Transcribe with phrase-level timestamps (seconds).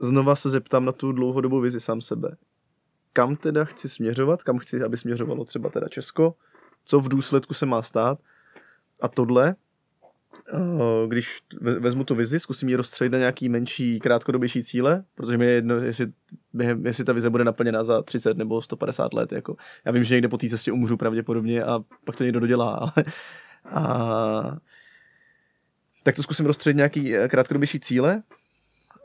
[0.00, 2.36] znova se zeptám na tu dlouhodobou vizi sám sebe.
[3.12, 6.34] Kam teda chci směřovat, kam chci, aby směřovalo třeba teda Česko,
[6.84, 8.18] co v důsledku se má stát.
[9.00, 9.54] A tohle,
[10.54, 15.46] eh, když vezmu tu vizi, zkusím ji rozstřelit na nějaký menší, krátkodobější cíle, protože mi
[15.46, 16.06] je jedno, jestli,
[16.84, 19.32] jestli ta vize bude naplněna za 30 nebo 150 let.
[19.32, 19.56] Jako.
[19.84, 22.92] Já vím, že někde po té cestě umřu pravděpodobně a pak to někdo dodělá, ale
[23.64, 24.56] a,
[26.02, 28.22] tak to zkusím rozstředit nějaký eh, krátkodobější cíle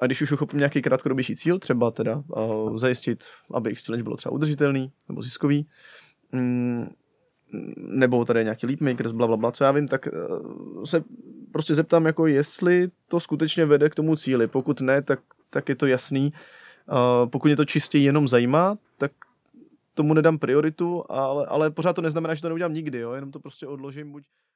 [0.02, 4.18] a když už uchopím nějaký krátkodobější cíl, třeba teda uh, zajistit, aby X challenge bylo
[4.18, 5.68] třeba udržitelný nebo ziskový,
[6.32, 6.90] mm,
[7.78, 11.04] nebo tady nějaký leap makers, bla, bla, bla, co já vím, tak uh, se
[11.52, 14.48] prostě zeptám, jako jestli to skutečně vede k tomu cíli.
[14.48, 16.34] Pokud ne, tak, tak je to jasný.
[16.92, 19.12] Uh, pokud mě to čistě jenom zajímá, tak
[19.94, 23.14] tomu nedám prioritu, ale, ale pořád to neznamená, že to neudělám nikdy, jo?
[23.14, 24.24] jenom to prostě odložím buď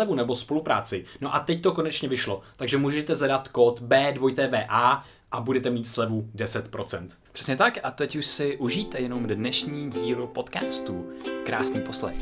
[0.00, 1.04] slevu nebo spolupráci.
[1.20, 6.30] No a teď to konečně vyšlo, takže můžete zadat kód B2TVA a budete mít slevu
[6.36, 7.08] 10%.
[7.32, 11.06] Přesně tak a teď už si užijte jenom dnešní díl podcastu.
[11.44, 12.16] Krásný poslech.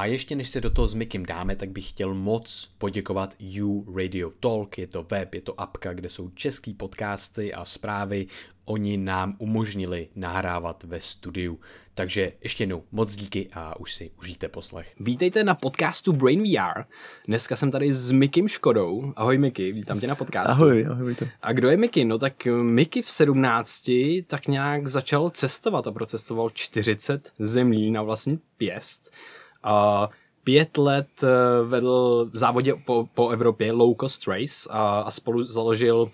[0.00, 3.96] A ještě než se do toho s Mikim dáme, tak bych chtěl moc poděkovat You
[3.96, 4.78] Radio Talk.
[4.78, 8.26] Je to web, je to apka, kde jsou český podcasty a zprávy.
[8.64, 11.60] Oni nám umožnili nahrávat ve studiu.
[11.94, 14.94] Takže ještě jednou moc díky a už si užijte poslech.
[15.00, 16.84] Vítejte na podcastu Brain VR.
[17.26, 19.12] Dneska jsem tady s Mikim Škodou.
[19.16, 20.52] Ahoj Miky, vítám tě na podcastu.
[20.52, 21.14] Ahoj, ahoj.
[21.14, 21.24] To.
[21.42, 22.04] A kdo je Miky?
[22.04, 23.90] No tak Miky v 17
[24.26, 29.14] tak nějak začal cestovat a procestoval 40 zemí na vlastní pěst.
[29.62, 30.08] A
[30.44, 31.28] pět let eh,
[31.64, 36.10] vedl v závodě po, po Evropě Low Cost Race a, a spolu založil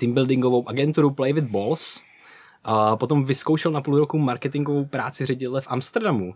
[0.00, 2.00] teambuildingovou agenturu Play with Balls.
[2.64, 6.34] A potom vyzkoušel na půl roku marketingovou práci ředitele v Amsterdamu.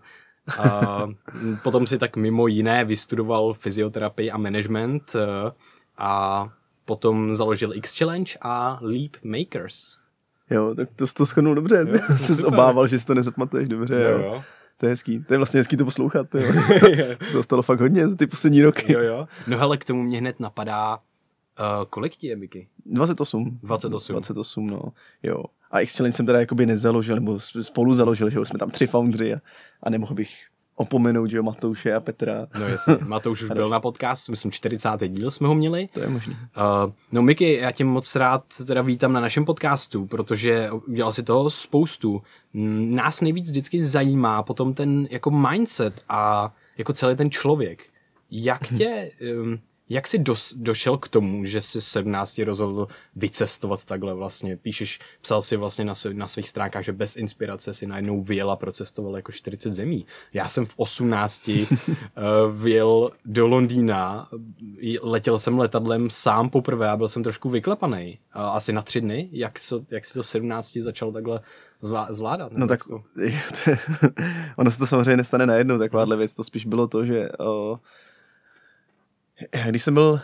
[0.59, 1.07] A
[1.63, 5.53] potom si tak mimo jiné vystudoval fyzioterapii a management eh,
[5.99, 6.49] a
[6.85, 9.99] potom založil X Challenge a Leap Makers.
[10.51, 11.87] Jo, tak to, to schrnul dobře.
[11.89, 13.95] Jo, Jsi obával, že si to nezapamatuješ dobře.
[13.95, 14.43] Jo, jo.
[14.81, 15.25] To je hezký.
[15.25, 16.27] To je vlastně hezký to poslouchat.
[17.19, 18.93] To to stalo fakt hodně za ty poslední roky.
[18.93, 19.29] Jo, jo.
[19.47, 21.03] No hele, k tomu mě hned napadá, uh,
[21.91, 22.69] kolik ti je, Miky?
[22.87, 23.59] 28.
[23.63, 24.13] 28.
[24.13, 24.83] 28, no.
[25.23, 25.45] Jo.
[25.71, 28.87] A X Challenge jsem teda jakoby nezaložil, nebo spolu založil, že jo, jsme tam tři
[28.87, 29.39] foundry a,
[29.83, 30.31] a nemohl bych
[30.81, 32.47] opomenout, že jo, Matouše a Petra.
[32.59, 34.89] No jasně, Matouš už byl na podcastu, myslím 40.
[35.09, 35.89] díl jsme ho měli.
[35.95, 36.33] To je možné.
[36.33, 41.23] Uh, no Miky, já tě moc rád teda vítám na našem podcastu, protože udělal si
[41.23, 42.23] toho spoustu.
[42.55, 47.83] Nás nejvíc vždycky zajímá potom ten jako mindset a jako celý ten člověk.
[48.31, 49.11] Jak tě,
[49.43, 49.59] um,
[49.91, 52.87] jak jsi dos, došel k tomu, že jsi 17 rozhodl
[53.17, 54.57] vycestovat takhle vlastně?
[54.57, 58.51] Píšeš, psal si vlastně na, svý, na svých stránkách, že bez inspirace si najednou vyjel
[58.51, 60.07] a procestoval jako 40 zemí.
[60.35, 61.67] Já jsem v 18 uh,
[62.63, 64.29] vyjel do Londýna,
[65.03, 68.19] letěl jsem letadlem sám poprvé a byl jsem trošku vyklepaný.
[68.37, 69.29] Uh, asi na tři dny.
[69.33, 71.41] Jak, so, jak si to 17 začal takhle
[72.11, 72.53] zvládat?
[72.53, 73.03] No tak to,
[74.57, 76.35] ono se to samozřejmě nestane najednou, takováhle věc.
[76.35, 77.77] To spíš bylo to, že uh,
[79.71, 80.21] když jsem byl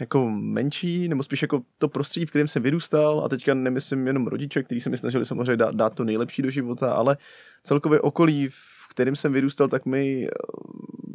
[0.00, 4.26] jako menší, nebo spíš jako to prostředí, v kterém jsem vyrůstal, a teďka nemyslím jenom
[4.26, 7.16] rodiče, kteří se mi snažili samozřejmě dát, dát to nejlepší do života, ale
[7.62, 10.28] celkově okolí, v kterém jsem vyrůstal, tak mi eh,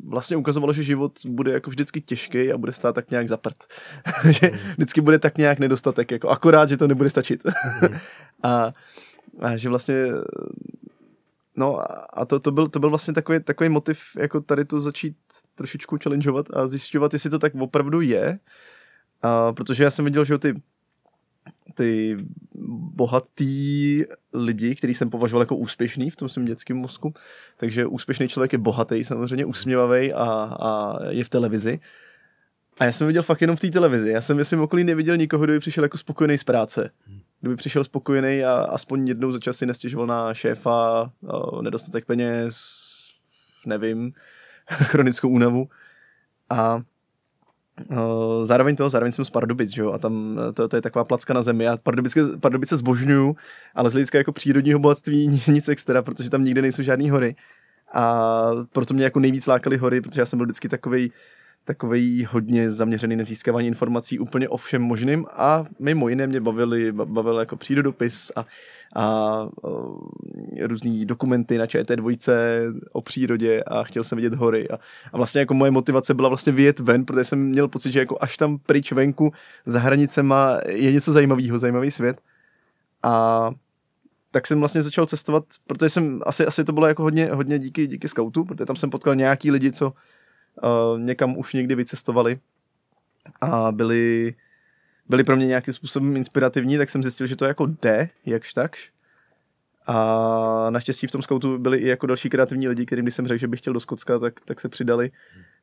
[0.09, 3.55] vlastně ukazovalo, že život bude jako vždycky těžký a bude stát tak nějak zaprt.
[4.29, 7.43] že vždycky bude tak nějak nedostatek, jako akorát, že to nebude stačit.
[8.43, 8.73] a,
[9.39, 9.95] a že vlastně
[11.57, 11.79] No
[12.19, 15.15] a to, to, byl, to byl vlastně takový, takový motiv, jako tady to začít
[15.55, 18.39] trošičku challengeovat a zjišťovat, jestli to tak opravdu je.
[19.21, 20.61] A protože já jsem viděl, že ty,
[21.73, 22.17] ty
[22.95, 24.03] bohatý
[24.33, 27.13] lidi, který jsem považoval jako úspěšný v tom svém dětském mozku,
[27.57, 30.23] takže úspěšný člověk je bohatý, samozřejmě usměvavý a,
[30.59, 31.79] a je v televizi.
[32.79, 34.09] A já jsem viděl fakt jenom v té televizi.
[34.09, 36.89] Já jsem ve svém okolí neviděl nikoho, kdo by přišel jako spokojený z práce.
[37.45, 41.11] Kdyby přišel spokojený a aspoň jednou za čas si nestěžoval na šéfa,
[41.61, 42.57] nedostatek peněz,
[43.65, 44.13] nevím,
[44.69, 45.67] chronickou únavu.
[46.49, 46.81] A
[48.43, 51.33] zároveň to, zároveň jsem z Pardubic, že jo, a tam to, to je taková placka
[51.33, 51.63] na zemi.
[51.63, 53.35] Já Pardubice, Pardubice zbožňuju,
[53.75, 57.35] ale z hlediska jako přírodního bohatství nic extra, protože tam nikde nejsou žádné hory.
[57.93, 61.11] A proto mě jako nejvíc lákaly hory, protože já jsem byl vždycky takový
[61.65, 66.91] takový hodně zaměřený na získávání informací úplně o všem možným a mimo jiné mě bavili,
[66.91, 68.45] bavil jako přírodopis a, a,
[68.95, 69.47] a
[70.61, 72.17] různý dokumenty na ČT2
[72.91, 74.79] o přírodě a chtěl jsem vidět hory a,
[75.13, 78.17] a vlastně jako moje motivace byla vlastně vyjet ven, protože jsem měl pocit, že jako
[78.21, 79.33] až tam pryč venku
[79.65, 82.21] za hranicema je něco zajímavého, zajímavý svět.
[83.03, 83.51] A
[84.31, 87.87] tak jsem vlastně začal cestovat, protože jsem, asi, asi to bylo jako hodně, hodně díky,
[87.87, 89.93] díky scoutu, protože tam jsem potkal nějaký lidi, co,
[90.63, 92.39] uh, někam už někdy vycestovali
[93.41, 94.35] a byli,
[95.09, 98.91] byli pro mě nějakým způsobem inspirativní, tak jsem zjistil, že to jako jde, jakž takž.
[99.87, 103.39] A naštěstí v tom scoutu byli i jako další kreativní lidi, kterým když jsem řekl,
[103.39, 105.11] že bych chtěl do Skotska, tak, tak se přidali.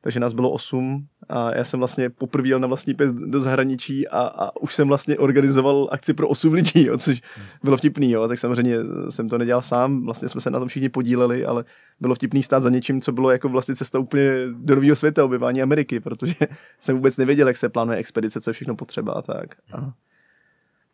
[0.03, 4.07] Takže nás bylo osm a já jsem vlastně poprvé jel na vlastní pes do zahraničí
[4.07, 7.21] a, a už jsem vlastně organizoval akci pro osm lidí, jo, což
[7.63, 8.27] bylo vtipný, jo.
[8.27, 8.77] tak samozřejmě
[9.09, 11.63] jsem to nedělal sám, vlastně jsme se na tom všichni podíleli, ale
[11.99, 15.61] bylo vtipný stát za něčím, co bylo jako vlastně cesta úplně do nového světa, objevání
[15.61, 16.35] Ameriky, protože
[16.79, 19.55] jsem vůbec nevěděl, jak se plánuje expedice, co je všechno potřeba a tak.
[19.73, 19.93] A...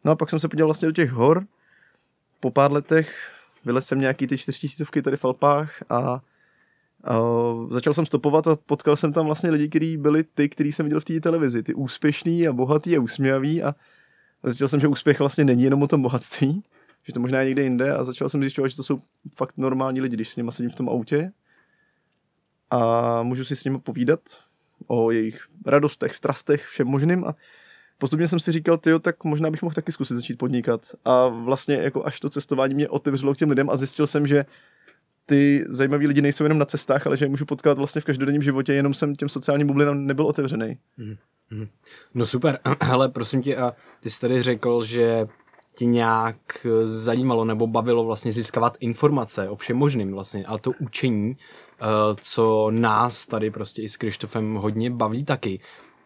[0.05, 1.45] No a pak jsem se podíval vlastně do těch hor,
[2.39, 3.31] po pár letech
[3.65, 6.21] vylez jsem nějaký ty čtyřtisícovky tady v Alpách a
[7.07, 10.85] Uh, začal jsem stopovat a potkal jsem tam vlastně lidi, kteří byli ty, který jsem
[10.85, 13.75] viděl v té televizi, ty úspěšný a bohatý a usměvý a
[14.43, 16.63] zjistil jsem, že úspěch vlastně není jenom o tom bohatství,
[17.03, 17.93] že to možná je někde jinde.
[17.93, 18.99] A začal jsem zjišťovat, že to jsou
[19.35, 21.31] fakt normální lidi, když s nimi sedím v tom autě.
[22.69, 24.19] A můžu si s nimi povídat
[24.87, 27.25] o jejich radostech, strastech, všem možným.
[27.25, 27.35] A
[27.97, 30.95] postupně jsem si říkal, tyjo, tak možná bych mohl taky zkusit začít podnikat.
[31.05, 34.45] A vlastně jako až to cestování mě otevřelo k těm lidem a zjistil jsem, že
[35.29, 38.41] ty zajímaví lidi nejsou jenom na cestách, ale že je můžu potkat vlastně v každodenním
[38.41, 40.77] životě, jenom jsem těm sociálním bublinám nebyl otevřený.
[40.99, 41.67] Mm-hmm.
[42.13, 45.27] No super, ale prosím tě, a ty jsi tady řekl, že
[45.77, 51.37] tě nějak zajímalo nebo bavilo vlastně získávat informace o všem možným vlastně, ale to učení,
[51.37, 51.85] eh,
[52.21, 55.59] co nás tady prostě i s Krištofem hodně baví taky.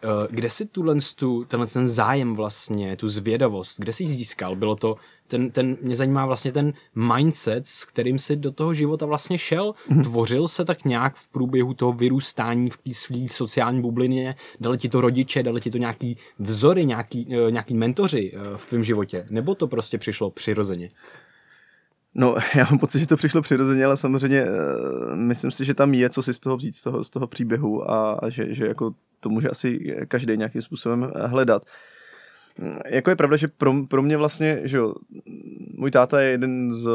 [0.04, 4.56] Eh, kde si tuhle, tu, tenhle ten zájem vlastně, tu zvědavost, kde jsi získal?
[4.56, 4.96] Bylo to
[5.28, 9.74] ten, ten, mě zajímá vlastně ten mindset, s kterým si do toho života vlastně šel.
[9.90, 10.04] Mm.
[10.04, 14.36] Tvořil se tak nějak v průběhu toho vyrůstání v té své sociální bublině?
[14.60, 18.66] Dali ti to rodiče, dali ti to nějaký vzory, nějaký, uh, nějaký mentoři uh, v
[18.66, 19.26] tvém životě?
[19.30, 20.90] Nebo to prostě přišlo přirozeně?
[22.16, 25.94] No, já mám pocit, že to přišlo přirozeně, ale samozřejmě uh, myslím si, že tam
[25.94, 28.68] je co si z toho vzít, z toho, z toho příběhu a, a že, že
[28.68, 31.62] jako to může asi každý nějakým způsobem hledat.
[31.62, 31.70] Uh,
[32.86, 34.94] jako je pravda, že pro, pro mě vlastně, že jo,
[35.78, 36.88] můj táta je jeden z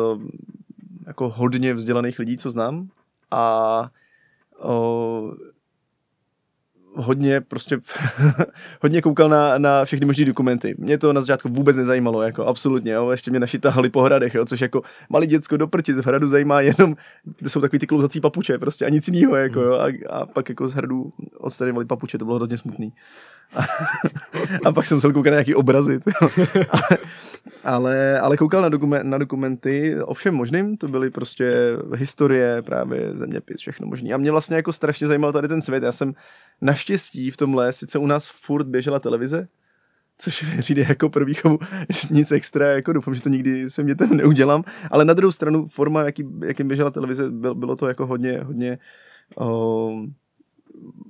[1.07, 2.89] jako hodně vzdělaných lidí, co znám
[3.31, 3.91] a
[4.59, 5.33] o,
[6.95, 7.79] hodně prostě
[8.83, 10.75] hodně koukal na, na všechny možné dokumenty.
[10.79, 13.11] Mě to na začátku vůbec nezajímalo, jako absolutně, jo.
[13.11, 16.29] ještě mě naši tahali po hradech, jo, což jako malý děcko do prči z hradu
[16.29, 16.97] zajímá jenom,
[17.39, 19.75] kde jsou takový ty klouzací papuče, prostě a nic jiného, jako, jo.
[19.75, 22.93] A, a, pak jako z hradu odstranili papuče, to bylo hodně smutný.
[24.65, 26.01] A, pak jsem musel koukat na nějaký obrazy.
[26.71, 26.99] ale,
[27.65, 31.53] ale, ale koukal na, dokument, na dokumenty o všem možným, to byly prostě
[31.97, 34.15] historie, právě zeměpis, všechno možný.
[34.15, 35.83] A mě vlastně jako strašně zajímal tady ten svět.
[35.83, 36.13] Já jsem
[36.61, 39.49] naštěstí v tomhle, sice u nás furt běžela televize,
[40.19, 41.59] což přijde jako pro výchovu
[42.11, 45.67] nic extra, jako doufám, že to nikdy se mě tam neudělám, ale na druhou stranu
[45.69, 48.79] forma, jaký, jakým běžela televize, bylo to jako hodně, hodně
[49.41, 50.15] um,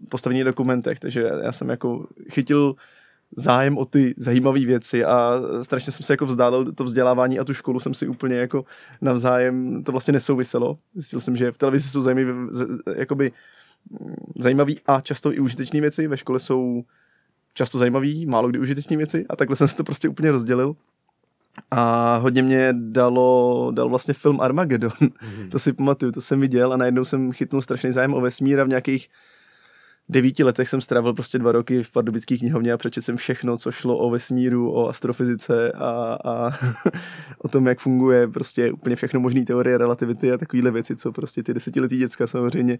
[0.08, 2.74] postavení dokumentech, takže já jsem jako chytil
[3.36, 7.54] zájem o ty zajímavé věci a strašně jsem se jako vzdálil to vzdělávání a tu
[7.54, 8.64] školu jsem si úplně jako
[9.00, 10.74] navzájem, to vlastně nesouviselo.
[10.94, 12.38] Zjistil jsem, že v televizi jsou zajímavé,
[12.96, 13.32] jakoby
[14.38, 16.84] zajímavé a často i užitečné věci, ve škole jsou
[17.54, 20.76] často zajímavé, málo kdy užitečné věci a takhle jsem si to prostě úplně rozdělil.
[21.70, 24.90] A hodně mě dalo, dal vlastně film Armageddon.
[24.90, 25.48] Mm-hmm.
[25.50, 28.64] To si pamatuju, to jsem viděl a najednou jsem chytnul strašný zájem o vesmír a
[28.64, 29.08] v nějakých
[30.08, 33.72] devíti letech jsem strávil prostě dva roky v pardubické knihovně a přečetl jsem všechno, co
[33.72, 36.50] šlo o vesmíru, o astrofyzice a, a
[37.38, 41.42] o tom, jak funguje prostě úplně všechno možné teorie relativity a takovéhle věci, co prostě
[41.42, 42.78] ty desetiletí děcka samozřejmě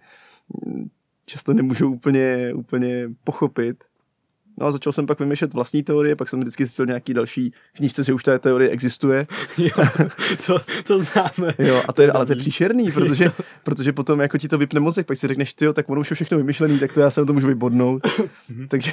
[1.26, 3.85] často nemůžou úplně, úplně pochopit.
[4.60, 8.04] No a začal jsem pak vymýšlet vlastní teorie, pak jsem vždycky zjistil nějaký další knížce,
[8.04, 9.26] že už ta teorie existuje.
[9.58, 9.70] jo,
[10.46, 11.54] to, to známe.
[11.58, 14.80] Jo, a to je, ale to je příšerný, protože, protože potom jako ti to vypne
[14.80, 17.26] mozek, pak si řekneš, ty tak ono už je všechno vymyšlený, tak to já se
[17.26, 18.02] to můžu vybodnout.
[18.68, 18.92] takže,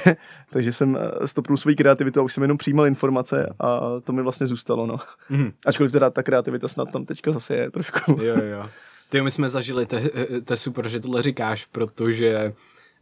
[0.50, 4.22] takže jsem eh, stopnul svoji kreativitu a už jsem jenom přijímal informace a to mi
[4.22, 4.96] vlastně zůstalo, no.
[5.30, 5.52] Mm.
[5.66, 8.12] Ačkoliv teda ta kreativita snad tam teďka zase je trošku.
[8.22, 8.68] jo, jo.
[9.08, 9.96] Ty my jsme zažili, to
[10.50, 12.52] je super, že tohle říkáš, protože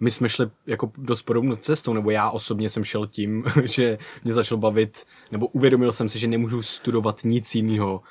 [0.05, 4.35] my jsme šli jako dost podobnou cestou, nebo já osobně jsem šel tím, že mě
[4.35, 8.03] začal bavit, nebo uvědomil jsem si, že nemůžu studovat nic jiného,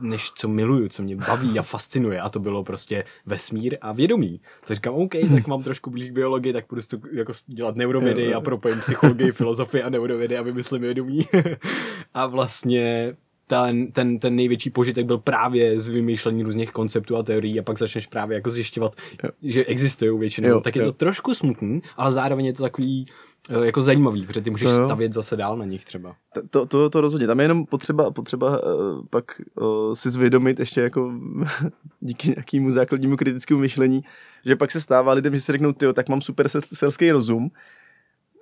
[0.00, 4.40] než co miluju, co mě baví a fascinuje a to bylo prostě vesmír a vědomí.
[4.66, 8.80] Tak říkám, OK, tak mám trošku blíž biologii, tak budu jako dělat neurovědy a propojím
[8.80, 11.28] psychologii, filozofii a neurovědy a vymyslím vědomí.
[12.14, 17.60] a vlastně ten, ten, ten největší požitek byl právě z vymýšlení různých konceptů a teorií
[17.60, 18.92] a pak začneš právě jako zjišťovat,
[19.24, 19.30] jo.
[19.42, 20.48] že existují většinou.
[20.48, 20.92] Jo, tak je jo.
[20.92, 23.06] to trošku smutný, ale zároveň je to takový
[23.50, 24.76] eh, jako zajímavý, protože ty můžeš jo.
[24.76, 26.16] stavět zase dál na nich třeba.
[26.50, 27.26] To, to, to rozhodně.
[27.26, 29.24] Tam je jenom potřeba, potřeba uh, pak
[29.54, 31.12] uh, si zvědomit ještě jako
[32.00, 34.02] díky nějakému základnímu kritickému myšlení,
[34.46, 37.50] že pak se stává lidem, že si řeknou, ty, tak mám super selský rozum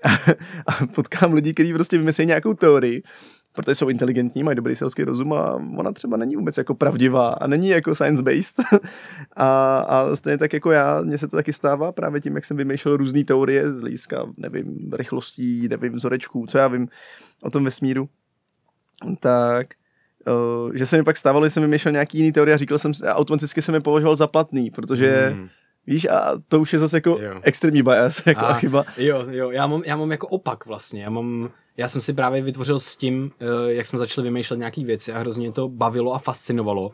[0.66, 3.02] a potkám lidi, kteří prostě vymyslí nějakou teorii
[3.52, 7.46] protože jsou inteligentní, mají dobrý selský rozum a ona třeba není vůbec jako pravdivá a
[7.46, 8.64] není jako science-based.
[9.36, 12.56] a, a stejně tak jako já, mně se to taky stává právě tím, jak jsem
[12.56, 16.88] vymýšlel různé teorie z hlediska, nevím, rychlostí, nevím, vzorečků, co já vím
[17.42, 18.08] o tom vesmíru.
[19.20, 19.66] Tak
[20.26, 22.92] Uh, že se mi pak stávalo, že jsem vymýšlel nějaký jiný teorie a říkal jsem,
[23.08, 25.48] a automaticky jsem je považoval za platný, protože mm.
[25.86, 27.40] Víš, a to už je zase jako jo.
[27.42, 28.84] extrémní bias, jako a, chyba.
[28.96, 32.42] Jo, jo, já mám, já mám jako opak vlastně, já mám, já jsem si právě
[32.42, 36.18] vytvořil s tím, eh, jak jsme začali vymýšlet nějaké věci a hrozně to bavilo a
[36.18, 36.92] fascinovalo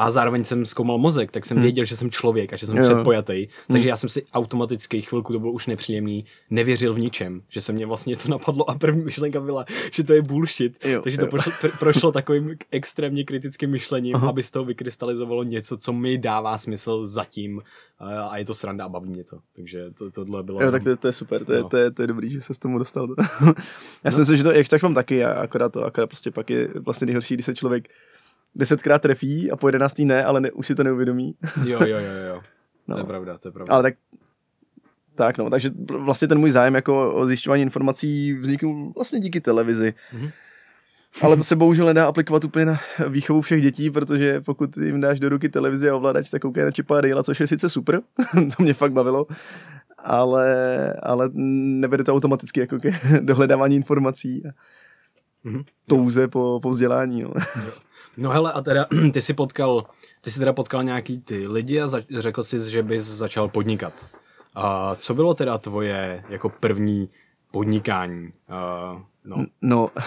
[0.00, 1.62] a zároveň jsem zkoumal mozek, tak jsem hmm.
[1.62, 2.82] věděl, že jsem člověk a že jsem jo.
[2.82, 3.34] předpojatý.
[3.34, 3.72] Hmm.
[3.72, 7.72] Takže já jsem si automaticky chvilku, to bylo už nepříjemný, nevěřil v ničem, že se
[7.72, 10.84] mě vlastně něco napadlo a první myšlenka byla, že to je bullshit.
[10.84, 11.24] Jo, Takže jo.
[11.24, 14.28] to prošlo, pr- prošlo takovým extrémně kritickým myšlením, Aha.
[14.28, 17.62] aby z toho vykrystalizovalo něco, co mi dává smysl zatím
[18.30, 19.38] a je to sranda a baví mě to.
[19.56, 20.62] Takže to, tohle bylo...
[20.62, 21.68] Jo, tak to, to je super, to je, no.
[21.68, 23.08] to, je, to je dobrý, že se s tomu dostal.
[23.40, 23.54] já
[24.04, 24.12] no.
[24.12, 26.68] si myslím, že to jak tak mám taky, a akorát to, akorát prostě pak je
[26.74, 27.88] vlastně nejhorší, když se člověk
[28.54, 31.34] desetkrát trefí a po jedenáctý ne, ale ne, už si to neuvědomí.
[31.64, 32.40] jo, jo, jo, jo.
[32.88, 32.96] No.
[32.96, 33.74] To je pravda, to je pravda.
[33.74, 33.94] Ale tak
[35.14, 39.94] tak no, takže vlastně ten můj zájem jako o zjišťování informací vznikl vlastně díky televizi.
[40.14, 40.30] Mm-hmm.
[41.22, 45.20] Ale to se bohužel nedá aplikovat úplně na výchovu všech dětí, protože pokud jim dáš
[45.20, 48.00] do ruky televizi a ovladač, tak koukají na Čipa Dale, což je sice super,
[48.56, 49.26] to mě fakt bavilo,
[49.98, 54.50] ale, ale nevede to automaticky jako ke dohledávání informací a
[55.48, 55.64] mm-hmm.
[55.86, 57.22] touze po, po vzdělání.
[57.22, 57.30] No.
[58.16, 59.86] No hele, a teda ty jsi potkal,
[60.20, 64.08] ty jsi teda potkal nějaký ty lidi a za, řekl jsi, že bys začal podnikat.
[64.54, 67.08] A co bylo teda tvoje jako první
[67.50, 68.32] podnikání?
[68.48, 69.46] Uh, no.
[69.62, 69.90] no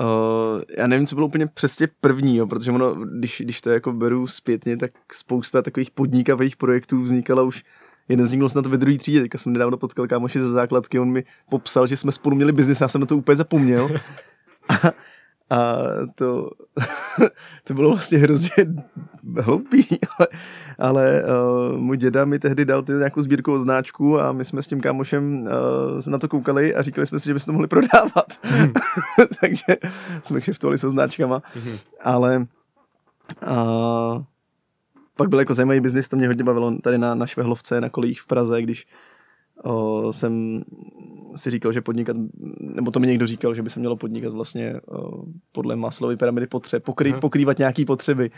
[0.00, 3.92] Uh, já nevím, co bylo úplně přesně první, jo, protože ono, když, když to jako
[3.92, 7.64] beru zpětně, tak spousta takových podnikavých projektů vznikala už
[8.08, 10.98] jeden z nich byl snad ve druhé třídě, teďka jsem nedávno potkal kámoši ze základky,
[10.98, 13.88] on mi popsal, že jsme spolu měli biznis, já jsem na to úplně zapomněl.
[14.68, 14.92] A,
[15.50, 15.76] a
[16.14, 16.50] to,
[17.64, 18.54] to bylo vlastně hrozně
[19.40, 19.86] hloupý,
[20.18, 20.28] ale,
[20.78, 24.66] ale uh, můj děda mi tehdy dal ty nějakou sbírkovou značku a my jsme s
[24.66, 25.48] tím kámošem uh,
[26.08, 28.26] na to koukali a říkali jsme si, že bychom to mohli prodávat.
[28.60, 28.72] Mm.
[29.40, 29.76] Takže
[30.22, 31.76] jsme kšeftovali se značkama, mm.
[32.00, 32.46] ale
[33.46, 34.22] uh,
[35.16, 38.20] pak byl jako zajímavý biznis, to mě hodně bavilo tady na, na Švehlovce, na kolích
[38.20, 38.86] v Praze, když
[39.62, 40.62] o, jsem
[41.34, 42.16] si říkal, že podnikat,
[42.60, 46.46] nebo to mi někdo říkal, že by se mělo podnikat vlastně o, podle Maslowy pyramidy
[46.46, 48.30] potřeb, pokrý, pokrývat nějaký potřeby.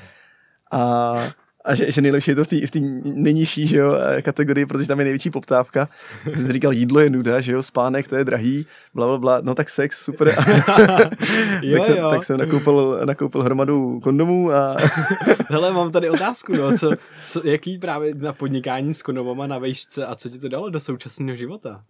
[0.73, 1.15] A
[1.65, 2.71] a že, že nejlepší je to v té v
[3.05, 5.89] nejnižší že jo, kategorii, protože tam je největší poptávka.
[6.35, 9.41] Jsem si říkal, jídlo je nuda, že jo, spánek, to je drahý, bla, bla, bla.
[9.43, 10.29] no tak sex, super.
[11.63, 12.11] jo, tak, jsem, jo.
[12.11, 14.77] tak jsem nakoupil, nakoupil hromadu kondomů a...
[15.49, 16.93] Hele, mám tady otázku, no, co,
[17.27, 20.81] co, jaký právě na podnikání s kondomama na vejšce a co ti to dalo do
[20.81, 21.83] současného života?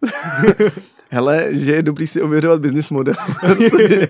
[1.09, 4.07] Hele, že je dobrý si ověřovat business model, protože,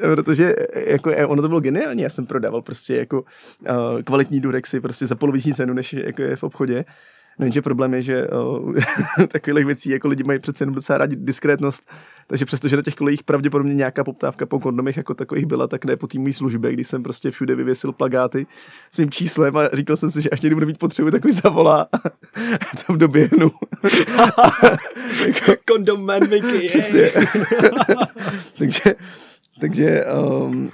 [0.00, 5.06] protože jako, ono to bylo geniální, já jsem prodával prostě jako uh, kvalitní durexy, prostě
[5.06, 6.84] za poloviční cenu, než jako je v obchodě.
[7.38, 8.72] No jenže problém je, že o,
[9.28, 11.90] takových věcí jako lidi mají přece jenom docela rádi diskrétnost,
[12.26, 15.96] takže přestože na těch kolejích pravděpodobně nějaká poptávka po kondomech jako takových byla, tak ne
[15.96, 18.46] po té mojí službě, když jsem prostě všude vyvěsil plagáty
[18.92, 21.32] s mým číslem a říkal jsem si, že až někdy budu mít potřebu, tak mi
[21.32, 21.88] zavolá
[22.60, 23.50] a tam doběhnu.
[25.68, 26.68] Kondom man Mickey.
[26.68, 27.12] Přesně.
[28.58, 28.94] takže,
[29.60, 30.70] takže um,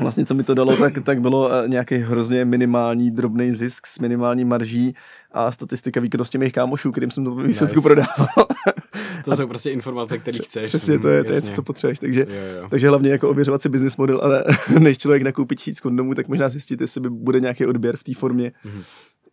[0.00, 3.98] vlastně co mi to dalo, tak, tak bylo eh, nějaký hrozně minimální drobný zisk s
[3.98, 4.94] minimální marží
[5.32, 7.88] a statistika výkonnosti mých kámošů, kterým jsem to výsledku nice.
[7.88, 8.46] prodával.
[9.24, 10.68] to jsou prostě informace, které chceš.
[10.68, 11.98] Přesně, to je, to je co potřebuješ.
[11.98, 12.68] Takže, jo, jo.
[12.70, 14.44] takže hlavně jako ověřovat si business model, ale
[14.78, 18.14] než člověk nakoupí tisíc kondomů, tak možná zjistit, jestli by bude nějaký odběr v té
[18.14, 18.52] formě.
[18.64, 18.82] Mm-hmm.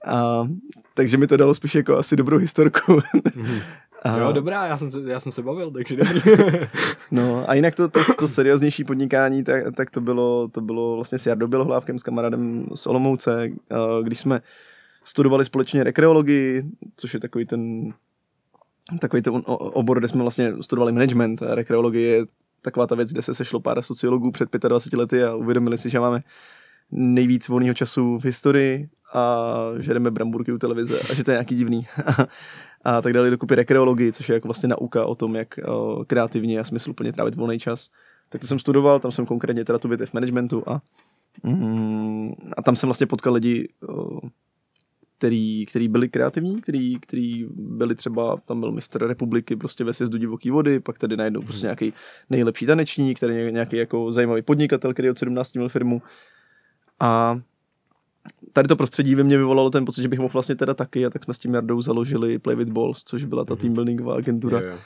[0.05, 0.48] A,
[0.93, 2.91] takže mi to dalo spíš jako asi dobrou historku.
[2.91, 3.62] Mm-hmm.
[4.03, 4.17] A...
[4.17, 6.22] Jo, dobrá, já jsem, se, já jsem se bavil, takže dobrý.
[7.12, 11.19] no a jinak to, to, to serióznější podnikání, tak, tak to bylo, to bylo vlastně
[11.19, 13.50] s Jardou Bělohlávkem, s kamarádem z Olomouce,
[14.03, 14.41] když jsme
[15.03, 16.63] studovali společně rekreologii,
[16.95, 17.93] což je takový ten
[19.00, 22.25] takový ten obor, kde jsme vlastně studovali management a rekreologie je
[22.62, 26.00] taková ta věc, kde se sešlo pár sociologů před 25 lety a uvědomili si, že
[26.00, 26.24] máme
[26.91, 29.48] nejvíc volného času v historii a
[29.79, 31.88] že jdeme bramburky u televize a že to je nějaký divný.
[32.83, 36.59] a tak dali dokupy rekreologii, což je jako vlastně nauka o tom, jak o, kreativně
[36.59, 37.89] a smysluplně trávit volný čas.
[38.29, 40.81] Tak to jsem studoval, tam jsem konkrétně teda tu větev managementu a,
[41.43, 44.19] mm, a tam jsem vlastně potkal lidi, o,
[45.17, 50.17] který, který byli kreativní, který, který byli třeba, tam byl mistr republiky prostě ve sjezdu
[50.17, 51.47] divoký vody, pak tady najednou mm.
[51.47, 51.93] prostě nějaký
[52.29, 56.01] nejlepší tanečník, který nějaký jako zajímavý podnikatel, který od 17 měl firmu.
[56.99, 57.39] A
[58.53, 61.09] tady to prostředí ve mně vyvolalo ten pocit, že bych mohl vlastně teda taky a
[61.09, 63.57] tak jsme s tím Jardou založili Play with Balls, což byla ta mm-hmm.
[63.57, 64.61] team buildingová agentura.
[64.61, 64.77] Jo, jo.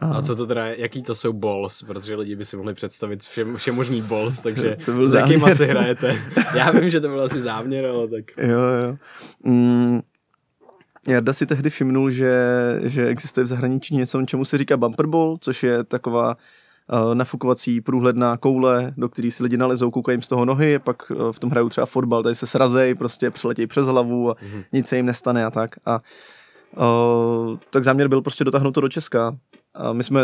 [0.00, 0.06] A...
[0.06, 3.44] a co to teda, jaký to jsou balls, protože lidi by si mohli představit vše,
[3.56, 6.22] vše možný balls, takže to, to byl s jakýma si hrajete?
[6.54, 8.24] Já vím, že to byl asi záměr, ale tak.
[8.38, 8.96] Jo, jo.
[9.44, 10.00] Mm,
[11.08, 12.34] Jarda si tehdy všimnul, že,
[12.82, 16.40] že existuje v zahraničí něco, čemu se říká bumper ball, což je taková uh,
[17.14, 21.32] nafukovací průhledná koule, do které si lidi nalezou, koukají jim z toho nohy, pak uh,
[21.32, 24.64] v tom hrajou třeba fotbal, tady se srazej, prostě přeletějí přes hlavu a mm-hmm.
[24.72, 25.70] nic se jim nestane a tak.
[25.86, 26.00] A
[26.76, 29.36] uh, tak záměr byl prostě dotáhnout to do Česka.
[29.74, 30.20] A my jsme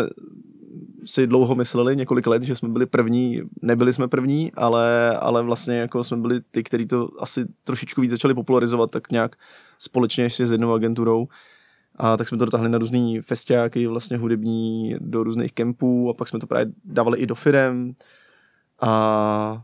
[1.05, 5.77] si dlouho mysleli, několik let, že jsme byli první, nebyli jsme první, ale, ale vlastně
[5.77, 9.35] jako jsme byli ty, kteří to asi trošičku víc začali popularizovat, tak nějak
[9.77, 11.27] společně ještě s jednou agenturou.
[11.95, 16.27] A tak jsme to dotáhli na různý festiáky, vlastně hudební, do různých kempů a pak
[16.27, 17.95] jsme to právě dávali i do firem.
[18.81, 19.63] A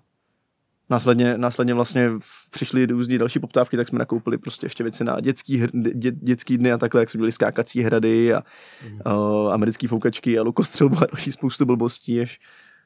[0.90, 2.12] Následně, následně vlastně
[2.50, 6.58] přišly různé další poptávky, tak jsme nakoupili prostě ještě věci na dětský, hr, dě, dětský
[6.58, 8.44] dny a takhle, jak jsme byli skákací hrady a
[8.90, 9.00] mm.
[9.06, 12.40] uh, americký foukačky a lukostřelbu a další spoustu blbostí, až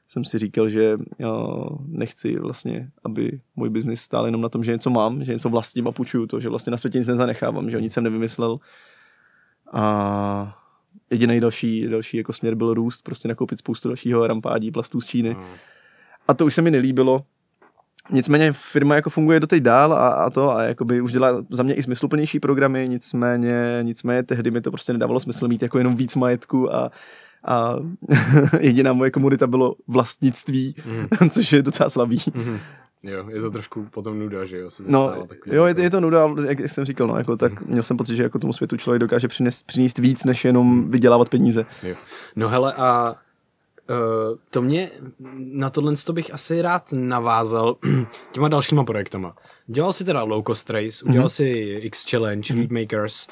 [0.08, 4.72] jsem si říkal, že uh, nechci vlastně, aby můj biznis stál jenom na tom, že
[4.72, 7.80] něco mám, že něco vlastním a půjčuju to, že vlastně na světě nic nezanechávám, že
[7.80, 8.58] nic jsem nevymyslel.
[9.74, 10.58] A
[11.10, 15.34] jediný další, další jako směr byl růst, prostě nakoupit spoustu dalšího rampádí, plastů z Číny.
[15.34, 15.44] Mm.
[16.28, 17.24] A to už se mi nelíbilo,
[18.10, 21.74] Nicméně firma jako funguje do dál a, a to a jakoby už dělá za mě
[21.74, 26.16] i smysluplnější programy, nicméně, nicméně tehdy mi to prostě nedávalo smysl mít jako jenom víc
[26.16, 26.90] majetku a,
[27.44, 27.76] a
[28.60, 31.28] jediná moje komunita bylo vlastnictví, mm.
[31.30, 32.18] což je docela slabý.
[32.34, 32.58] Mm.
[33.04, 34.70] Jo, je to trošku potom nuda, že jo?
[34.70, 37.66] Se no, jo, je to, je to nuda, jak, jsem říkal, no, jako, tak mm.
[37.70, 41.28] měl jsem pocit, že jako tomu světu člověk dokáže přinést, přinést víc, než jenom vydělávat
[41.28, 41.66] peníze.
[41.82, 41.96] Jo.
[42.36, 43.14] No hele, a
[43.90, 44.90] Uh, to mě,
[45.38, 47.76] na tohle to bych asi rád navázal
[48.32, 49.36] těma dalšíma projektama.
[49.66, 51.32] Dělal si teda Low Cost Race, udělal mm-hmm.
[51.32, 52.80] si X Challenge, mm-hmm.
[52.80, 53.26] Makers.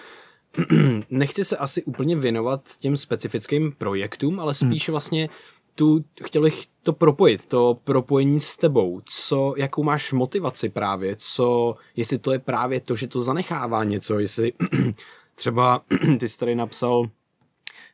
[1.10, 4.92] Nechci se asi úplně věnovat těm specifickým projektům, ale spíš mm.
[4.92, 5.28] vlastně
[5.74, 11.76] tu, chtěl bych to propojit, to propojení s tebou, co, jakou máš motivaci právě, co,
[11.96, 14.52] jestli to je právě to, že to zanechává něco, jestli
[15.34, 15.82] třeba
[16.18, 17.04] ty jsi tady napsal,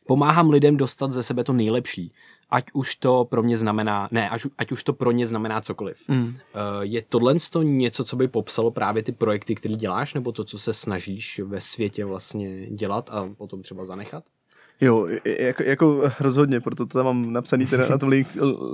[0.07, 2.13] pomáhám lidem dostat ze sebe to nejlepší
[2.49, 6.03] ať už to pro mě znamená, ne, ať, ať už to pro ně znamená cokoliv.
[6.07, 6.23] Mm.
[6.25, 6.33] Uh,
[6.81, 10.59] je tohle to něco, co by popsalo právě ty projekty, které děláš, nebo to, co
[10.59, 14.23] se snažíš ve světě vlastně dělat a potom třeba zanechat?
[14.81, 18.09] Jo, jako, jako rozhodně, proto to tam mám napsaný teda na tom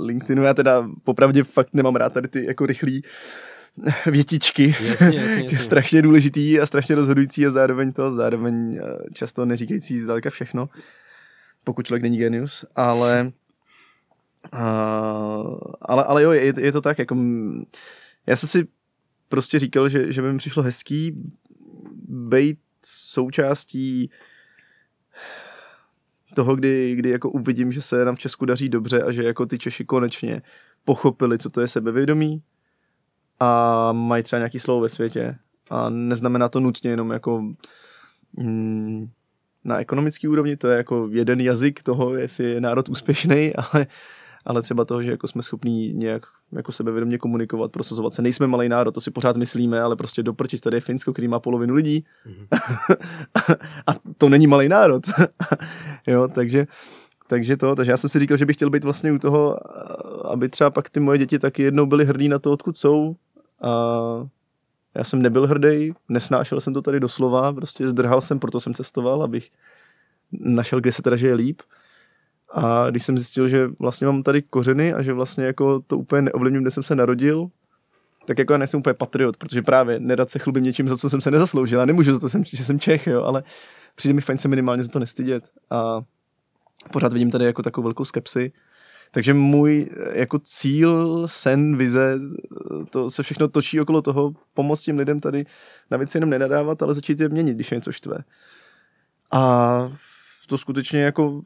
[0.04, 0.44] LinkedInu.
[0.44, 3.04] Já teda popravdě fakt nemám rád tady ty jako rychlý
[4.06, 4.76] větičky.
[4.80, 5.60] Jasně, jasně, jasně.
[5.60, 10.70] strašně důležitý a strašně rozhodující a zároveň to, zároveň eh, často neříkající zdaleka všechno,
[11.64, 13.32] pokud člověk není genius, ale
[14.54, 17.18] Uh, ale, ale jo, je, je to tak, jako
[18.28, 18.68] já jsem si
[19.30, 21.12] prostě říkal, že, že by mi přišlo hezký
[22.08, 24.10] být součástí
[26.36, 29.46] toho, kdy, kdy jako uvidím, že se nám v Česku daří dobře a že jako
[29.46, 30.42] ty Češi konečně
[30.84, 32.42] pochopili, co to je sebevědomí
[33.40, 35.38] a mají třeba nějaký slovo ve světě.
[35.70, 37.44] A neznamená to nutně jenom jako
[38.34, 39.10] mm,
[39.64, 43.88] na ekonomický úrovni, to je jako jeden jazyk toho, jestli je národ úspěšný, ale
[44.46, 48.22] ale třeba toho, že jako jsme schopní nějak jako sebevědomě komunikovat, prosazovat se.
[48.22, 51.40] Nejsme malý národ, to si pořád myslíme, ale prostě doprčit tady je Finsko, který má
[51.40, 52.48] polovinu lidí mm-hmm.
[53.88, 55.04] a to není malý národ.
[56.08, 56.68] jo, takže,
[57.28, 59.58] takže to, takže já jsem si říkal, že bych chtěl být vlastně u toho,
[60.32, 63.16] aby třeba pak ty moje děti taky jednou byly hrdí na to, odkud jsou.
[63.62, 63.70] A
[64.96, 69.24] já jsem nebyl hrdý, nesnášel jsem to tady doslova, prostě zdrhal jsem, proto jsem cestoval,
[69.24, 69.50] abych
[70.32, 71.62] našel, kde se teda žije líp.
[72.54, 76.22] A když jsem zjistil, že vlastně mám tady kořeny a že vlastně jako to úplně
[76.22, 77.48] neovlivním, kde jsem se narodil,
[78.26, 81.22] tak jako já nejsem úplně patriot, protože právě nedat se chlubím něčím, za co jsem
[81.22, 81.80] se nezasloužil.
[81.80, 83.44] Já nemůžu za to, že jsem Čech, jo, ale
[83.96, 85.50] přijde mi fajn se minimálně za to nestydět.
[85.70, 86.02] A
[86.92, 88.52] pořád vidím tady jako takovou velkou skepsi.
[89.12, 92.20] Takže můj jako cíl, sen, vize,
[92.90, 95.46] to se všechno točí okolo toho, pomoct těm lidem tady
[95.92, 98.18] na věci jenom nenadávat, ale začít je měnit, když je něco štve.
[99.32, 99.92] A
[100.48, 101.42] to skutečně jako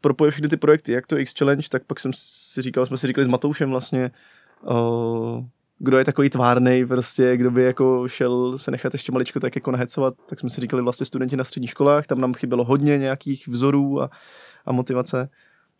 [0.00, 3.06] propoje všechny ty projekty, jak to X Challenge, tak pak jsem si říkal, jsme si
[3.06, 4.10] říkali s Matoušem vlastně,
[4.62, 5.44] uh,
[5.78, 9.70] kdo je takový tvárnej, prostě, kdo by jako šel se nechat ještě maličko tak jako
[9.70, 13.48] nahecovat, tak jsme si říkali vlastně studenti na středních školách, tam nám chybělo hodně nějakých
[13.48, 14.10] vzorů a,
[14.66, 15.28] a motivace,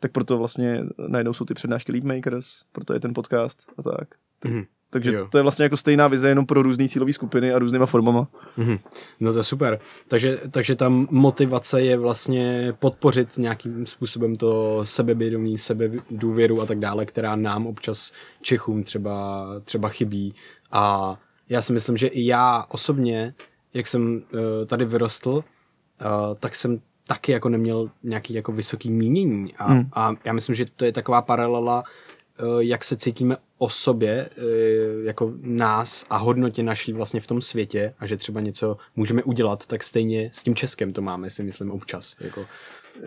[0.00, 4.08] tak proto vlastně najednou jsou ty přednášky Leap Makers, proto je ten podcast a tak.
[4.44, 4.66] Mm-hmm.
[4.90, 5.28] Takže jo.
[5.30, 8.28] to je vlastně jako stejná vize, jenom pro různé cílové skupiny a různýma formama.
[8.58, 8.78] Mm-hmm.
[9.20, 9.80] No to je super.
[10.08, 17.06] Takže, takže tam motivace je vlastně podpořit nějakým způsobem to sebevědomí, sebedůvěru a tak dále,
[17.06, 20.34] která nám občas Čechům třeba, třeba chybí.
[20.72, 21.16] A
[21.48, 23.34] já si myslím, že i já osobně,
[23.74, 25.44] jak jsem uh, tady vyrostl, uh,
[26.38, 29.54] tak jsem taky jako neměl nějaký jako vysoký mínění.
[29.58, 29.90] A, mm.
[29.92, 31.84] a já myslím, že to je taková paralela
[32.40, 34.42] Eh, jak se cítíme o sobě, eh,
[35.04, 39.66] jako nás a hodnotě naší vlastně v tom světě a že třeba něco můžeme udělat,
[39.66, 42.16] tak stejně s tím Českem to máme, si myslím, občas.
[42.20, 42.46] Jako.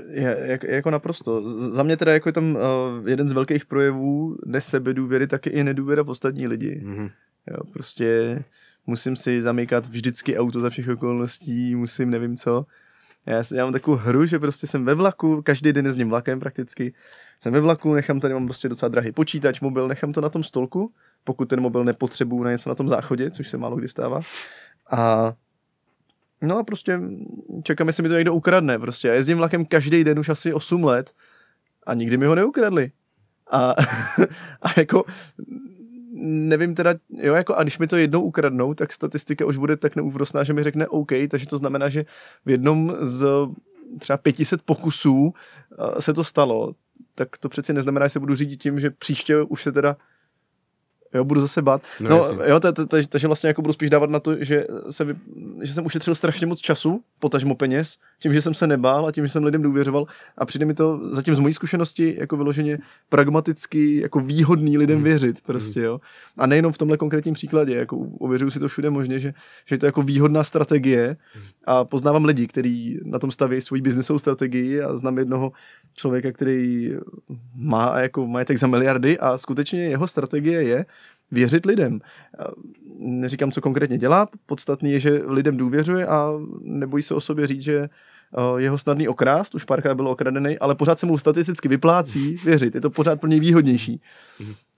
[0.10, 1.50] Je, jako, jako naprosto.
[1.72, 6.04] Za mě teda jako je tam uh, jeden z velkých projevů nesebedůvěry, taky i nedůvěra
[6.04, 6.82] v ostatní lidi.
[6.86, 7.12] Mm-hmm.
[7.52, 8.40] Jo, prostě
[8.88, 12.66] musím si zamykat vždycky auto za všech okolností, musím nevím co.
[13.26, 16.94] Já, já mám takovou hru, že prostě jsem ve vlaku, každý den jezdím vlakem prakticky,
[17.44, 20.44] jsem ve vlaku, nechám tady, mám prostě docela drahý počítač, mobil, nechám to na tom
[20.44, 24.22] stolku, pokud ten mobil nepotřebuju na něco na tom záchodě, což se málo kdy stává.
[24.92, 25.34] A
[26.42, 27.00] no a prostě
[27.64, 28.80] čekám, jestli mi to někdo ukradne.
[28.80, 31.12] Prostě já jezdím vlakem každý den už asi 8 let
[31.86, 32.92] a nikdy mi ho neukradli.
[33.52, 33.76] A,
[34.62, 35.04] a jako
[36.24, 39.96] nevím teda, jo, jako a když mi to jednou ukradnou, tak statistika už bude tak
[39.96, 42.06] neúprosná, že mi řekne OK, takže to znamená, že
[42.46, 43.26] v jednom z
[44.00, 45.34] třeba 500 pokusů
[46.00, 46.76] se to stalo,
[47.16, 49.98] tak to přeci neznamená, že se budu řídit tím, že příště už se teda
[51.14, 51.82] jo, budu zase bát.
[52.00, 52.60] No, no jo,
[53.10, 55.08] takže vlastně jako budu spíš dávat na to, že, se,
[55.62, 59.26] že jsem ušetřil strašně moc času, potažmo peněz, tím, že jsem se nebál a tím,
[59.26, 60.06] že jsem lidem důvěřoval
[60.38, 62.78] a přijde mi to zatím z mojí zkušenosti jako vyloženě
[63.10, 65.04] pragmaticky, jako výhodný lidem hmm.
[65.04, 66.00] věřit prostě, jo.
[66.38, 69.34] A nejenom v tomhle konkrétním příkladě, jako ověřuju si to všude možně, že,
[69.66, 71.44] že je to jako výhodná strategie hmm.
[71.66, 75.52] a poznávám lidi, kteří na tom staví svoji biznesovou strategii a znám jednoho
[75.96, 76.94] člověka, který
[77.56, 80.86] má jako majetek za miliardy a skutečně jeho strategie je,
[81.32, 82.00] věřit lidem.
[83.00, 87.62] Neříkám, co konkrétně dělá, podstatný je, že lidem důvěřuje a nebojí se o sobě říct,
[87.62, 87.90] že
[88.58, 92.82] jeho snadný okrást, už párkrát byl okradený, ale pořád se mu statisticky vyplácí věřit, je
[92.82, 94.02] to pořád pro něj výhodnější.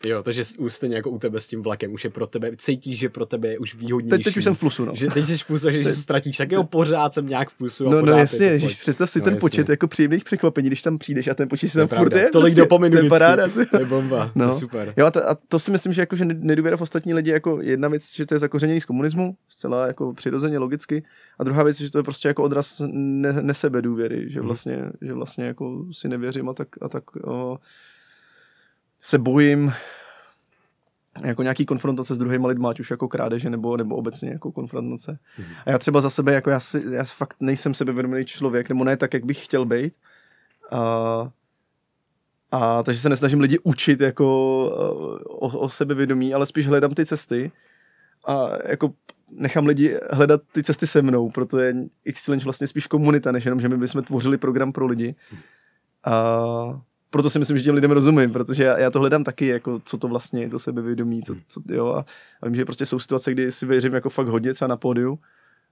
[0.05, 3.09] Jo, takže stejně jako u tebe s tím vlakem, už je pro tebe, cítíš, že
[3.09, 4.09] pro tebe je už výhodnější.
[4.09, 4.95] Teď, teď už jsem v plusu, no.
[4.95, 7.87] Že teď jsi v plusu, že, že ztratíš, tak jo, pořád jsem nějak v plusu.
[7.87, 9.39] A no, no jasně, že představ si no, ten jasně.
[9.39, 12.29] počet jako příjemných překvapení, když tam přijdeš a ten počet si tam furt je.
[12.29, 13.47] Tolik prostě, dopominu to je paráda.
[13.71, 14.45] To je bomba, no.
[14.45, 14.93] to je super.
[14.97, 17.61] Jo, a, to, a to si myslím, že jako, že nedůvěra v ostatní lidi jako
[17.61, 21.03] jedna věc, že to je zakořeněný z komunismu, zcela jako přirozeně logicky,
[21.39, 24.47] a druhá věc, že to je prostě jako odraz ne, nesebedůvěry, že mhm.
[24.47, 27.57] vlastně, že vlastně jako si nevěřím a tak, a tak o,
[29.05, 29.73] se bojím
[31.23, 35.19] jako nějaký konfrontace s druhými lidmi, ať už jako krádeže nebo, nebo obecně jako konfrontace.
[35.37, 35.45] Mm.
[35.65, 38.97] A já třeba za sebe, jako já, si, já fakt nejsem sebevědomý člověk, nebo ne
[38.97, 39.93] tak, jak bych chtěl být.
[40.71, 41.29] A,
[42.51, 44.25] a takže se nesnažím lidi učit jako
[45.25, 47.51] o, o sebevědomí, ale spíš hledám ty cesty
[48.27, 48.93] a jako
[49.31, 53.45] nechám lidi hledat ty cesty se mnou, proto je X Challenge vlastně spíš komunita, než
[53.45, 55.15] jenom, že my bychom tvořili program pro lidi.
[56.05, 56.81] A
[57.15, 59.97] proto si myslím, že těm lidem rozumím, protože já, já to hledám taky, jako co
[59.97, 62.05] to vlastně je, to sebevědomí, co, co, jo, a,
[62.41, 65.19] a vím, že prostě jsou situace, kdy si věřím jako fakt hodně, třeba na pódiu,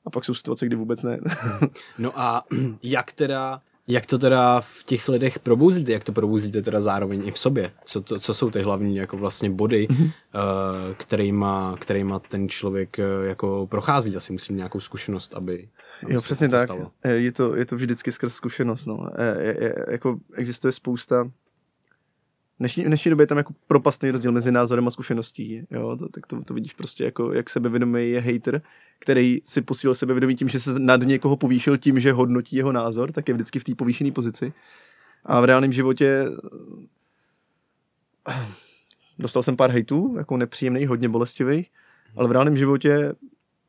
[0.05, 1.19] a pak jsou situace, kdy vůbec ne.
[1.99, 2.43] no a
[2.83, 7.31] jak teda, jak to teda v těch lidech probouzíte, jak to probouzíte teda zároveň i
[7.31, 7.71] v sobě?
[7.85, 10.03] Co, to, co jsou ty hlavní jako vlastně body, mm-hmm.
[10.05, 10.11] uh,
[10.97, 14.15] kterýma, kterýma ten člověk uh, jako prochází?
[14.15, 15.67] Asi musím nějakou zkušenost, aby,
[16.07, 16.63] Jo, přesně tak.
[16.63, 16.91] Stalo.
[17.03, 18.85] Eh, je to, je to vždycky skrz zkušenost.
[18.85, 19.09] No.
[19.17, 24.11] Je, je, je, jako existuje spousta v dnešní, v dnešní době je tam jako propastný
[24.11, 25.67] rozdíl mezi názorem a zkušeností.
[25.71, 25.97] Jo?
[25.97, 28.61] To, tak to, to vidíš prostě jako, jak sebevědomý je hater,
[28.99, 33.11] který si posílil sebevědomí tím, že se nad někoho povýšil tím, že hodnotí jeho názor,
[33.11, 34.53] tak je vždycky v té povýšené pozici.
[35.25, 36.25] A v reálném životě
[39.19, 41.71] dostal jsem pár hejtů, jako nepříjemných, hodně bolestivých,
[42.15, 43.13] ale v reálném životě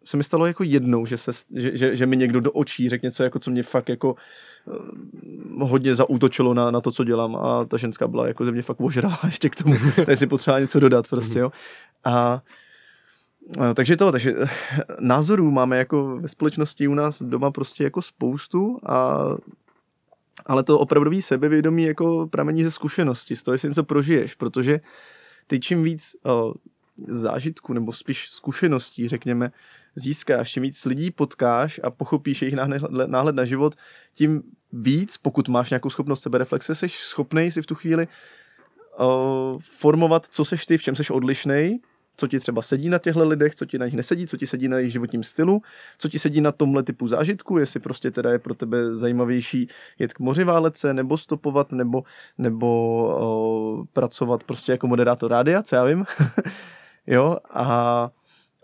[0.05, 3.07] se mi stalo jako jednou, že, se, že, že, že mi někdo do očí řekl
[3.07, 4.17] něco, jako co mě fakt jako
[4.65, 8.63] uh, hodně zaútočilo na, na to, co dělám a ta ženská byla jako ze mě
[8.63, 11.53] fakt ožrala ještě k tomu, tady si potřeba něco dodat prostě, jo.
[12.05, 12.43] A
[13.75, 14.35] takže to, takže
[15.01, 19.19] názorů máme jako ve společnosti u nás doma prostě jako spoustu a
[20.47, 24.81] ale to opravdový sebevědomí jako pramení ze zkušenosti, z toho, jestli něco prožiješ, protože
[25.47, 26.53] ty čím víc uh,
[27.07, 29.53] zážitku nebo spíš zkušeností, řekněme,
[29.95, 32.55] získáš, čím víc lidí potkáš a pochopíš jejich
[33.07, 33.75] náhled, na život,
[34.15, 38.09] tím víc, pokud máš nějakou schopnost sebereflexe, jsi schopný si v tu chvíli
[39.01, 41.81] uh, formovat, co seš ty, v čem seš odlišnej
[42.17, 44.69] co ti třeba sedí na těchto lidech, co ti na nich nesedí, co ti sedí
[44.69, 45.63] na jejich životním stylu,
[45.99, 50.13] co ti sedí na tomhle typu zážitku, jestli prostě teda je pro tebe zajímavější jet
[50.13, 52.03] k moři válece, nebo stopovat, nebo,
[52.39, 52.69] nebo
[53.21, 56.05] o, pracovat prostě jako moderátor rádia, co já vím.
[57.07, 57.65] jo, a,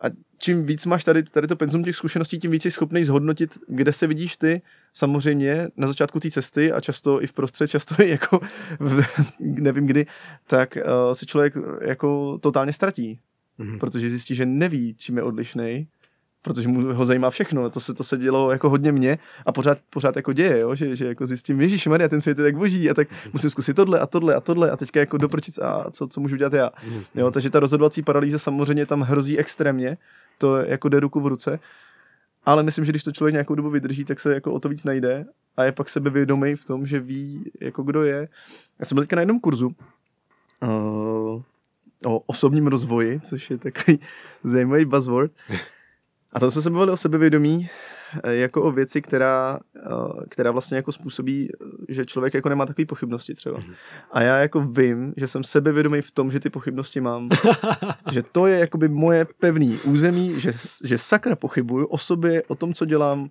[0.03, 0.07] a
[0.41, 3.93] čím víc máš tady, tady to penzum těch zkušeností, tím víc jsi schopný zhodnotit, kde
[3.93, 4.63] se vidíš ty,
[4.95, 8.39] samozřejmě na začátku té cesty a často i v prostřed, často i jako
[8.81, 9.05] v,
[9.41, 10.07] nevím kdy,
[10.47, 13.21] tak uh, se člověk jako totálně ztratí.
[13.61, 13.79] Mm-hmm.
[13.79, 15.89] protože zjistí, že neví, čím je odlišný,
[16.43, 17.71] protože mu ho zajímá všechno.
[17.71, 20.75] To se, to se dělo jako hodně mě a pořád, pořád jako děje, jo?
[20.75, 23.75] Že, že jako zjistím, Ježíš Maria, ten svět je tak boží a tak musím zkusit
[23.75, 26.71] tohle a tohle a tohle a teďka jako doprčit a co, co můžu dělat já.
[26.87, 27.03] Mhm.
[27.15, 27.31] Jo?
[27.31, 29.97] Takže ta rozhodovací paralýza samozřejmě tam hrozí extrémně,
[30.39, 31.59] to jako jde ruku v ruce,
[32.45, 34.85] ale myslím, že když to člověk nějakou dobu vydrží, tak se jako o to víc
[34.85, 35.25] najde
[35.57, 38.29] a je pak sebevědomý v tom, že ví, jako kdo je.
[38.79, 39.75] Já jsem byl teďka na jednom kurzu,
[40.63, 41.43] uh,
[42.05, 43.99] o osobním rozvoji, což je takový
[44.45, 45.33] zajímavý buzzword.
[46.33, 47.71] A to jsme se bavili o sebevědomí,
[48.25, 51.49] eh, jako o věci, která, eh, která vlastně jako způsobí,
[51.89, 53.59] že člověk jako nemá takové pochybnosti třeba.
[53.59, 53.75] Mhm.
[54.13, 57.29] A já jako vím, že jsem sebevědomý v tom, že ty pochybnosti mám.
[58.13, 60.53] že to je jakoby moje pevný území, že,
[60.85, 63.31] že sakra pochybuju o sobě, o tom, co dělám,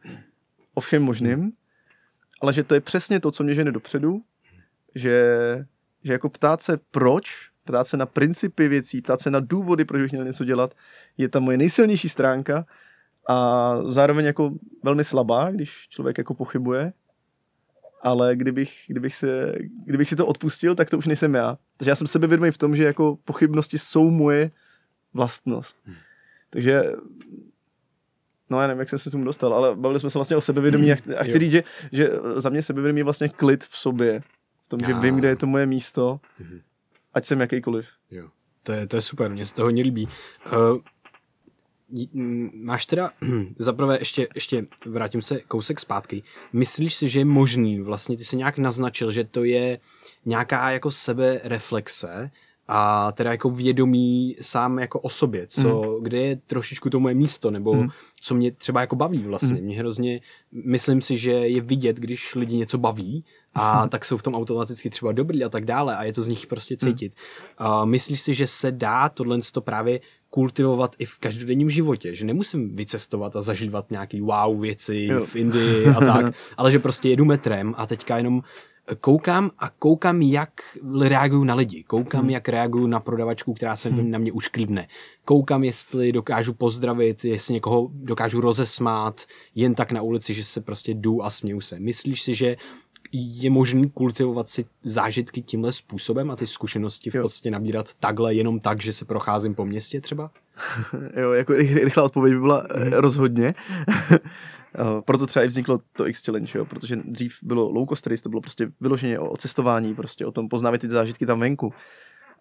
[0.73, 1.51] o všem možným,
[2.41, 4.21] ale že to je přesně to, co mě žene dopředu,
[4.95, 5.35] že,
[6.03, 10.01] že jako ptát se proč, ptát se na principy věcí, ptát se na důvody, proč
[10.01, 10.73] bych měl něco dělat,
[11.17, 12.65] je ta moje nejsilnější stránka
[13.29, 14.51] a zároveň jako
[14.83, 16.93] velmi slabá, když člověk jako pochybuje,
[18.01, 21.57] ale kdybych, kdybych, se, kdybych si to odpustil, tak to už nejsem já.
[21.77, 24.51] Takže já jsem sebevědomý v tom, že jako pochybnosti jsou moje
[25.13, 25.77] vlastnost.
[25.85, 25.95] Hmm.
[26.49, 26.83] Takže
[28.51, 30.91] No já nevím, jak jsem se tomu dostal, ale bavili jsme se vlastně o sebevědomí
[30.91, 34.21] a chci, a chci říct, že, že za mě sebevědomí je vlastně klid v sobě.
[34.65, 36.59] V tom, že vím, kde je to moje místo mhm
[37.13, 37.87] ať jsem jakýkoliv.
[38.11, 38.29] Jo.
[38.63, 40.07] To je, to je super, mě se to hodně líbí.
[40.45, 40.73] Uh,
[42.53, 43.11] máš teda,
[43.57, 46.23] zaprvé ještě, ještě vrátím se kousek zpátky,
[46.53, 49.79] myslíš si, že je možný, vlastně ty se nějak naznačil, že to je
[50.25, 52.31] nějaká jako sebe reflexe
[52.71, 56.03] a teda jako vědomí sám jako o sobě, co, mm.
[56.03, 57.89] kde je trošičku to moje místo, nebo mm.
[58.21, 59.61] co mě třeba jako baví vlastně.
[59.61, 59.65] Mm.
[59.65, 60.21] Mě hrozně,
[60.51, 64.89] myslím si, že je vidět, když lidi něco baví a tak jsou v tom automaticky
[64.89, 66.93] třeba dobrý a tak dále a je to z nich prostě hmm.
[66.93, 67.13] cítit.
[67.61, 69.99] Uh, myslíš si, že se dá tohle to právě
[70.29, 75.25] kultivovat i v každodenním životě, že nemusím vycestovat a zažívat nějaký wow věci jo.
[75.25, 78.43] v Indii a tak, ale že prostě jedu metrem a teďka jenom
[78.95, 80.49] koukám a koukám, jak
[81.01, 81.83] reagují na lidi.
[81.83, 82.29] Koukám, hmm.
[82.29, 84.11] jak reagují na prodavačku, která se hmm.
[84.11, 84.87] na mě už klidne.
[85.25, 90.93] Koukám, jestli dokážu pozdravit, jestli někoho dokážu rozesmát, jen tak na ulici, že se prostě
[90.93, 91.79] jdu a směju se.
[91.79, 92.57] Myslíš si, že
[93.11, 97.21] je možný kultivovat si zážitky tímhle způsobem a ty zkušenosti v jo.
[97.21, 100.31] podstatě nabírat takhle, jenom tak, že se procházím po městě třeba?
[101.17, 102.93] jo, jako rychlá odpověď by byla mm.
[102.93, 103.55] rozhodně.
[104.75, 108.23] Eh, proto třeba i vzniklo to X Challenge, jo, protože dřív bylo low cost race,
[108.23, 111.73] to bylo prostě vyloženě o cestování, prostě o tom poznávat ty zážitky tam venku.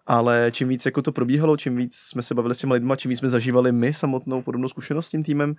[0.07, 3.09] Ale čím víc jako to probíhalo, čím víc jsme se bavili s těma lidma, čím
[3.09, 5.55] víc jsme zažívali my samotnou podobnou zkušenost s tím týmem,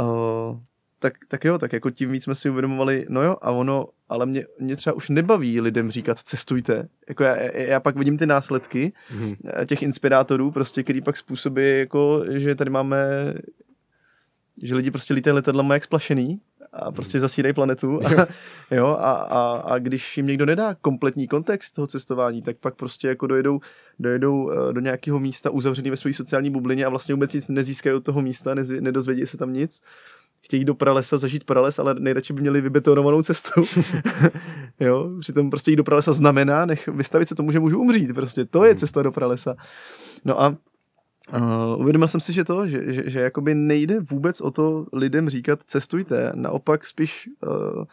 [0.00, 0.58] uh,
[0.98, 4.26] tak, tak jo, tak jako tím víc jsme si uvědomovali, no jo, a ono, ale
[4.26, 6.88] mě, mě třeba už nebaví lidem říkat cestujte.
[7.08, 9.66] Jako já, já pak vidím ty následky mm-hmm.
[9.66, 13.34] těch inspirátorů, prostě, který pak způsobí, jako, že tady máme,
[14.62, 16.40] že lidi prostě lítají letadlama jak splašený
[16.72, 16.94] a mhm.
[16.94, 18.00] prostě zasírají planetu.
[18.06, 18.26] A,
[18.74, 23.08] jo, a, a, a, když jim někdo nedá kompletní kontext toho cestování, tak pak prostě
[23.08, 23.60] jako dojedou,
[23.98, 27.96] dojedou eh, do nějakého místa uzavřený ve své sociální bublině a vlastně vůbec nic nezískají
[27.96, 29.80] od toho místa, nezi, nedozvědí se tam nic
[30.40, 33.62] chtějí do pralesa zažít prales, ale nejradši by měli vybetonovanou cestu.
[34.80, 38.14] jo, přitom prostě jít do pralesa znamená, nech vystavit se tomu, že můžu umřít.
[38.14, 38.78] Prostě to je hmm.
[38.78, 39.56] cesta do pralesa.
[40.24, 40.56] No a
[41.34, 45.28] Uh, uvědomil jsem si, že to, že, že, že jakoby nejde vůbec o to lidem
[45.28, 47.84] říkat cestujte, naopak spíš uh,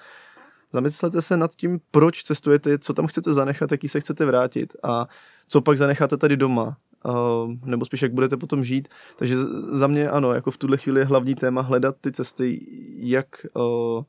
[0.74, 5.08] zamyslete se nad tím, proč cestujete, co tam chcete zanechat, jaký se chcete vrátit a
[5.48, 6.78] co pak zanecháte tady doma.
[7.08, 8.88] Uh, nebo spíš jak budete potom žít.
[9.16, 9.38] Takže
[9.72, 12.66] za mě ano, jako v tuhle chvíli je hlavní téma hledat ty cesty,
[12.98, 14.04] jak uh,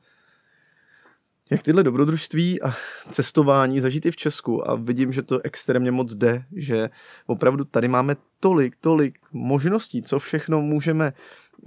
[1.51, 2.75] jak tyhle dobrodružství a
[3.11, 6.91] cestování zažít i v Česku a vidím, že to extrémně moc jde, že
[7.27, 11.13] opravdu tady máme tolik, tolik možností, co všechno můžeme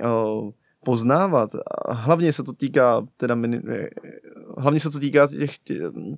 [0.04, 0.52] uh,
[0.86, 1.50] poznávat.
[1.86, 3.38] A hlavně se to týká teda
[4.58, 5.56] hlavně se to týká těch,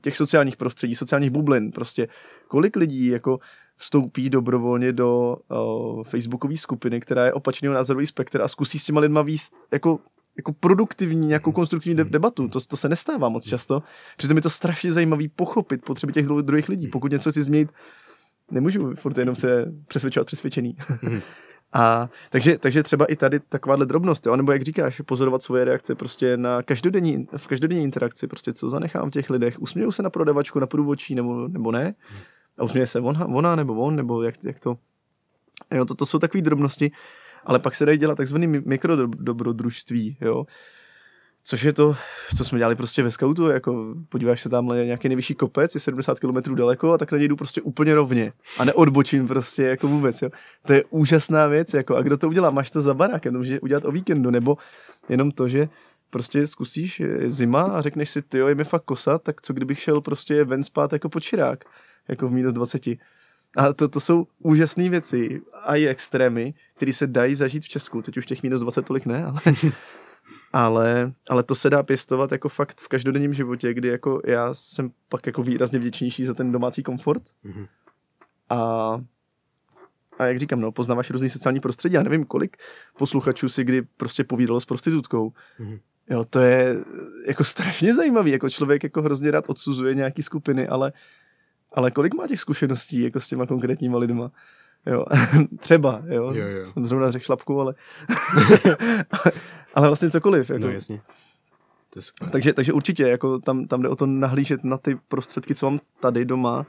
[0.01, 1.71] těch sociálních prostředí, sociálních bublin.
[1.71, 2.07] Prostě
[2.47, 3.39] kolik lidí jako
[3.81, 9.01] vstoupí dobrovolně do uh, facebookové skupiny, která je opačného názorový spektr a zkusí s těma
[9.01, 9.99] lidma výst jako
[10.37, 12.47] jako produktivní, nějakou konstruktivní de- debatu.
[12.47, 13.83] To, to se nestává moc často.
[14.17, 16.87] Přitom je to strašně zajímavý pochopit potřeby těch druhých lidí.
[16.87, 17.69] Pokud něco chci změnit,
[18.51, 20.75] nemůžu furt jenom se přesvědčovat přesvědčený.
[21.01, 21.21] Mhm.
[21.73, 24.35] A takže, takže třeba i tady takováhle drobnost, jo?
[24.35, 29.09] nebo jak říkáš, pozorovat svoje reakce prostě na každodenní, v každodenní interakci, prostě co zanechám
[29.09, 31.93] v těch lidech, usměju se na prodavačku, na průvodčí, nebo, nebo ne,
[32.57, 34.77] a usměje se ona, ona nebo on, nebo jak, jak to,
[35.73, 36.91] jo, to, to jsou takové drobnosti,
[37.45, 40.45] ale pak se dají dělat takzvaný mikrodobrodružství, jo,
[41.43, 41.95] Což je to,
[42.37, 45.81] co jsme dělali prostě ve scoutu, jako podíváš se tam na nějaký nejvyšší kopec, je
[45.81, 49.87] 70 km daleko a tak na něj jdu prostě úplně rovně a neodbočím prostě jako
[49.87, 50.29] vůbec, jo.
[50.67, 53.59] To je úžasná věc, jako a kdo to udělá, máš to za barákem, to může
[53.59, 54.57] udělat o víkendu, nebo
[55.09, 55.69] jenom to, že
[56.09, 60.01] prostě zkusíš, zima a řekneš si, ty je mi fakt kosa, tak co kdybych šel
[60.01, 61.63] prostě ven spát jako počirák,
[62.07, 62.87] jako v minus 20.
[63.57, 68.01] A to, to jsou úžasné věci a i extrémy, které se dají zažít v Česku.
[68.01, 69.39] Teď už těch minus 20 tolik ne, ale,
[70.53, 74.91] ale, ale to se dá pěstovat jako fakt v každodenním životě, kdy jako já jsem
[75.09, 77.23] pak jako výrazně vděčnější za ten domácí komfort.
[77.45, 77.67] Mm-hmm.
[78.49, 79.01] A,
[80.19, 81.95] a jak říkám, no, poznáváš různý sociální prostředí.
[81.95, 82.57] Já nevím, kolik
[82.97, 85.33] posluchačů si kdy prostě povídalo s prostitutkou.
[85.59, 85.79] Mm-hmm.
[86.09, 86.75] Jo, to je
[87.27, 90.93] jako strašně zajímavý, jako člověk jako hrozně rád odsuzuje nějaký skupiny, ale
[91.73, 94.31] ale kolik má těch zkušeností jako s těma konkrétníma lidma?
[94.85, 95.05] Jo,
[95.59, 96.33] třeba, jo.
[96.33, 96.65] jo, jo.
[96.65, 97.75] Jsem zrovna řekl šlapku, ale...
[99.73, 100.49] ale vlastně cokoliv.
[100.49, 100.61] Jako.
[100.61, 101.01] No jasně.
[101.89, 102.29] To je super.
[102.29, 105.79] Takže, takže určitě, jako tam, tam jde o to nahlížet na ty prostředky, co mám
[105.99, 106.65] tady doma.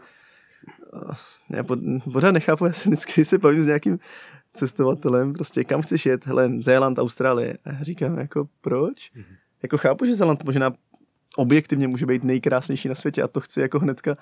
[1.51, 1.65] Já
[2.12, 3.99] pořád nechápu, já se vždycky se bavím s nějakým
[4.53, 7.59] cestovatelem, prostě kam chceš jet, hele, Zéland, Austrálie.
[7.65, 9.12] A já říkám, jako proč?
[9.17, 9.37] Mm-hmm.
[9.62, 10.73] Jako chápu, že Zéland možná
[11.37, 14.17] objektivně může být nejkrásnější na světě a to chci jako hnedka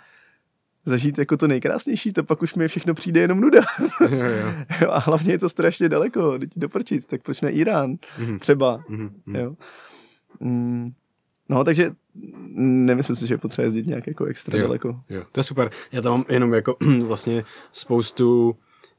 [0.84, 3.60] zažít jako to nejkrásnější, to pak už mi všechno přijde jenom nuda.
[4.00, 4.52] jo, jo.
[4.80, 7.94] jo, a hlavně je to strašně daleko, teď doprčit, tak proč ne Irán?
[7.94, 8.38] Mm-hmm.
[8.38, 8.84] Třeba.
[8.90, 9.10] Mm-hmm.
[9.26, 9.54] Jo.
[10.40, 10.90] Mm,
[11.48, 11.90] no, takže
[12.54, 15.00] nemyslím si, že je potřeba jezdit nějak jako extra jo, daleko.
[15.10, 15.70] Jo, to je super.
[15.92, 18.56] Já tam mám jenom jako vlastně spoustu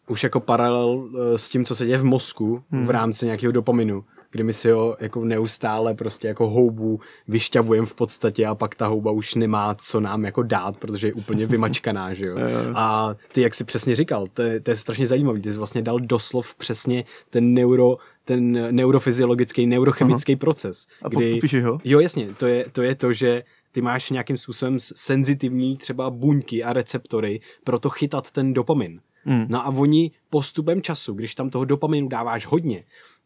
[0.08, 2.86] už jako paralel eh, s tím, co se děje v mozku hmm.
[2.86, 7.96] v rámci nějakého dopaminu kdy my si ho jako neustále prostě jako houbu vyšťavujeme v
[7.96, 12.14] podstatě a pak ta houba už nemá co nám jako dát, protože je úplně vymačkaná,
[12.14, 12.38] že jo.
[12.76, 15.82] A ty, jak si přesně říkal, to je, to je strašně zajímavý, ty jsi vlastně
[15.82, 20.40] dal doslov přesně ten neuro, ten neurofyziologický, neurochemický Aha.
[20.40, 20.88] proces.
[21.02, 21.80] A kdy, popíši ho?
[21.84, 26.64] Jo, jasně, to je, to je to, že ty máš nějakým způsobem senzitivní třeba buňky
[26.64, 29.00] a receptory pro to chytat ten dopamin.
[29.26, 29.46] Mm.
[29.50, 32.84] No a oni postupem času, když tam toho dopaminu dáváš hodně,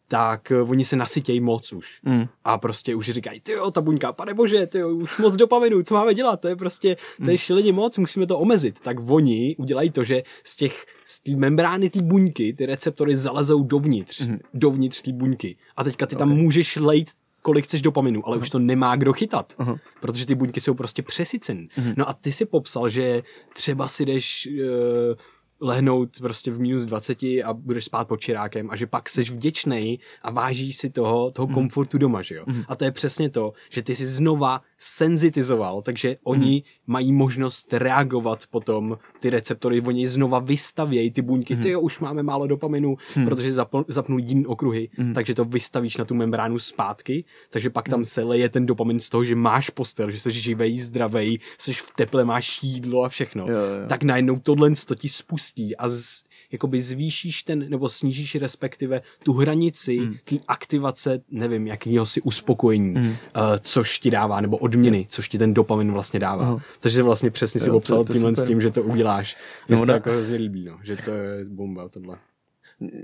[0.08, 2.00] tak uh, oni se nasytějí moc už.
[2.04, 2.26] Mm.
[2.44, 5.84] A prostě už říkají, ty jo, ta buňka, pane bože, ty jo, už moc dopaminu,
[5.84, 7.38] co máme dělat, to je prostě, to je mm.
[7.38, 8.80] šíleně moc, musíme to omezit.
[8.80, 13.63] Tak oni udělají to, že z těch, z té membrány té buňky, ty receptory zalezou
[13.63, 14.39] dovnitř, mm.
[14.54, 15.58] dovnitř té buňky.
[15.78, 16.28] A teďka ty okay.
[16.28, 17.08] tam můžeš lejt
[17.41, 18.41] kolik chceš dopaminu, ale uh-huh.
[18.41, 19.80] už to nemá kdo chytat, uh-huh.
[20.02, 21.68] protože ty buňky jsou prostě přesycen.
[21.78, 21.94] Uh-huh.
[21.98, 25.15] No a ty si popsal, že třeba si jdeš uh,
[25.62, 30.00] lehnout prostě v minus 20 a budeš spát pod čirákem a že pak seš vděčný
[30.22, 31.54] a vážíš si toho, toho mhm.
[31.54, 32.44] komfortu doma, že jo.
[32.48, 32.63] Mm.
[32.68, 36.94] A to je přesně to, že ty jsi znova senzitizoval, takže oni mm.
[36.94, 41.62] mají možnost reagovat potom, ty receptory, oni znova vystavějí ty buňky, mm.
[41.62, 43.26] ty jo, už máme málo dopaminu, mm.
[43.26, 45.13] protože zapl, zapnul jiný okruhy, mm.
[45.13, 48.06] takže to vystavíš na tu membránu zpátky, takže pak tam mm.
[48.06, 51.91] se leje ten dopamin z toho, že máš postel, že jsi živej, zdravej, jsi v
[51.96, 53.48] teple, máš jídlo a všechno.
[53.48, 53.88] Jo, jo.
[53.89, 59.34] Tak najednou tohle to ti spustí a z, jakoby zvýšíš ten, nebo snížíš respektive tu
[59.34, 60.15] hranici mm.
[60.26, 63.08] té aktivace, nevím, jakýho si uspokojení, mm.
[63.08, 63.15] uh,
[63.62, 66.52] což ti dává, nebo odměny, což ti ten dopamin vlastně dává.
[66.52, 66.62] Uh-huh.
[66.80, 69.38] Takže vlastně přesně si popsal tímhle s tím, že to uděláš.
[69.68, 72.18] Mně no, to jako hrozně líbí, no, že to je bomba tohle.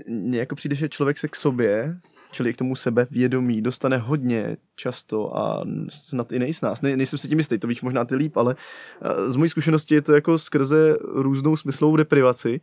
[0.08, 1.96] Mně jako přijde, že člověk se k sobě,
[2.32, 6.82] čili k tomu sebe vědomí, dostane hodně často a snad i nejsnás.
[6.82, 8.56] Ne, nejsem si tím jistý, to víš možná ty líp, ale
[9.02, 12.60] eh, z mojí zkušenosti je to jako skrze různou smyslovou deprivaci,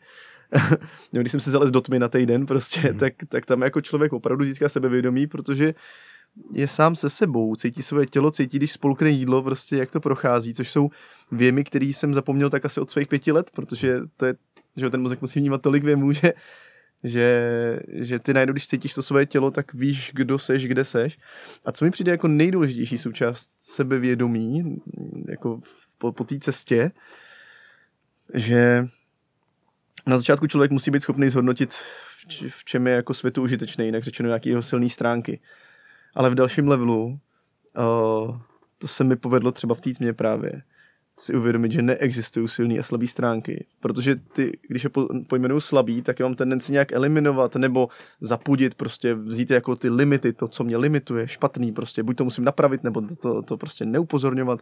[1.12, 3.00] když jsem si zalez do tmy na týden prostě, mm.
[3.00, 5.74] tak, tak tam jako člověk opravdu získá sebevědomí, protože
[6.54, 10.54] je sám se sebou, cítí svoje tělo, cítí, když spolkne jídlo, prostě jak to prochází,
[10.54, 10.90] což jsou
[11.32, 14.36] věmy, které jsem zapomněl tak asi od svých pěti let, protože to je,
[14.76, 16.34] že ten mozek musí vnímat tolik věmů, že,
[17.04, 21.18] že, že ty najednou, když cítíš to svoje tělo, tak víš, kdo seš, kde seš.
[21.66, 24.82] A co mi přijde jako nejdůležitější součást sebevědomí,
[25.28, 25.60] jako
[25.98, 26.92] po, po té cestě,
[28.34, 28.86] že
[30.08, 31.74] na začátku člověk musí být schopný zhodnotit,
[32.50, 35.40] v čem je jako světu užitečný, jinak řečeno nějaký jeho silné stránky.
[36.16, 38.40] Ale v dalším levelu uh,
[38.78, 40.62] to se mi povedlo třeba v té právě
[41.20, 43.66] si uvědomit, že neexistují silné a slabé stránky.
[43.80, 44.90] Protože ty, když je
[45.28, 47.88] pojmenuju slabý, tak je mám tendenci nějak eliminovat nebo
[48.22, 52.44] zapudit, prostě vzít jako ty limity, to, co mě limituje, špatný prostě, buď to musím
[52.44, 54.60] napravit, nebo to, to, to prostě neupozorňovat.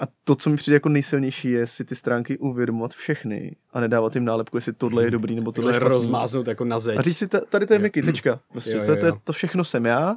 [0.00, 4.14] A to, co mi přijde jako nejsilnější, je si ty stránky uvědomovat všechny a nedávat
[4.14, 5.88] jim nálepku, jestli tohle je dobrý nebo tohle je špatný.
[5.88, 6.98] rozmáznout jako na zeď.
[6.98, 8.40] A říct si, tady to je Mickey, tečka.
[8.52, 8.96] Prostě, jo, jo, jo.
[8.96, 10.16] To, to, to všechno jsem já.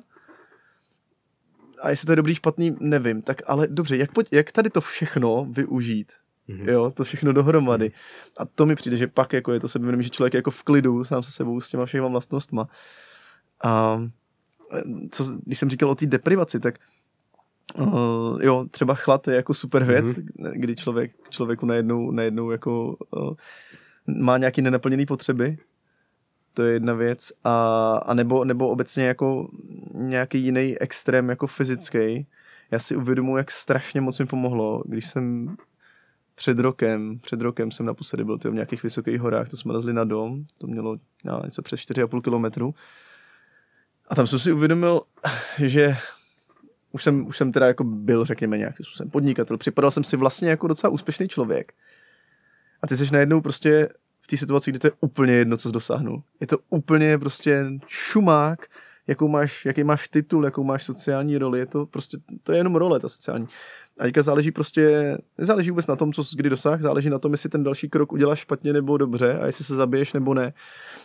[1.81, 3.21] A jestli to je dobrý, špatný, nevím.
[3.21, 6.13] Tak ale dobře, jak, pojď, jak tady to všechno využít?
[6.49, 6.69] Mm-hmm.
[6.69, 7.91] Jo, to všechno dohromady.
[8.37, 10.63] A to mi přijde, že pak jako je to sebevědomí, že člověk je jako v
[10.63, 12.67] klidu sám se sebou s těma všema vlastnostma.
[13.63, 14.03] A
[15.11, 16.75] co, když jsem říkal o té deprivaci, tak
[17.77, 20.51] Uh, jo, třeba chlad je jako super věc, mm-hmm.
[20.53, 23.33] kdy člověk člověku najednou, najednou jako uh,
[24.07, 25.57] má nějaký nenaplněný potřeby.
[26.53, 27.31] To je jedna věc.
[27.43, 29.49] A, a nebo, nebo obecně jako
[29.93, 32.27] nějaký jiný extrém jako fyzický.
[32.71, 35.55] Já si uvědomuji, jak strašně moc mi pomohlo, když jsem
[36.35, 40.03] před rokem, před rokem jsem naposledy byl v nějakých vysokých horách, to jsme lezli na
[40.03, 42.75] dom, to mělo já, něco přes 4,5 kilometru.
[44.07, 45.01] A tam jsem si uvědomil,
[45.57, 45.97] že
[46.91, 49.57] už jsem, už jsem teda jako byl, řekněme, nějaký způsobem podnikatel.
[49.57, 51.73] Připadal jsem si vlastně jako docela úspěšný člověk.
[52.81, 53.89] A ty jsi najednou prostě
[54.21, 56.23] v té situaci, kdy to je úplně jedno, co jsi dosáhnul.
[56.39, 58.67] Je to úplně prostě šumák,
[59.07, 62.75] jakou máš, jaký máš titul, jakou máš sociální roli, je to prostě, to je jenom
[62.75, 63.47] role, ta sociální.
[63.99, 67.31] A teďka záleží prostě, nezáleží vůbec na tom, co jsi kdy dosáh, záleží na tom,
[67.31, 70.53] jestli ten další krok uděláš špatně nebo dobře a jestli se zabiješ nebo ne.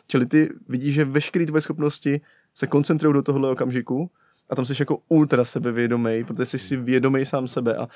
[0.06, 2.20] Čili ty vidíš, že veškeré tvoje schopnosti
[2.54, 4.10] se koncentrují do tohohle okamžiku
[4.50, 7.88] a tam jsi jako ultra sebevědomý, protože jsi si vědomý sám sebe a,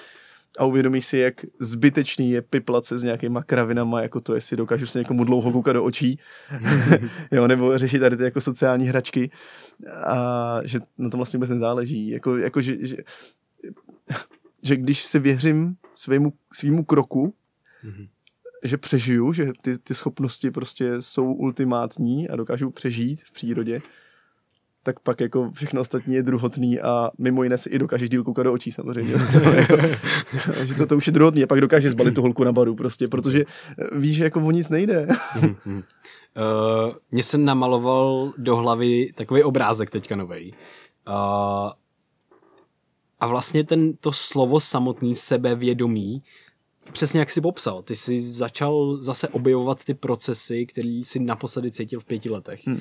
[0.58, 4.86] a uvědomíš si, jak zbytečný je piplat se s nějakýma kravinama, jako to, jestli dokážu
[4.86, 6.18] se někomu dlouho koukat do očí,
[7.30, 9.30] jo, nebo řešit tady ty jako sociální hračky.
[10.04, 12.96] A že na tom vlastně vůbec nezáleží, jako, jako že, že,
[14.62, 17.34] že když si věřím svému, svýmu kroku,
[17.84, 18.08] mm-hmm.
[18.64, 23.80] že přežiju, že ty, ty schopnosti prostě jsou ultimátní a dokážu přežít v přírodě,
[24.82, 28.44] tak pak jako všechno ostatní je druhotný a mimo jiné si i dokážeš díl koukat
[28.44, 29.12] do očí samozřejmě.
[29.54, 29.76] jako,
[30.64, 33.08] že to, to už je druhotný a pak dokážeš zbalit tu holku na baru prostě,
[33.08, 33.44] protože
[33.92, 35.08] víš, že jako o nic nejde.
[35.42, 35.52] uh,
[37.10, 40.52] mně se namaloval do hlavy takový obrázek teďka novej.
[41.08, 41.70] Uh,
[43.20, 46.22] a vlastně ten, to slovo samotný sebevědomí
[46.92, 52.00] přesně jak jsi popsal, ty jsi začal zase objevovat ty procesy, které jsi naposledy cítil
[52.00, 52.66] v pěti letech.
[52.66, 52.80] Hmm.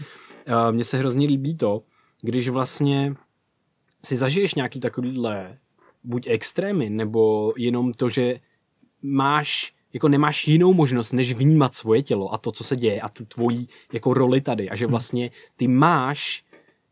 [0.71, 1.81] Mně se hrozně líbí to,
[2.21, 3.15] když vlastně
[4.05, 5.57] si zažiješ nějaký takovýhle
[6.03, 8.39] buď extrémy, nebo jenom to, že
[9.01, 13.09] máš jako nemáš jinou možnost, než vnímat svoje tělo a to, co se děje a
[13.09, 14.91] tu tvoji jako roli tady a že hmm.
[14.91, 16.43] vlastně ty máš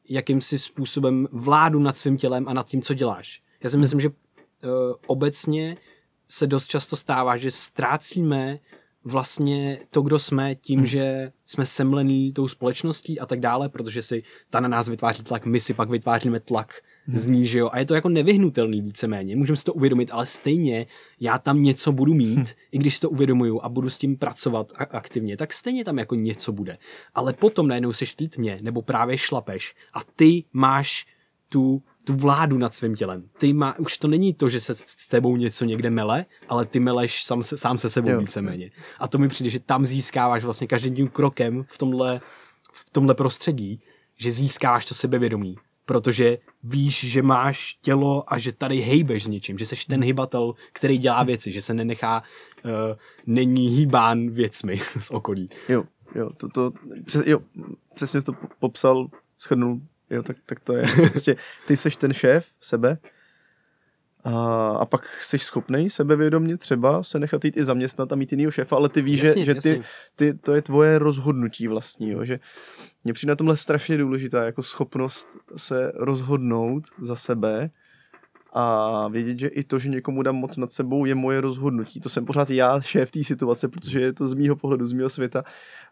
[0.09, 3.41] jakýmsi způsobem vládu nad svým tělem a nad tím, co děláš.
[3.63, 3.82] Já si hmm.
[3.82, 4.13] myslím, že uh,
[5.07, 5.78] obecně
[6.30, 8.59] se dost často stává, že ztrácíme
[9.07, 10.88] vlastně to, kdo jsme, tím, hmm.
[10.88, 15.45] že jsme semlený tou společností a tak dále, protože si ta na nás vytváří tlak,
[15.45, 17.17] my si pak vytváříme tlak hmm.
[17.17, 17.69] z ní, že jo.
[17.71, 19.36] A je to jako nevyhnutelný víceméně.
[19.36, 20.86] Můžeme si to uvědomit, ale stejně
[21.19, 22.45] já tam něco budu mít, hmm.
[22.71, 26.15] i když si to uvědomuju a budu s tím pracovat aktivně, tak stejně tam jako
[26.15, 26.78] něco bude.
[27.15, 31.05] Ale potom najednou seš v tmě, nebo právě šlapeš a ty máš
[31.49, 33.30] tu tu vládu nad svým tělem.
[33.38, 36.80] Ty má, už to není to, že se s tebou něco někde mele, ale ty
[36.80, 38.20] meleš sám se, sám se sebou jo.
[38.20, 38.72] víceméně.
[38.99, 42.22] A to mi přijde, že tam získáváš vlastně každým tím krokem v tomhle,
[42.74, 43.82] v tomhle prostředí,
[44.18, 45.55] že získáváš to sebevědomí.
[45.86, 50.53] Protože víš, že máš tělo a že tady hejbeš s něčím, že jsi ten hybatel,
[50.74, 52.24] který dělá věci, že se nenechá,
[52.66, 52.72] uh,
[53.26, 55.49] není hýbán věcmi z okolí.
[55.70, 55.84] Jo,
[56.16, 56.72] jo, to, to,
[57.05, 57.39] přes, jo,
[57.95, 59.08] přesně to popsal,
[59.39, 60.86] shrnul Jo, tak, tak to je.
[61.12, 61.36] Prostě
[61.68, 62.97] ty seš ten šéf sebe
[64.24, 68.51] a, a pak jsi schopný sebevědomě třeba se nechat jít i zaměstnat a mít jinýho
[68.51, 69.82] šéfa, ale ty víš, jasně, že, že ty,
[70.16, 72.39] ty, to je tvoje rozhodnutí vlastní, jo, že
[73.03, 77.70] mě přijde na tomhle strašně důležitá jako schopnost se rozhodnout za sebe
[78.53, 81.99] a vědět, že i to, že někomu dám moc nad sebou, je moje rozhodnutí.
[81.99, 85.10] To jsem pořád já šéf té situace, protože je to z mýho pohledu, z mýho
[85.10, 85.43] světa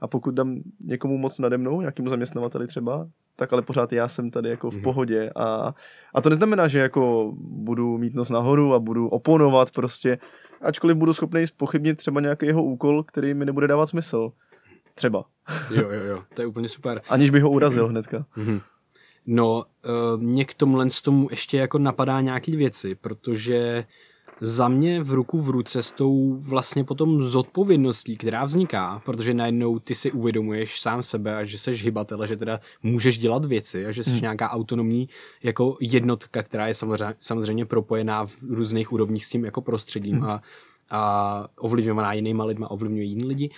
[0.01, 4.31] a pokud dám někomu moc nade mnou, nějakému zaměstnavateli třeba, tak ale pořád já jsem
[4.31, 5.73] tady jako v pohodě a,
[6.13, 10.17] a to neznamená, že jako budu mít nos nahoru a budu oponovat prostě,
[10.61, 14.31] ačkoliv budu schopný spochybnit třeba nějaký jeho úkol, který mi nebude dávat smysl.
[14.95, 15.25] Třeba.
[15.75, 17.01] Jo, jo, jo, to je úplně super.
[17.09, 18.25] Aniž bych ho urazil hnedka.
[19.25, 23.85] No, uh, mě k tomuhle z tomu ještě jako napadá nějaký věci, protože
[24.41, 29.79] za mě v ruku v ruce s tou vlastně potom zodpovědností, která vzniká, protože najednou
[29.79, 33.85] ty si uvědomuješ sám sebe a že seš hybatel, a že teda můžeš dělat věci
[33.85, 34.21] a že jsi hmm.
[34.21, 35.09] nějaká autonomní
[35.43, 40.29] jako jednotka, která je samozřejmě, samozřejmě propojená v různých úrovních s tím jako prostředím hmm.
[40.29, 40.41] a,
[40.89, 43.49] a ovlivňovaná jinýma lidma, ovlivňuje jiný lidi.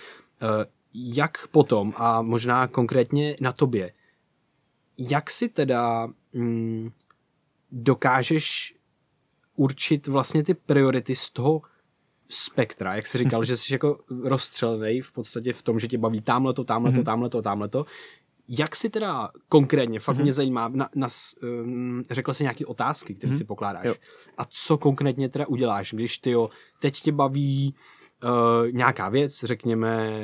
[0.42, 0.64] Uh,
[0.94, 3.92] jak potom, a možná konkrétně na tobě,
[4.98, 6.90] jak si teda mm,
[7.72, 8.77] dokážeš
[9.58, 11.62] určit vlastně ty priority z toho
[12.28, 16.20] spektra, jak jsi říkal, že jsi jako rozstřelený v podstatě v tom, že tě baví
[16.20, 17.04] tamhle to, tamhle to, mhm.
[17.04, 17.86] tamhle to, tamhle to.
[18.48, 20.22] Jak si teda konkrétně, fakt mm-hmm.
[20.22, 21.08] mě zajímá, na, na,
[21.42, 23.38] um, řekl jsi nějaké otázky, které mm-hmm.
[23.38, 23.86] si pokládáš.
[23.86, 23.94] Jo.
[24.38, 26.50] A co konkrétně teda uděláš, když ty jo,
[26.80, 27.97] teď tě baví uh,
[28.72, 30.22] nějaká věc, řekněme,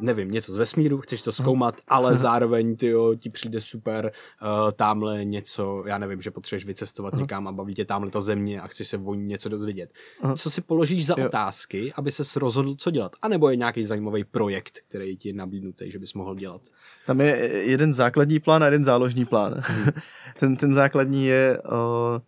[0.00, 4.12] nevím, něco z vesmíru, chceš to zkoumat, ale zároveň ty jo, ti přijde super
[4.42, 7.20] uh, tamhle něco, já nevím, že potřebuješ vycestovat uh-huh.
[7.20, 9.90] někam a baví tě tamhle ta země a chceš se o ní něco dozvědět.
[10.22, 10.36] Uh-huh.
[10.36, 11.26] Co si položíš za jo.
[11.26, 13.12] otázky, aby se rozhodl, co dělat?
[13.22, 16.62] A nebo je nějaký zajímavý projekt, který ti je nabídnutý, že bys mohl dělat?
[17.06, 19.54] Tam je jeden základní plán a jeden záložní plán.
[19.54, 19.92] Uh-huh.
[20.40, 22.18] ten, ten základní je uh,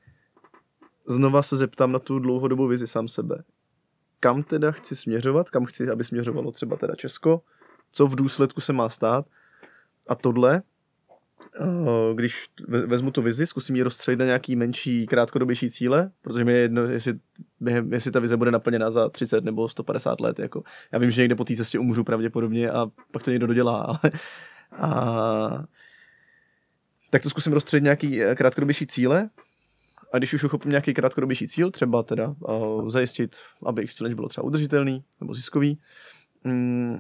[1.07, 3.43] znova se zeptám na tu dlouhodobou vizi sám sebe
[4.21, 7.43] kam teda chci směřovat, kam chci, aby směřovalo třeba teda Česko,
[7.93, 9.27] co v důsledku se má stát.
[10.09, 10.63] A tohle,
[11.61, 12.49] eh, když
[12.87, 16.83] vezmu tu vizi, zkusím ji rozstřelit na nějaký menší, krátkodobější cíle, protože mi je jedno,
[16.83, 17.13] jestli,
[17.91, 20.39] jestli ta vize bude naplněna za 30 nebo 150 let.
[20.39, 20.63] Jako.
[20.93, 24.13] Já vím, že někde po té cestě umřu pravděpodobně a pak to někdo dodělá, ale
[24.73, 25.65] a,
[27.11, 29.31] tak to zkusím rozstřelit nějaký eh, krátkodobější cíle
[30.13, 33.37] a když už uchopím nějaký krátkodobější cíl, třeba teda uh, zajistit,
[33.67, 35.79] aby X challenge bylo třeba udržitelný nebo ziskový,
[36.45, 36.99] mm,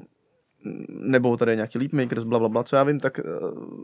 [0.88, 3.20] nebo tady nějaký leap makers, bla, bla, bla, co já vím, tak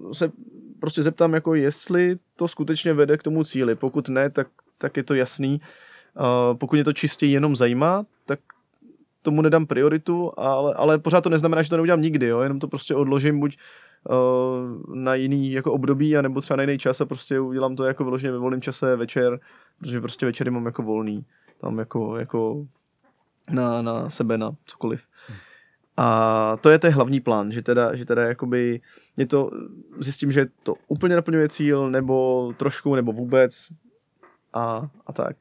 [0.05, 0.33] uh, se
[0.81, 3.74] prostě zeptám, jako jestli to skutečně vede k tomu cíli.
[3.74, 4.49] Pokud ne, tak,
[4.79, 5.61] tak je to jasný.
[5.61, 8.41] Uh, pokud mě to čistě jenom zajímá, tak
[9.27, 12.41] tomu nedám prioritu, ale, ale pořád to neznamená, že to neudělám nikdy, jo?
[12.41, 13.59] jenom to prostě odložím buď
[14.09, 18.05] uh, na jiný jako období, anebo třeba na jiný čas a prostě udělám to jako
[18.05, 19.41] vyloženě ve volném čase večer,
[19.79, 21.24] protože prostě večery mám jako volný,
[21.59, 22.66] tam jako, jako
[23.51, 25.03] na, na sebe, na cokoliv.
[25.97, 28.81] A to je ten hlavní plán, že teda, že teda jakoby
[29.16, 29.51] je to,
[29.99, 33.68] zjistím, že to úplně naplňuje cíl, nebo trošku, nebo vůbec
[34.53, 35.37] a, a tak.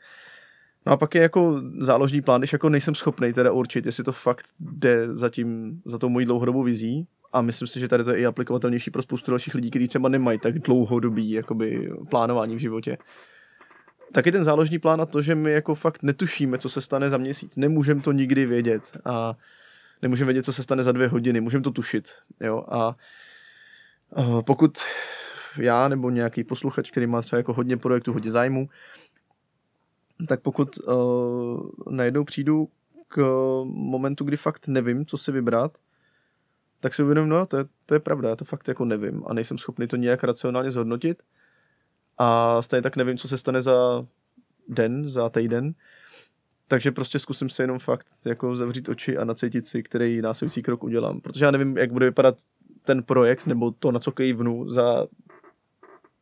[0.85, 4.11] No a pak je jako záložní plán, když jako nejsem schopný teda určit, jestli to
[4.11, 8.11] fakt jde za, tím, za tou mojí dlouhodobou vizí, a myslím si, že tady to
[8.11, 12.59] je i aplikovatelnější pro spoustu dalších lidí, kteří třeba nemají tak dlouhodobý jakoby, plánování v
[12.59, 12.97] životě.
[14.11, 17.17] Taky ten záložní plán na to, že my jako fakt netušíme, co se stane za
[17.17, 17.55] měsíc.
[17.55, 19.35] Nemůžeme to nikdy vědět a
[20.01, 21.41] nemůžeme vědět, co se stane za dvě hodiny.
[21.41, 22.09] Můžeme to tušit.
[22.41, 22.65] Jo?
[22.71, 22.95] A
[24.45, 24.79] pokud
[25.57, 28.69] já nebo nějaký posluchač, který má třeba jako hodně projektů, hodně zájmu,
[30.27, 32.67] tak pokud uh, najednou přijdu
[33.07, 33.21] k
[33.65, 35.77] momentu, kdy fakt nevím, co si vybrat,
[36.79, 39.33] tak si uvědomím, no to je, to je pravda, já to fakt jako nevím a
[39.33, 41.23] nejsem schopný to nějak racionálně zhodnotit.
[42.17, 44.05] A stejně tak nevím, co se stane za
[44.67, 45.73] den, za týden,
[46.67, 50.83] takže prostě zkusím se jenom fakt jako zavřít oči a nacítit si, který následující krok
[50.83, 52.35] udělám, protože já nevím, jak bude vypadat
[52.83, 55.07] ten projekt nebo to, na co kejvnu za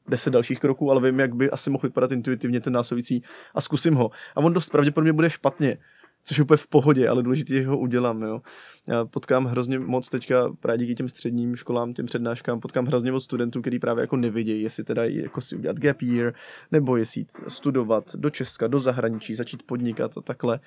[0.07, 3.23] deset dalších kroků, ale vím, jak by asi mohl vypadat intuitivně ten následující
[3.55, 4.11] a zkusím ho.
[4.35, 5.77] A on dost pravděpodobně bude špatně,
[6.23, 8.41] což je úplně v pohodě, ale důležité, že ho udělám, jo.
[8.87, 13.23] Já potkám hrozně moc teďka právě díky těm středním školám, těm přednáškám, potkám hrozně moc
[13.23, 16.33] studentů, kteří právě jako nevidějí, jestli teda jako si udělat gap year,
[16.71, 20.59] nebo jestli jít studovat do Česka, do zahraničí, začít podnikat a takhle.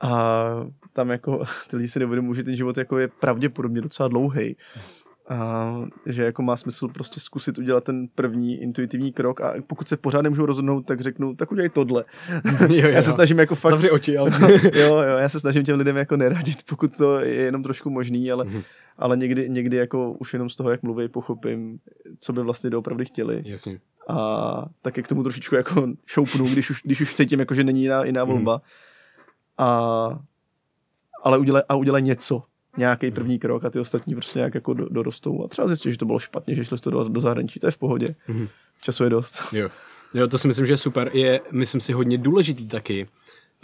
[0.00, 0.50] A
[0.92, 4.56] tam jako ty lidi si neuvědomují, že ten život jako je pravděpodobně docela dlouhý
[5.28, 5.74] a
[6.06, 10.22] že jako má smysl prostě zkusit udělat ten první intuitivní krok a pokud se pořád
[10.22, 12.04] nemůžu rozhodnout, tak řeknu, tak udělej tohle.
[12.68, 13.70] jo, jo, já se snažím jako fakt...
[13.70, 14.30] Zavři oči, ale...
[14.74, 18.32] jo, jo, já se snažím těm lidem jako neradit, pokud to je jenom trošku možný,
[18.32, 18.62] ale, mm-hmm.
[18.98, 21.78] ale někdy, někdy jako už jenom z toho, jak mluví, pochopím,
[22.20, 23.42] co by vlastně doopravdy chtěli.
[23.44, 23.80] Jasně.
[24.08, 27.82] A tak k tomu trošičku jako šoupnu, když už, když už cítím, jako, že není
[27.82, 28.32] jiná, jiná mhm.
[28.32, 28.54] volba.
[28.54, 28.60] Mm.
[29.58, 30.20] A,
[31.24, 32.42] ale udělej, a udělej něco
[32.76, 35.44] nějaký první krok a ty ostatní prostě nějak jako dorostou.
[35.44, 37.78] A třeba zjistíš, že to bylo špatně, že šli studovat do zahraničí, to je v
[37.78, 38.14] pohodě.
[38.28, 38.48] Mm-hmm.
[38.80, 39.38] Času je dost.
[39.52, 39.68] Jo.
[40.14, 41.10] jo, to si myslím, že je super.
[41.12, 43.06] Je, myslím si, hodně důležitý taky,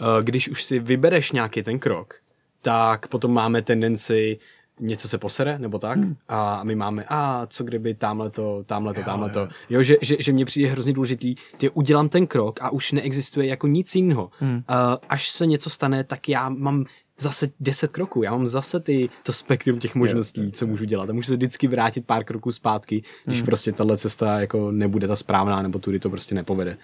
[0.01, 2.15] eh, když už si vybereš nějaký ten krok,
[2.61, 4.39] tak potom máme tendenci
[4.79, 6.15] něco se posere, nebo tak, hmm.
[6.27, 9.47] a my máme, a co kdyby tamhle to, tamhle to, tamhle to.
[9.69, 13.47] Jo, že, že, že mně přijde hrozně důležitý, ty udělám ten krok a už neexistuje
[13.47, 14.31] jako nic jiného.
[14.39, 14.55] Hmm.
[14.55, 14.61] Uh,
[15.09, 16.85] až se něco stane, tak já mám
[17.17, 21.13] zase 10 kroků, já mám zase ty, to spektrum těch možností, co můžu dělat a
[21.13, 23.45] můžu se vždycky vrátit pár kroků zpátky, když hmm.
[23.45, 26.77] prostě tahle cesta jako nebude ta správná, nebo tudy to prostě nepovede.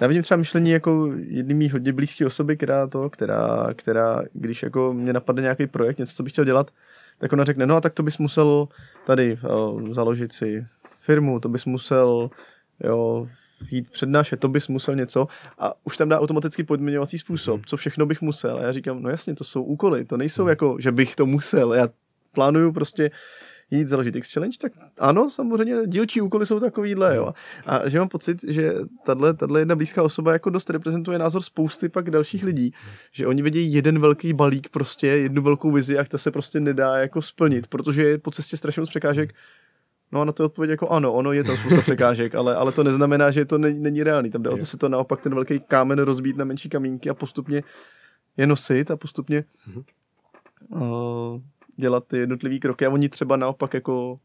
[0.00, 4.62] Já vidím třeba myšlení jako jedný mý hodně blízké osoby, která to, která, která, když
[4.62, 6.70] jako mě napadne nějaký projekt, něco, co bych chtěl dělat,
[7.18, 8.68] tak ona řekne, no a tak to bys musel
[9.06, 9.38] tady
[9.72, 10.66] uh, založit si
[11.00, 12.30] firmu, to bys musel
[12.84, 13.26] jo,
[13.70, 15.26] jít přednášet, to bys musel něco
[15.58, 17.64] a už tam dá automaticky podměňovací způsob, mhm.
[17.66, 18.58] co všechno bych musel.
[18.58, 20.48] A já říkám, no jasně, to jsou úkoly, to nejsou mhm.
[20.48, 21.74] jako, že bych to musel.
[21.74, 21.88] Já
[22.32, 23.10] plánuju prostě
[23.70, 27.32] jít založit X-Challenge, tak ano, samozřejmě dílčí úkoly jsou takovýhle, jo.
[27.66, 31.88] A že mám pocit, že tahle, tahle jedna blízká osoba jako dost reprezentuje názor spousty
[31.88, 32.72] pak dalších lidí,
[33.12, 36.96] že oni vidí jeden velký balík, prostě jednu velkou vizi a ta se prostě nedá
[36.96, 39.34] jako splnit, protože je po cestě strašně moc překážek,
[40.12, 42.84] No a na to odpověď jako ano, ono je tam spousta překážek, ale, ale to
[42.84, 44.30] neznamená, že to není, není reálný.
[44.30, 47.14] Tam jde o to se to naopak ten velký kámen rozbít na menší kamínky a
[47.14, 47.62] postupně
[48.36, 49.44] je nosit a postupně
[50.68, 51.40] uh,
[51.76, 54.18] dělat ty jednotlivé kroky a oni třeba naopak jako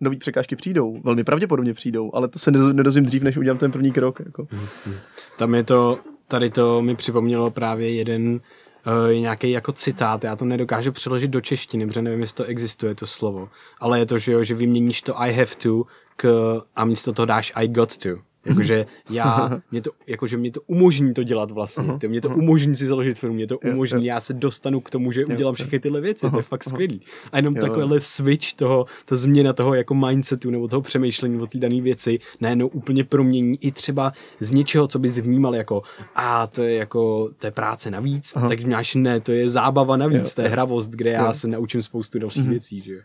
[0.00, 3.92] nový překážky přijdou, velmi pravděpodobně přijdou, ale to se nedozvím dřív, než udělám ten první
[3.92, 4.20] krok.
[4.20, 4.46] Jako.
[4.52, 4.96] Mhm.
[5.38, 8.40] Tam je to, tady to mi připomnělo právě jeden
[8.86, 12.94] uh, nějaký jako citát, já to nedokážu přeložit do češtiny, protože nevím, jestli to existuje,
[12.94, 13.48] to slovo,
[13.80, 15.82] ale je to, že, jo, že vyměníš to I have to
[16.16, 18.29] k, a místo toho dáš I got to.
[18.44, 21.98] Jakože já, mě to, jakože mě to umožní to dělat vlastně.
[22.00, 25.12] To mě to umožní si založit firmu, mě to umožní, já se dostanu k tomu,
[25.12, 27.02] že udělám všechny tyhle věci, to je fakt skvělý.
[27.32, 31.58] A jenom takovýhle switch toho, ta změna toho jako mindsetu nebo toho přemýšlení o té
[31.58, 35.82] dané věci najednou úplně promění i třeba z něčeho, co bys vnímal jako
[36.14, 38.48] a to je jako, to je práce navíc, Aha.
[38.48, 42.18] tak vnímáš ne, to je zábava navíc, to je hravost, kde já se naučím spoustu
[42.18, 42.50] dalších mm-hmm.
[42.50, 43.00] věcí, že jo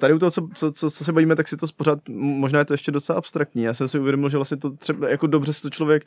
[0.00, 2.64] tady u toho, co, co, co, co se bavíme, tak si to pořád, možná je
[2.64, 3.62] to ještě docela abstraktní.
[3.62, 6.04] Já jsem si uvědomil, že vlastně to třeba jako dobře se to člověk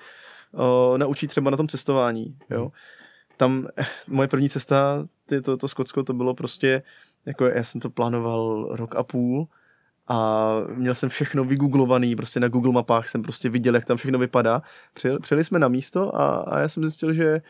[0.51, 2.37] uh, naučí třeba na tom cestování.
[2.49, 2.61] Jo?
[2.61, 2.71] Hmm.
[3.37, 3.67] Tam
[4.07, 6.83] moje první cesta, ty, to, to Skotsko, to bylo prostě,
[7.25, 9.47] jako já jsem to plánoval rok a půl
[10.07, 14.19] a měl jsem všechno vygooglovaný, prostě na Google mapách jsem prostě viděl, jak tam všechno
[14.19, 14.61] vypadá.
[14.93, 17.41] Přijeli, přijeli jsme na místo a, a já jsem zjistil, že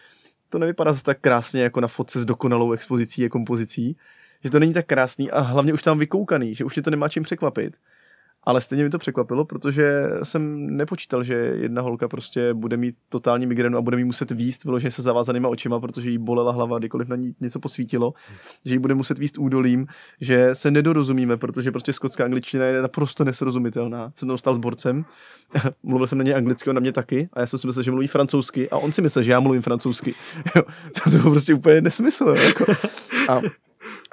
[0.49, 3.97] to nevypadá zase tak krásně jako na fotce s dokonalou expozicí a kompozicí
[4.43, 7.09] že to není tak krásný a hlavně už tam vykoukaný, že už mě to nemá
[7.09, 7.75] čím překvapit.
[8.43, 13.45] Ale stejně mi to překvapilo, protože jsem nepočítal, že jedna holka prostě bude mít totální
[13.45, 17.07] migrenu a bude mi muset výst vyloženě se zavázanýma očima, protože jí bolela hlava, kdykoliv
[17.07, 18.13] na ní něco posvítilo,
[18.65, 19.87] že jí bude muset výst údolím,
[20.21, 24.11] že se nedorozumíme, protože prostě skotská angličtina je naprosto nesrozumitelná.
[24.15, 25.05] Jsem tam stal s borcem,
[25.83, 27.91] mluvil jsem na něj anglicky, on na mě taky a já jsem si myslel, že
[27.91, 30.13] mluví francouzsky a on si myslel, že já mluvím francouzsky.
[30.53, 32.27] to, to bylo prostě úplně nesmysl.
[32.27, 32.65] Jako.
[33.29, 33.41] A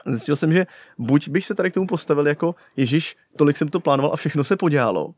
[0.06, 0.66] zjistil jsem, že
[0.98, 4.44] buď bych se tady k tomu postavil jako Ježíš, tolik jsem to plánoval a všechno
[4.44, 5.14] se podělalo,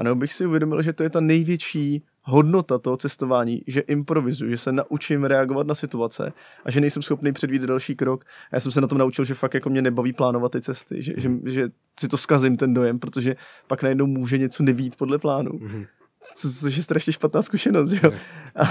[0.00, 4.50] a nebo bych si uvědomil, že to je ta největší hodnota toho cestování, že improvizuju,
[4.50, 6.32] že se naučím reagovat na situace
[6.64, 8.24] a že nejsem schopný předvídat další krok.
[8.24, 11.02] A já jsem se na tom naučil, že fakt jako mě nebaví plánovat ty cesty,
[11.02, 11.68] že, že, že
[12.00, 15.50] si to zkazím ten dojem, protože pak najednou může něco nevít podle plánu.
[15.50, 15.86] Mm-hmm
[16.34, 18.12] což je strašně špatná zkušenost, že jo?
[18.56, 18.64] A,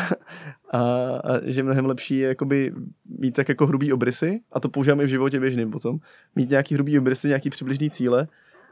[0.70, 2.74] a, a, že mnohem lepší je jakoby
[3.20, 6.00] mít tak jako hrubý obrysy, a to používáme i v životě běžným potom,
[6.36, 8.28] mít nějaký hrubý obrysy, nějaký přibližný cíle,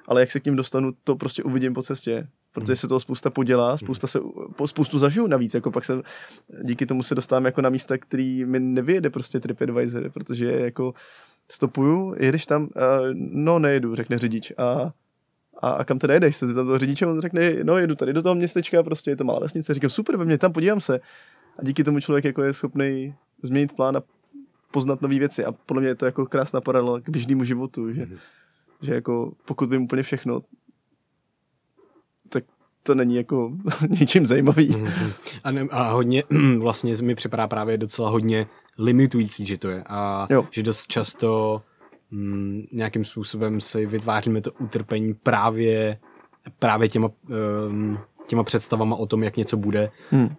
[0.08, 3.30] ale jak se k ním dostanu, to prostě uvidím po cestě, protože se toho spousta
[3.30, 4.20] podělá, spousta se,
[4.66, 6.02] spoustu zažiju navíc, jako pak se
[6.64, 10.93] díky tomu se dostávám jako na místa, který mi nevyjede prostě TripAdvisor, protože jako
[11.52, 12.70] stopuju, jedeš tam, uh,
[13.14, 14.91] no nejedu, řekne řidič a
[15.62, 16.36] a, a kam teda jedeš?
[16.36, 19.24] Se zeptám toho řidiče, on řekne, no jedu tady do toho městečka, prostě je to
[19.24, 19.74] malá vesnice.
[19.74, 21.00] Říkám, super, ve mě tam podívám se.
[21.60, 24.03] A díky tomu člověk jako je schopný změnit plán a
[24.72, 25.45] poznat nové věci.
[25.45, 28.18] A podle mě je to jako krásná paralela k běžnému životu, že, mm-hmm.
[28.82, 30.41] že jako pokud vím úplně všechno,
[32.30, 32.43] tak
[32.84, 33.51] to není jako
[33.99, 34.70] ničím zajímavý.
[34.70, 35.12] Mm-hmm.
[35.43, 36.24] A, ne, a hodně,
[36.60, 38.47] vlastně mi připadá právě docela hodně
[38.78, 39.84] limitující, že to je.
[39.88, 40.47] A jo.
[40.51, 41.62] že dost často
[42.12, 45.99] mm, nějakým způsobem si vytváříme to utrpení právě,
[46.60, 47.10] právě těma,
[47.68, 50.24] um, těma představama o tom, jak něco bude hmm.
[50.24, 50.30] uh,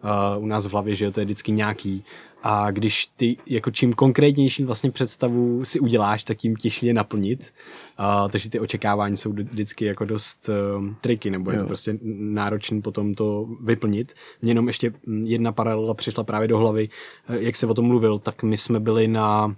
[0.43, 2.05] u nás v hlavě, že to je vždycky nějaký.
[2.43, 7.55] A když ty jako čím konkrétnější vlastně představu si uděláš, tak tím těžší je naplnit.
[7.99, 11.63] Uh, takže ty očekávání jsou vždycky jako dost uh, triky, nebo je jo.
[11.63, 14.15] to prostě náročný potom to vyplnit.
[14.43, 16.89] Mně jenom ještě jedna paralela přišla právě do hlavy,
[17.29, 19.57] jak se o tom mluvil, tak my jsme byli na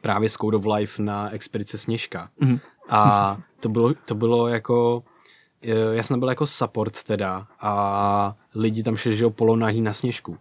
[0.00, 2.28] právě s Code of Life na expedice Sněžka.
[2.42, 2.60] Mm-hmm.
[2.90, 5.02] A to bylo, to bylo jako,
[5.92, 10.38] já jsem byl jako support teda a lidi tam šli, že jo, polonahý na Sněžku.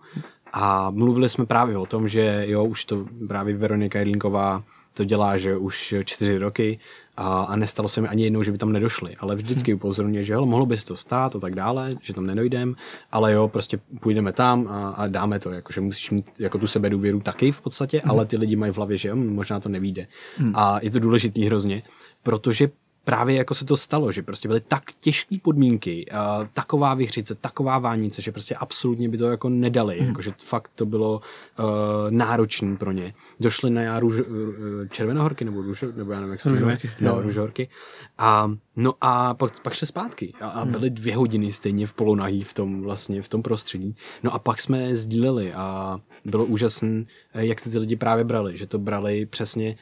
[0.53, 4.63] A mluvili jsme právě o tom, že jo, už to právě Veronika Jedlinková
[4.93, 6.79] to dělá, že už čtyři roky
[7.17, 10.33] a, a nestalo se mi ani jednou, že by tam nedošli, ale vždycky upozorňuje, že
[10.33, 12.75] hele, mohlo by se to stát a tak dále, že tam nedojdem,
[13.11, 16.89] ale jo, prostě půjdeme tam a, a dáme to, jakože musíš mít jako tu sebe
[16.89, 20.07] důvěru taky v podstatě, ale ty lidi mají v hlavě, že jo, možná to nevíde.
[20.53, 21.83] A je to důležitý hrozně,
[22.23, 22.69] protože
[23.03, 27.79] právě jako se to stalo, že prostě byly tak těžké podmínky, uh, taková vyhřice, taková
[27.79, 30.07] vánice, že prostě absolutně by to jako nedali, mm.
[30.07, 31.21] jako, že fakt to bylo
[31.59, 31.65] uh,
[32.09, 33.13] náročné pro ně.
[33.39, 34.27] Došli na já růž, uh,
[34.89, 37.69] červenohorky nebo růž, nebo já nevím, jak se jmenuje, no, růžohorky.
[38.17, 42.43] A, no a pak, pak šli zpátky a, a byly dvě hodiny stejně v polonahý
[42.43, 43.95] v tom vlastně, v tom prostředí.
[44.23, 48.67] No a pak jsme sdíleli a bylo úžasné, jak to ty lidi právě brali, že
[48.67, 49.75] to brali přesně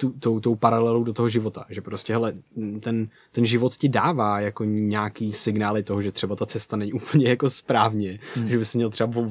[0.00, 2.34] tu, tou, tou paralelou do toho života, že prostě hele,
[2.80, 7.28] ten, ten život ti dává jako nějaký signály toho, že třeba ta cesta není úplně
[7.28, 8.50] jako správně, hmm.
[8.50, 9.22] že bys měl třeba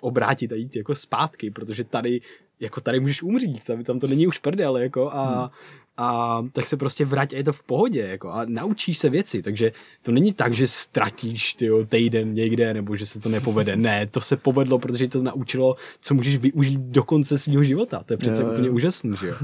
[0.00, 2.20] obrátit a jít jako zpátky, protože tady
[2.60, 5.50] jako tady můžeš umřít, tam, tam to není už prdel, jako a, hmm
[5.96, 9.42] a tak se prostě vrať a je to v pohodě, jako a naučíš se věci,
[9.42, 9.72] takže
[10.02, 14.20] to není tak, že ztratíš tyjo, týden někde, nebo že se to nepovede, ne, to
[14.20, 18.42] se povedlo, protože to naučilo, co můžeš využít do konce svého života, to je přece
[18.42, 18.74] jo, úplně jo.
[18.74, 19.34] úžasný, že jo.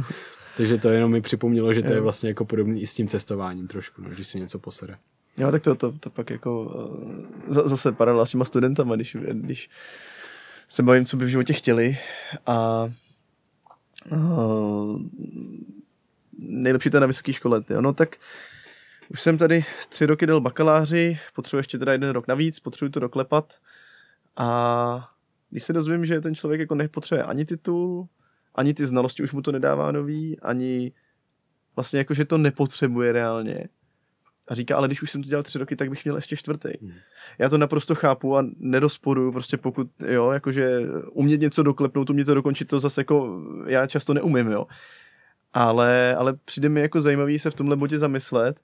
[0.56, 1.94] Takže to jenom mi připomnělo, že to jo.
[1.94, 4.96] je vlastně jako podobný i s tím cestováním trošku, no, když si něco posede.
[5.38, 9.70] Jo, tak to, to, to pak jako uh, zase paralela s těma studentama, když, když
[10.68, 11.98] se bavím, co by v životě chtěli
[12.46, 12.88] a
[14.12, 15.00] uh,
[16.40, 17.62] nejlepší to na vysoké škole.
[17.70, 17.80] Jo.
[17.80, 18.16] No tak
[19.08, 23.00] už jsem tady tři roky dal bakaláři, potřebuji ještě teda jeden rok navíc, potřebuji to
[23.00, 23.54] doklepat
[24.36, 25.10] a
[25.50, 28.08] když se dozvím, že ten člověk jako nepotřebuje ani titul,
[28.54, 30.92] ani ty znalosti už mu to nedává nový, ani
[31.76, 33.68] vlastně jako, že to nepotřebuje reálně.
[34.48, 36.68] A říká, ale když už jsem to dělal tři roky, tak bych měl ještě čtvrtý.
[36.80, 36.92] Hmm.
[37.38, 40.80] Já to naprosto chápu a nedospoduju, prostě pokud, jo, jakože
[41.12, 44.66] umět něco doklepnout, umět to dokončit, to zase jako já často neumím, jo
[45.52, 48.60] ale, ale přijde mi jako zajímavý se v tomhle bodě zamyslet,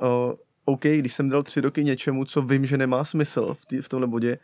[0.00, 3.80] o, OK, když jsem dal tři roky něčemu, co vím, že nemá smysl v, tý,
[3.80, 4.38] v tomhle bodě,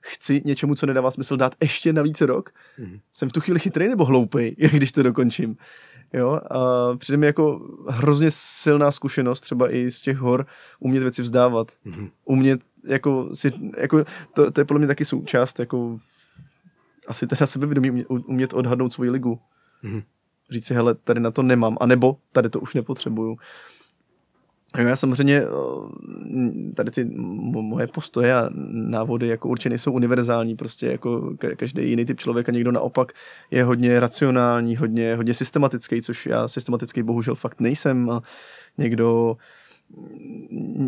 [0.00, 2.98] chci něčemu, co nedává smysl, dát ještě navíc rok, mm.
[3.12, 5.56] jsem v tu chvíli chytrý nebo hloupý, když to dokončím.
[6.12, 10.46] Jo, a přijde mi jako hrozně silná zkušenost, třeba i z těch hor,
[10.78, 11.72] umět věci vzdávat.
[11.84, 12.10] Mm.
[12.24, 15.98] Umět, jako, si, jako to, to, je podle mě taky součást, jako
[17.08, 19.40] asi teda sebevědomí umět odhadnout svoji ligu.
[19.82, 20.02] Mm
[20.50, 23.36] říct si, hele, tady na to nemám, anebo tady to už nepotřebuju.
[24.78, 31.34] Já samozřejmě, eh, tady ty moje postoje a návody jako určitě nejsou univerzální, prostě jako
[31.56, 33.12] každý jiný typ člověka, někdo naopak
[33.50, 38.22] je hodně racionální, hodně, hodně systematický, což já systematický bohužel fakt nejsem a
[38.78, 39.36] někdo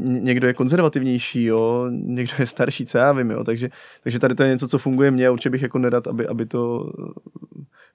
[0.03, 3.71] někdo je konzervativnější, jo, někdo je starší, co já vím, jo, takže,
[4.03, 6.47] takže tady to je něco, co funguje mně a určitě bych jako nerad, aby, aby
[6.47, 6.93] to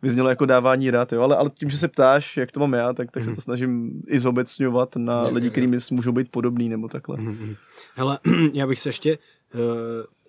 [0.02, 2.94] vyznělo jako dávání rád, jo, ale, ale tím, že se ptáš, jak to mám já,
[2.94, 3.24] tak, tak mm.
[3.24, 3.36] se mhm.
[3.36, 7.18] to snažím i zobecňovat na ne, lidi, kterými můžou být podobný nebo takhle.
[7.18, 7.56] Mm.
[7.96, 8.20] Hele,
[8.54, 9.60] já bych se ještě uh,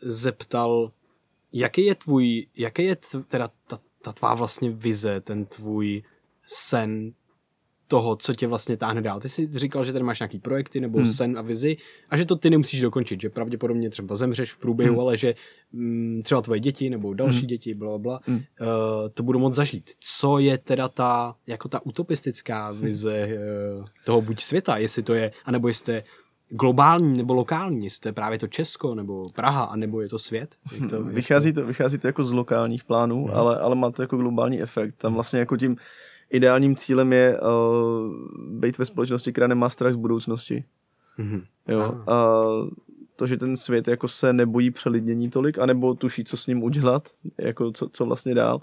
[0.01, 0.91] zeptal,
[1.53, 2.97] jaký je tvůj, jaký je
[3.29, 6.03] teda ta, ta tvá vlastně vize, ten tvůj
[6.47, 7.13] sen
[7.91, 9.21] toho, co tě vlastně táhne dál.
[9.21, 11.07] Ty jsi říkal, že tady máš nějaký projekty nebo hmm.
[11.07, 11.77] sen a vizi
[12.11, 15.01] a že to ty nemusíš dokončit, že pravděpodobně třeba zemřeš v průběhu, hmm.
[15.01, 15.35] ale že
[15.73, 17.47] mm, třeba tvoje děti nebo další hmm.
[17.47, 18.37] děti, bla, bla, hmm.
[18.37, 18.43] uh,
[19.15, 19.91] to budou moc zažít.
[20.01, 22.81] Co je teda ta, jako ta utopistická hmm.
[22.81, 23.29] vize
[23.79, 26.03] uh, toho buď světa, jestli to je, anebo jestli
[26.49, 30.57] globální nebo lokální, jestli to je právě to Česko nebo Praha, anebo je to svět?
[30.81, 33.35] Je to, je vychází, to, vychází to jako z lokálních plánů, hmm.
[33.35, 34.95] ale, ale má to jako globální efekt.
[34.97, 35.77] Tam vlastně jako tím
[36.31, 37.49] ideálním cílem je uh,
[38.59, 40.65] být ve společnosti, která nemá strach z budoucnosti.
[41.19, 41.43] Mm-hmm.
[41.69, 42.05] Jo.
[42.07, 42.37] A
[43.17, 47.09] to, že ten svět jako se nebojí přelidnění tolik, anebo tuší, co s ním udělat,
[47.39, 48.61] jako co, co vlastně dál.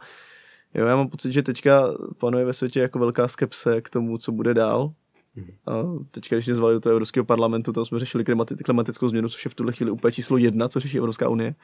[0.74, 4.32] Jo, já mám pocit, že teďka panuje ve světě jako velká skepse k tomu, co
[4.32, 4.94] bude dál.
[5.38, 5.54] Mm-hmm.
[5.68, 9.30] A teďka, když mě zvali do toho Evropského parlamentu, tam jsme řešili klimati- klimatickou změnu,
[9.30, 11.56] což je v tuhle chvíli úplně číslo jedna, co řeší Evropská unie.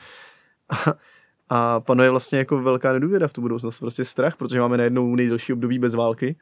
[0.70, 0.76] A
[1.56, 5.54] a panuje vlastně jako velká nedůvěra v tu budoucnost, prostě strach, protože máme najednou nejdelší
[5.54, 6.36] období bez války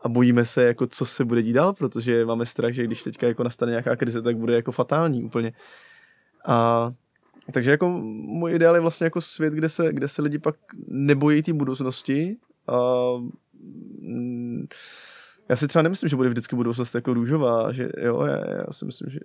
[0.00, 3.26] a bojíme se, jako co se bude dít dál, protože máme strach, že když teďka
[3.26, 5.52] jako nastane nějaká krize, tak bude jako fatální úplně.
[6.46, 6.90] A
[7.52, 10.56] takže jako můj ideál je vlastně jako svět, kde se, kde se lidi pak
[10.88, 12.36] nebojí té budoucnosti
[12.68, 12.76] a
[15.48, 18.84] já si třeba nemyslím, že bude vždycky budoucnost jako růžová, že jo, já, já si
[18.84, 19.20] myslím, že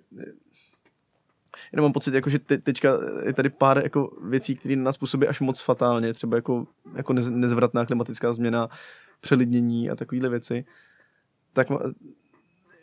[1.72, 4.96] jenom mám pocit, jako, že te, teďka je tady pár jako věcí, které na nás
[4.96, 8.68] působí až moc fatálně, třeba jako, jako nez, nezvratná klimatická změna,
[9.20, 10.64] přelidnění a takovéhle věci,
[11.52, 11.68] tak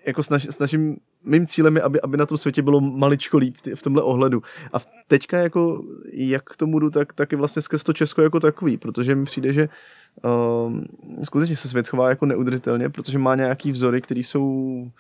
[0.06, 3.84] jako snaž, snažím mým cílem je, aby, aby na tom světě bylo maličko líp v
[3.84, 4.42] tomhle ohledu.
[4.74, 8.40] A teďka jako, jak k tomu jdu, tak, tak je vlastně skrz to Česko jako
[8.40, 9.70] takový, protože mi přijde, že
[10.24, 10.80] uh,
[11.24, 14.92] skutečně se svět chová jako neudržitelně, protože má nějaký vzory, které jsou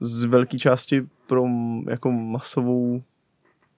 [0.00, 1.46] z velké části pro
[1.88, 3.02] jako masovou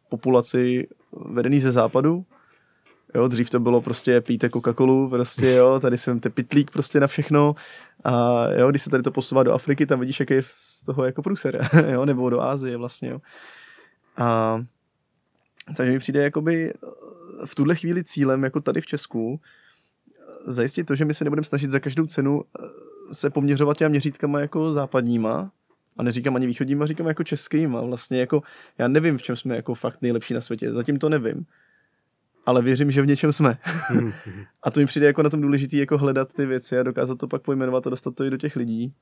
[0.09, 2.25] populaci vedený ze západu.
[3.15, 7.07] Jo, dřív to bylo prostě píte Coca-Colu, prostě jo, tady si vemte pitlík prostě na
[7.07, 7.55] všechno
[8.05, 11.05] a jo, když se tady to posouvá do Afriky, tam vidíš, jaký je z toho
[11.05, 13.21] jako průser, jo, nebo do Ázie vlastně, jo.
[14.17, 14.59] A
[15.77, 16.75] takže mi přijde jakoby
[17.45, 19.41] v tuhle chvíli cílem, jako tady v Česku,
[20.47, 22.43] zajistit to, že my se nebudeme snažit za každou cenu
[23.13, 25.51] se poměřovat těma měřítkama jako západníma,
[25.97, 27.81] a neříkám ani východníma, říkám jako českýma.
[27.81, 28.43] Vlastně jako,
[28.79, 31.47] já nevím, v čem jsme jako fakt nejlepší na světě, zatím to nevím.
[32.47, 33.59] Ale věřím, že v něčem jsme.
[34.63, 37.29] a to mi přijde jako na tom důležitý jako hledat ty věci a dokázat to
[37.29, 38.95] pak pojmenovat a dostat to i do těch lidí.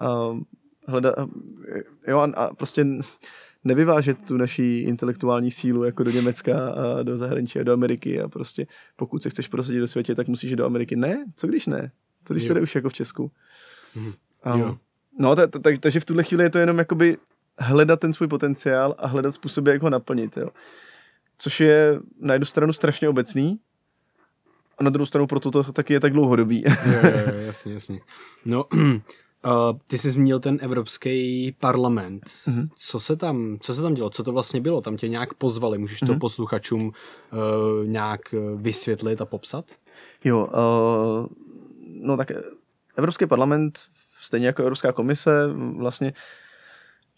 [0.00, 0.36] A
[0.86, 1.14] hledat,
[2.08, 2.86] jo, a, a prostě
[3.64, 8.28] nevyvážet tu naší intelektuální sílu jako do Německa a do zahraničí a do Ameriky a
[8.28, 8.66] prostě
[8.96, 10.96] pokud se chceš prosadit do světě, tak musíš jít do Ameriky.
[10.96, 11.24] Ne?
[11.34, 11.90] Co když ne?
[12.24, 12.48] Co když jo.
[12.48, 13.30] to jde už jako v Česku?
[13.96, 14.12] Mm.
[14.42, 14.78] A, jo.
[15.18, 17.16] No, ta, ta, takže v tuhle chvíli je to jenom jakoby
[17.58, 20.36] hledat ten svůj potenciál a hledat způsoby, jak ho naplnit.
[20.36, 20.48] Jo.
[21.38, 23.58] Což je na jednu stranu strašně obecný,
[24.78, 26.64] a na druhou stranu proto to taky je tak dlouhodobý.
[26.66, 28.00] jo, jo, jo, jasně, jasně.
[28.44, 28.98] No, uh,
[29.88, 32.24] ty jsi zmínil ten Evropský parlament.
[32.24, 32.68] Mm-hmm.
[32.76, 34.10] Co, se tam, co se tam dělo?
[34.10, 34.80] Co to vlastně bylo?
[34.80, 35.78] Tam tě nějak pozvali?
[35.78, 36.18] Můžeš to mm-hmm.
[36.18, 38.20] posluchačům uh, nějak
[38.56, 39.64] vysvětlit a popsat?
[40.24, 41.26] Jo, uh,
[41.84, 42.32] no tak
[42.96, 43.78] Evropský parlament
[44.20, 45.46] stejně jako Evropská komise
[45.76, 46.12] vlastně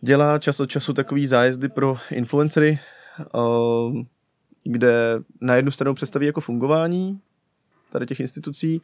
[0.01, 2.78] dělá čas od času takový zájezdy pro influencery,
[3.20, 3.24] eh,
[4.64, 7.20] kde na jednu stranu představí jako fungování
[7.90, 8.82] tady těch institucí,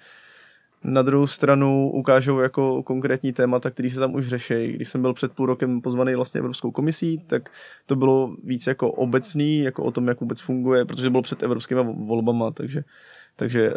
[0.85, 4.73] na druhou stranu ukážou jako konkrétní témata, které se tam už řeší.
[4.73, 7.51] Když jsem byl před půl rokem pozvaný vlastně Evropskou komisí, tak
[7.87, 11.81] to bylo víc jako obecný, jako o tom, jak vůbec funguje, protože bylo před evropskými
[11.85, 12.85] volbama, takže,
[13.37, 13.77] takže eh,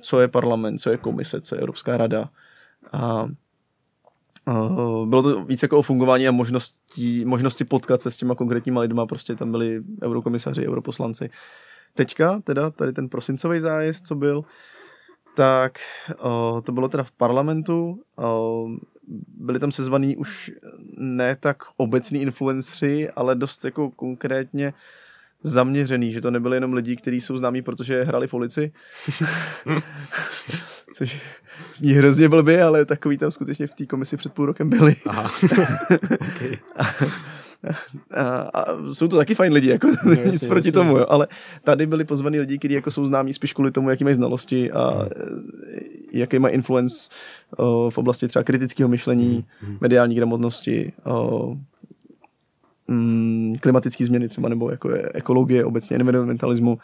[0.00, 2.30] co je parlament, co je komise, co je Evropská rada.
[2.92, 3.28] A
[5.04, 9.06] bylo to víc jako o fungování a možnosti, možnosti potkat se s těma konkrétníma lidma,
[9.06, 11.30] prostě tam byli eurokomisaři, europoslanci.
[11.94, 14.44] Teďka, teda tady ten prosincový zájezd, co byl,
[15.36, 15.78] tak
[16.24, 18.70] uh, to bylo teda v parlamentu, uh,
[19.28, 20.52] byli tam sezvaní už
[20.96, 24.72] ne tak obecní influencři, ale dost jako konkrétně
[25.42, 28.72] zaměřený, že to nebyly jenom lidi, kteří jsou známí, protože hrali v ulici.
[30.94, 31.20] Což
[31.74, 34.96] zní hrozně blbě, ale takový tam skutečně v té komisi před půl rokem byli.
[35.06, 35.30] Aha.
[36.20, 36.58] okay.
[38.14, 40.72] a, a, jsou to taky fajn lidi, jako no, jasně, nic proti jasně.
[40.72, 41.28] tomu, jo, ale
[41.64, 44.90] tady byli pozvaní lidi, kteří jako jsou známí spíš kvůli tomu, jaký mají znalosti a
[44.90, 45.08] hmm.
[46.12, 47.10] jaký mají influence
[47.56, 49.70] o, v oblasti třeba kritického myšlení, hmm.
[49.70, 49.78] hmm.
[49.80, 51.56] mediální gramotnosti, o,
[52.90, 56.78] mm, klimatické změny třeba, nebo jako ekologie, obecně environmentalismu,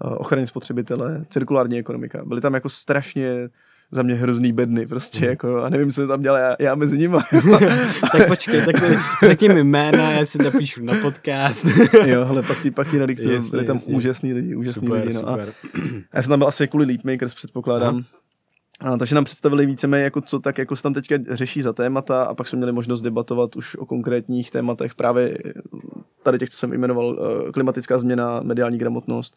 [0.00, 2.24] ochrany spotřebitele, cirkulární ekonomika.
[2.24, 3.48] Byly tam jako strašně
[3.90, 5.30] za mě hrozný bedny prostě, mm.
[5.30, 7.16] jako, a nevím, co tam dělá já, já mezi nimi.
[8.12, 8.76] tak počkej, tak
[9.22, 11.66] řekni mi jména, já si napíšu na podcast.
[12.06, 13.94] jo, ale pak ti, pak ti nadiktu, byli tam jasně.
[13.94, 15.14] úžasný lidi, úžasný super, lidi.
[15.14, 15.28] No.
[15.28, 15.38] A
[16.14, 18.02] já jsem tam byl asi kvůli Leapmakers, předpokládám.
[18.84, 22.24] A, takže nám představili víceméně, jako co tak jako se tam teďka řeší za témata
[22.24, 25.38] a pak jsme měli možnost debatovat už o konkrétních tématech právě
[26.22, 29.36] tady těch, co jsem jmenoval, eh, klimatická změna, mediální gramotnost,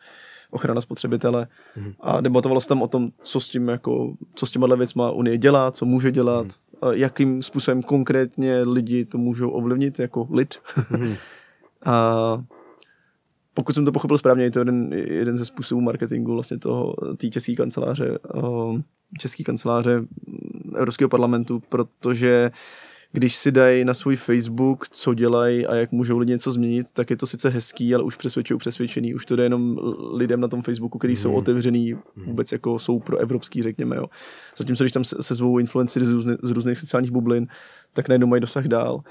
[0.51, 1.93] ochrana spotřebitele mm.
[1.99, 5.37] a debatovalo se tam o tom, co s tím jako, co s těma věcma Unie
[5.37, 6.91] dělá, co může dělat, mm.
[6.91, 10.55] jakým způsobem konkrétně lidi to můžou ovlivnit jako lid.
[10.97, 11.15] Mm.
[11.85, 12.43] a
[13.57, 17.29] pokud jsem to pochopil správně, je to jeden, jeden ze způsobů marketingu vlastně toho, té
[17.29, 18.19] české kanceláře,
[19.19, 20.01] české kanceláře
[20.75, 22.51] Evropského parlamentu, protože
[23.11, 27.09] když si dají na svůj Facebook, co dělají a jak můžou lidi něco změnit, tak
[27.09, 29.15] je to sice hezký, ale už přesvědčují přesvědčený.
[29.15, 29.77] Už to jde jenom
[30.13, 31.17] lidem na tom Facebooku, kteří mm.
[31.17, 31.37] jsou mhm.
[31.37, 32.25] otevřený, mhm.
[32.25, 33.95] vůbec jako jsou pro evropský, řekněme.
[33.95, 34.05] Jo.
[34.57, 37.47] Zatímco když tam se, se zvou influencery z, různy, z různých sociálních bublin,
[37.93, 39.01] tak najednou mají dosah dál.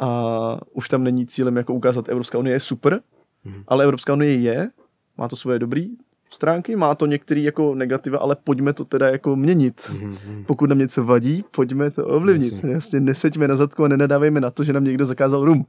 [0.00, 3.00] A už tam není cílem jako ukázat, Evropská unie je super,
[3.44, 3.64] mm.
[3.68, 4.70] ale Evropská unie je,
[5.18, 5.90] má to svoje dobrý
[6.34, 9.80] stránky, má to některé jako negativa, ale pojďme to teda jako měnit.
[9.80, 10.44] Mm-hmm.
[10.46, 12.52] Pokud nám něco vadí, pojďme to ovlivnit.
[12.52, 15.66] Jasně, Jasně neseďme na zadku a nenadávejme na to, že nám někdo zakázal rum.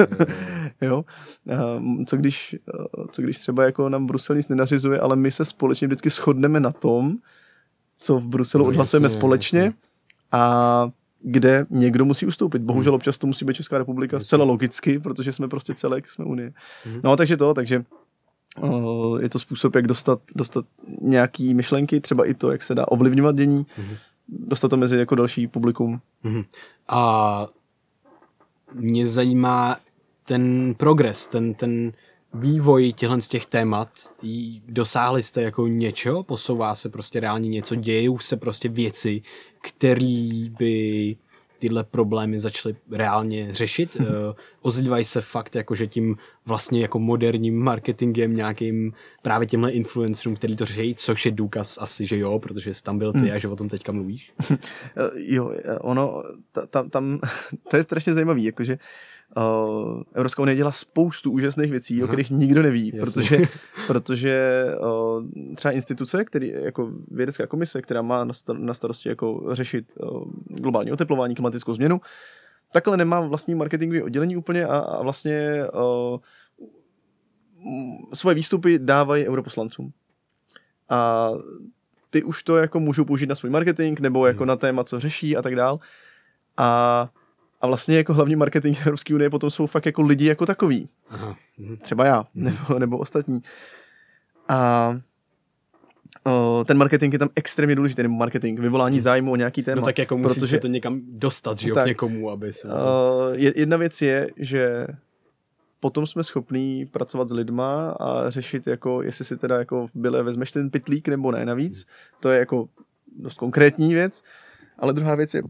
[0.80, 1.04] jo?
[2.06, 2.56] co, když,
[3.10, 6.72] co když třeba jako nám Brusel nic nenařizuje, ale my se společně vždycky shodneme na
[6.72, 7.16] tom,
[7.96, 9.74] co v Bruselu no, odhlasujeme jasně, společně jasně.
[10.32, 10.90] a
[11.26, 12.62] kde někdo musí ustoupit.
[12.62, 12.96] Bohužel hmm.
[12.96, 16.52] občas to musí být Česká republika zcela logicky, protože jsme prostě celek, jsme Unie.
[16.84, 17.00] Hmm.
[17.04, 17.84] No takže to, takže
[18.62, 20.64] Eh, je to způsob, jak dostat, dostat
[21.00, 23.96] nějaký myšlenky, třeba i to, jak se dá ovlivňovat dění, mm-hmm.
[24.28, 26.00] dostat to mezi jako další publikum.
[26.88, 27.46] A
[28.72, 29.76] mě zajímá
[30.24, 31.92] ten progres, ten, ten
[32.34, 33.88] vývoj těchto z těch témat.
[34.68, 36.22] Dosáhli jste jako něčeho?
[36.22, 37.74] Posouvá se prostě reálně něco?
[37.74, 39.22] Dějou se prostě věci,
[39.60, 41.16] které by
[41.58, 43.96] tyhle problémy začaly reálně řešit.
[43.96, 44.06] uh,
[44.62, 46.16] ozývají se fakt, jako že tím
[46.46, 52.06] vlastně jako moderním marketingem nějakým právě těmhle influencerům, který to řeší, což je důkaz asi,
[52.06, 53.30] že jo, protože jsi tam byl ty hmm.
[53.32, 54.32] a že o tom teďka mluvíš.
[55.16, 56.22] jo, ono,
[56.70, 57.20] tam, tam,
[57.70, 58.78] to je strašně zajímavý, jakože Uh,
[60.14, 62.04] Evropská unie dělá spoustu úžasných věcí, Aha.
[62.04, 63.22] o kterých nikdo neví, Jasně.
[63.22, 63.38] protože,
[63.86, 70.24] protože uh, třeba instituce, který, jako vědecká komise, která má na starosti jako řešit uh,
[70.46, 72.00] globální oteplování, klimatickou změnu,
[72.72, 76.18] takhle nemá vlastní marketingové oddělení úplně a, a vlastně uh,
[78.12, 79.92] svoje výstupy dávají europoslancům.
[80.88, 81.30] A
[82.10, 84.48] ty už to jako můžou použít na svůj marketing nebo jako hmm.
[84.48, 85.80] na téma, co řeší a tak dál.
[86.56, 87.10] A
[87.64, 90.88] a vlastně jako hlavní marketing Evropské unie potom jsou fakt jako lidi jako takový.
[91.08, 91.36] Aha.
[91.58, 91.76] Mhm.
[91.76, 92.44] Třeba já, mhm.
[92.44, 93.40] nebo, nebo ostatní.
[94.48, 95.00] A
[96.26, 99.02] o, ten marketing je tam extrémně důležitý, nebo marketing, vyvolání mhm.
[99.02, 99.80] zájmu o nějaký téma.
[99.80, 102.68] No tak jako musíte protože, to někam dostat, že jo, tak, k někomu, aby se...
[102.68, 103.30] To...
[103.34, 104.86] Jedna věc je, že
[105.80, 110.22] potom jsme schopní pracovat s lidma a řešit, jako, jestli si teda jako v byle
[110.22, 111.86] vezmeš ten pitlík nebo ne navíc.
[112.20, 112.68] To je jako
[113.18, 114.22] dost konkrétní věc.
[114.78, 115.42] Ale druhá věc je,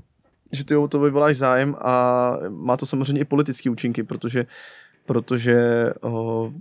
[0.53, 4.47] že ty o to vyvoláš zájem a má to samozřejmě i politické účinky, protože,
[5.07, 6.53] protože o,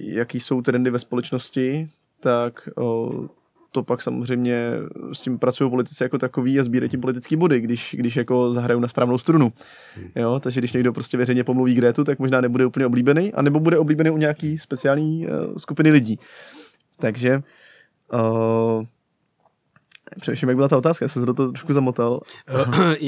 [0.00, 1.86] jaký jsou trendy ve společnosti,
[2.20, 3.12] tak o,
[3.72, 4.70] to pak samozřejmě
[5.12, 8.80] s tím pracují politici jako takový a sbírají tím politický body, když, když jako zahrajou
[8.80, 9.52] na správnou strunu.
[10.16, 13.78] Jo, takže když někdo prostě veřejně pomluví Gretu, tak možná nebude úplně oblíbený, anebo bude
[13.78, 16.18] oblíbený u nějaký speciální uh, skupiny lidí.
[16.96, 17.42] Takže
[18.12, 18.84] uh,
[20.20, 22.20] Přemýšlím, jak byla ta otázka, já jsem se do toho trošku zamotal.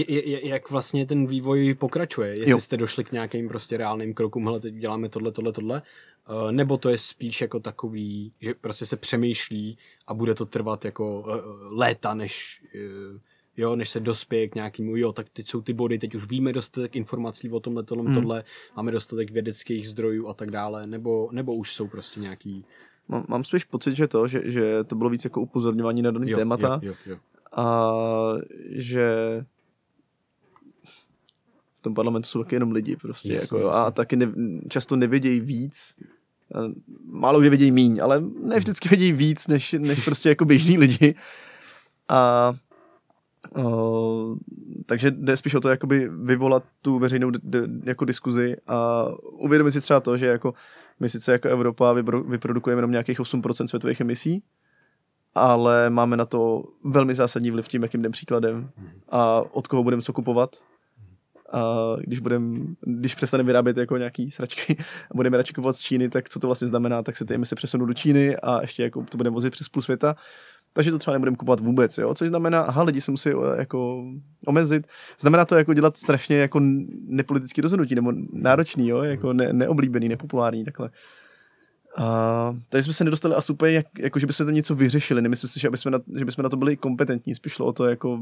[0.42, 2.36] jak vlastně ten vývoj pokračuje?
[2.36, 2.60] Jestli jo.
[2.60, 5.82] jste došli k nějakým prostě reálným krokům, hele, teď děláme tohle, tohle, tohle,
[6.28, 10.84] eh, nebo to je spíš jako takový, že prostě se přemýšlí a bude to trvat
[10.84, 11.40] jako eh,
[11.70, 13.18] léta, než eh,
[13.56, 16.52] jo, než se dospěje k nějakému, jo, tak teď jsou ty body, teď už víme
[16.52, 18.14] dostatek informací o tomhle, tohle, hmm.
[18.14, 18.44] tohle,
[18.76, 22.64] máme dostatek vědeckých zdrojů a tak dále, nebo, nebo už jsou prostě nějaký
[23.08, 26.30] mám, mám spíš pocit, že to, že, že to bylo víc jako upozorňování na daný
[26.30, 27.16] jo, témata jo, jo, jo.
[27.52, 27.92] a
[28.70, 29.14] že
[31.76, 33.82] v tom parlamentu jsou taky jenom lidi prostě jasně, jako, jasně.
[33.84, 34.32] a taky ne,
[34.68, 35.94] často nevědějí víc
[37.04, 41.14] málo kdy vědějí míň, ale ne vždycky vědějí víc, než, než prostě jako běžní lidi
[42.08, 42.52] a
[43.56, 44.36] o,
[44.86, 49.72] takže jde spíš o to jakoby vyvolat tu veřejnou d- d- jako diskuzi a uvědomit
[49.72, 50.54] si třeba to, že jako
[51.02, 51.92] my sice jako Evropa
[52.28, 54.42] vyprodukujeme jenom nějakých 8% světových emisí,
[55.34, 58.70] ale máme na to velmi zásadní vliv tím, jakým jdem příkladem
[59.08, 60.56] a od koho budeme co kupovat.
[61.52, 64.76] A když, budem, když přestaneme vyrábět jako nějaký sračky
[65.10, 67.54] a budeme radši kupovat z Číny, tak co to vlastně znamená, tak se ty emise
[67.54, 70.16] přesunou do Číny a ještě jako to budeme vozit přes půl světa
[70.72, 72.14] takže to třeba nebudeme kupovat vůbec, jo?
[72.14, 74.04] což znamená, aha, lidi se musí eh, jako
[74.46, 74.86] omezit.
[75.20, 76.60] Znamená to jako dělat strašně jako
[77.06, 79.02] nepolitický rozhodnutí, nebo náročný, jo?
[79.02, 80.90] jako ne, neoblíbený, nepopulární, takhle.
[81.96, 85.22] A, takže jsme se nedostali asi úplně, jak, jako, že bychom to něco vyřešili.
[85.22, 87.34] Nemyslím si, že, jsme na, že bychom na to byli kompetentní.
[87.34, 88.18] Spíš šlo o to, jako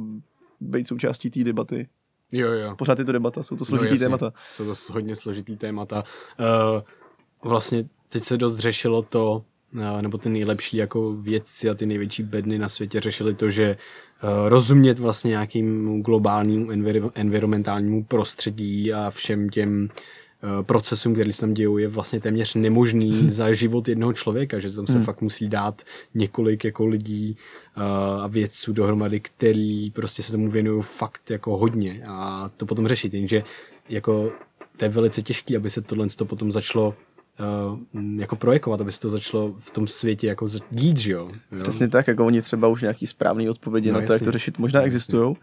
[0.60, 1.88] být součástí té debaty.
[2.32, 2.76] Jo, jo.
[2.76, 4.32] Pořád je to debata, jsou to složitý no, témata.
[4.52, 6.04] Jsou to hodně složitý témata.
[6.40, 6.80] Uh,
[7.50, 9.44] vlastně teď se dost řešilo to,
[10.00, 13.76] nebo ty nejlepší jako vědci a ty největší bedny na světě řešili to, že
[14.22, 19.88] uh, rozumět vlastně nějakým globálnímu envir- environmentálnímu prostředí a všem těm
[20.42, 24.70] uh, procesům, které se tam dějou, je vlastně téměř nemožný za život jednoho člověka, že
[24.70, 25.04] tam se hmm.
[25.04, 25.82] fakt musí dát
[26.14, 27.36] několik jako lidí
[27.76, 27.82] uh,
[28.22, 33.14] a vědců dohromady, který prostě se tomu věnují fakt jako hodně a to potom řešit,
[33.14, 33.42] jenže
[33.88, 34.32] jako
[34.80, 36.94] to je velice těžké, aby se tohle to potom začalo
[38.16, 41.30] jako projekovat, aby se to začalo v tom světě jako dít, že jo?
[41.62, 44.24] Přesně tak, jako oni třeba už nějaký správný odpovědi no, na to, jasný.
[44.24, 45.36] jak to řešit, možná existují.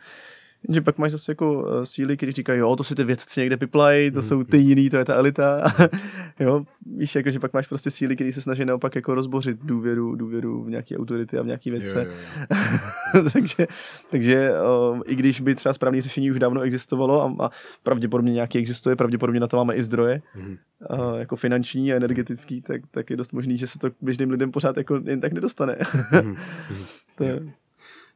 [0.69, 3.57] Že pak máš zase jako uh, síly, kteří říkají, jo, to si ty vědci někde
[3.57, 4.23] piplají, to mm.
[4.23, 5.63] jsou ty jiný, to je ta elita.
[6.39, 10.15] jo, víš, jako, že pak máš prostě síly, které se snaží naopak jako rozbořit důvěru,
[10.15, 11.95] důvěru v nějaké autority a v nějaké vědce.
[11.95, 13.29] Jo, jo, jo.
[13.33, 13.67] takže
[14.09, 14.51] takže
[14.91, 17.49] uh, i když by třeba správné řešení už dávno existovalo a, a
[17.83, 20.57] pravděpodobně nějaký existuje, pravděpodobně na to máme i zdroje, mm.
[20.89, 24.51] uh, jako finanční a energetický, tak, tak je dost možný, že se to běžným lidem
[24.51, 25.77] pořád jako jen tak nedostane.
[26.23, 26.35] mm.
[27.15, 27.39] to je...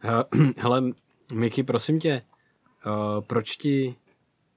[0.58, 0.82] Hele,
[1.34, 2.22] Miky, prosím tě,
[2.86, 3.96] uh, proč ti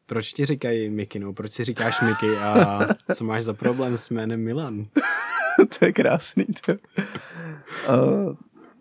[0.07, 2.79] proč ti říkají no, proč si říkáš Miky a
[3.15, 4.87] co máš za problém s jménem Milan?
[5.79, 6.45] to je krásný.
[6.45, 6.73] To.
[6.73, 8.37] Uh,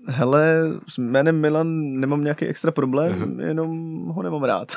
[0.08, 3.47] Hele, s jménem Milan nemám nějaký extra problém, uh-huh.
[3.47, 4.72] jenom ho nemám rád.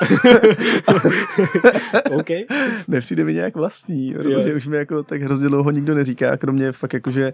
[2.11, 2.27] OK.
[2.87, 6.93] Nepřijde mi nějak vlastní, protože už mi jako tak hrozně dlouho nikdo neříká, kromě fakt
[6.93, 7.33] jakože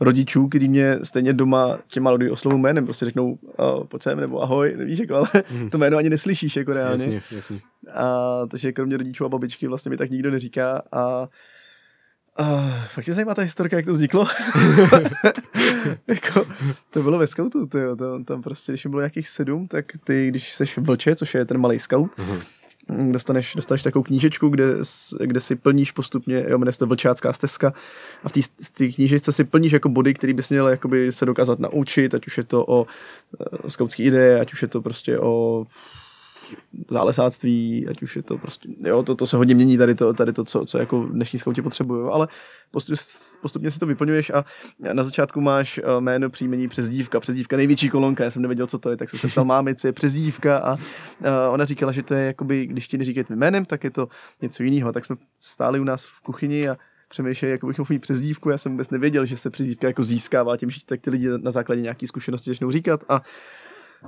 [0.00, 4.42] rodičů, kteří mě stejně doma těma lidi oslovu jménem, prostě řeknou oh, pojď sem, nebo
[4.42, 5.70] ahoj, nevíš, jako, ale hmm.
[5.70, 6.92] to jméno ani neslyšíš jako reálně.
[6.92, 7.58] Jasně, jasně.
[7.94, 11.28] A, takže kromě rodičů a babičky vlastně mi tak nikdo neříká a
[12.40, 14.26] Uh, fakt tě zajímá ta historka, jak to vzniklo?
[16.06, 16.46] jako,
[16.90, 20.54] to bylo ve scoutu, tyjo, to, tam prostě, když bylo nějakých sedm, tak ty, když
[20.54, 22.42] seš vlče, což je ten malý scout, uh-huh
[22.88, 24.64] dostaneš, dostaneš takovou knížečku, kde,
[25.20, 27.72] kde si plníš postupně, jo, jmenuje se to Vlčácká stezka
[28.24, 28.32] a v
[28.72, 32.38] té knížečce si plníš jako body, který bys měl jakoby se dokázat naučit, ať už
[32.38, 32.86] je to o, o
[33.66, 35.64] eh, skautské ideje, ať už je to prostě o
[36.90, 40.32] zálesáctví, ať už je to prostě, jo, to, to se hodně mění tady to, tady
[40.32, 42.28] to co, co jako dnešní skauti potřebují, ale
[42.70, 42.98] postup,
[43.42, 44.44] postupně si to vyplňuješ a
[44.92, 48.90] na začátku máš eh, jméno, příjmení, přezdívka, přezdívka největší kolonka, já jsem nevěděl, co to
[48.90, 52.14] je, tak jsem se ptal mámy, co je přezdívka a, a ona říkala, že to
[52.14, 54.08] je jakoby, když ti neříkají tvým jménem, tak je to
[54.42, 56.76] něco jiného, tak jsme stáli u nás v kuchyni a
[57.08, 58.50] přemýšleli, jak bych mohl mít přezdívku.
[58.50, 61.50] Já jsem vůbec nevěděl, že se přezdívka jako získává tím, že tak ty lidi na
[61.50, 63.22] základě nějaké zkušenosti začnou říkat a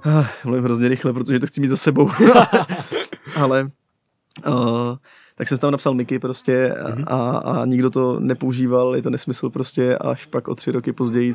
[0.06, 2.10] Uh, mluvím hrozně rychle, protože to chci mít za sebou.
[3.36, 3.70] Ale
[4.46, 4.96] uh,
[5.34, 7.04] tak jsem tam napsal Mickey prostě mm-hmm.
[7.06, 11.34] a, a nikdo to nepoužíval, je to nesmysl prostě, až pak o tři roky později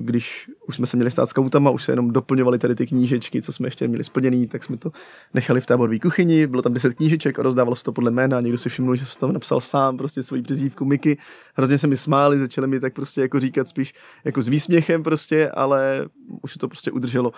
[0.00, 3.52] když už jsme se měli stát skautama, už se jenom doplňovali tady ty knížečky, co
[3.52, 4.90] jsme ještě měli splněný, tak jsme to
[5.34, 8.58] nechali v táborové kuchyni, bylo tam 10 knížeček a rozdávalo se to podle jména, někdo
[8.58, 11.18] si všiml, že jsem tam napsal sám prostě svoji přezdívku Miky,
[11.54, 13.94] hrozně se mi smáli, začali mi tak prostě jako říkat spíš
[14.24, 16.08] jako s výsměchem prostě, ale
[16.42, 17.32] už se to prostě udrželo.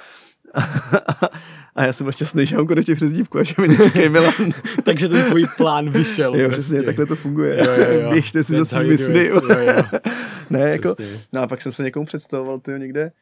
[1.76, 4.34] a já jsem byl šťastný, že mám konečně přezdívku a že mi neříkej Milan.
[4.84, 6.34] Takže ten tvůj plán vyšel.
[6.40, 6.62] Jo, prostě.
[6.62, 7.58] přesně, takhle to funguje.
[7.64, 8.10] Jo, jo, jo.
[8.10, 9.26] Běžte si za svými sny.
[9.26, 9.82] Jo, jo.
[10.50, 10.96] ne, jako,
[11.32, 13.12] no a pak jsem se někomu představoval, ty někde,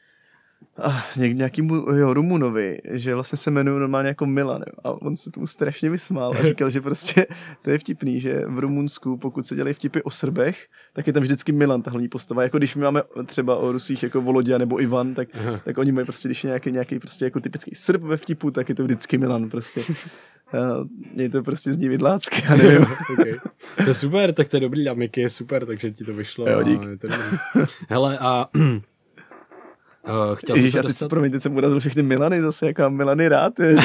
[1.16, 5.30] něk, nějakýmu jo, Rumunovi, že vlastně se jmenuji normálně jako Milan jo, a on se
[5.30, 7.26] tomu strašně vysmál a říkal, že prostě
[7.62, 11.22] to je vtipný, že v Rumunsku, pokud se dělají vtipy o Srbech, tak je tam
[11.22, 12.42] vždycky Milan, ta hlavní postava.
[12.42, 15.28] Jako když my máme třeba o Rusích jako Volodia nebo Ivan, tak,
[15.64, 18.68] tak oni mají prostě, když je nějaký, nějaký prostě jako typický Srb ve vtipu, tak
[18.68, 19.80] je to vždycky Milan prostě.
[21.14, 22.86] Mě to prostě zní vidlácky, já nevím.
[23.12, 23.34] okay.
[23.76, 26.48] To je super, tak to je dobrý, Miky je super, takže ti to vyšlo.
[26.48, 26.80] Jo, dík.
[26.82, 27.08] A to
[27.88, 28.48] Hele, a
[30.08, 31.08] Uh, chtěl Ježiš, jsem se dostat...
[31.08, 33.76] promiň, teď jsem urazil všechny Milany zase, jaká Milany rád je.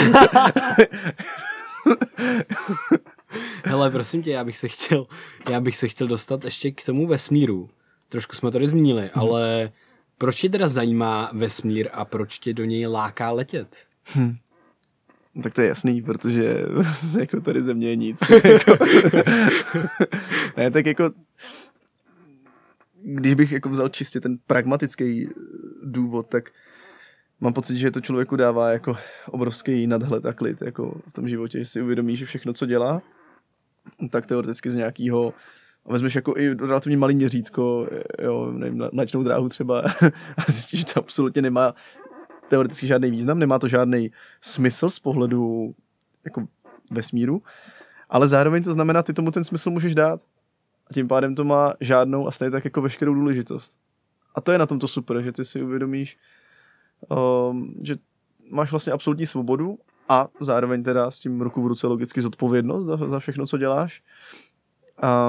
[3.63, 5.07] Hele, prosím tě, já bych se chtěl,
[5.49, 7.69] já bych se chtěl dostat ještě k tomu vesmíru.
[8.09, 9.11] Trošku jsme to zmínili, hmm.
[9.15, 9.71] ale
[10.17, 13.67] proč tě teda zajímá vesmír a proč tě do něj láká letět?
[14.03, 14.35] Hmm.
[15.43, 16.65] Tak to je jasný, protože
[17.19, 18.19] jako tady země je nic.
[20.57, 21.11] Ne, tak jako
[23.03, 25.29] když bych jako vzal čistě ten pragmatický
[25.83, 26.49] důvod, tak
[27.39, 31.59] mám pocit, že to člověku dává jako obrovský nadhled a klid jako v tom životě,
[31.59, 33.01] že si uvědomí, že všechno, co dělá,
[34.09, 35.33] tak teoreticky z nějakého
[35.85, 37.87] vezmeš jako i relativně malý měřítko,
[38.21, 39.79] jo, nevím, mléčnou dráhu třeba
[40.37, 41.75] a zjistíš, že to absolutně nemá
[42.47, 44.11] teoreticky žádný význam, nemá to žádný
[44.41, 45.75] smysl z pohledu
[46.25, 46.47] jako
[46.91, 47.43] vesmíru,
[48.09, 50.19] ale zároveň to znamená, ty tomu ten smysl můžeš dát.
[50.89, 53.77] A tím pádem to má žádnou a stejně tak jako veškerou důležitost.
[54.35, 56.17] A to je na tomto super, že ty si uvědomíš,
[57.49, 57.95] um, že
[58.51, 59.77] máš vlastně absolutní svobodu
[60.09, 64.03] a zároveň teda s tím ruku v ruce logicky zodpovědnost za, za všechno, co děláš.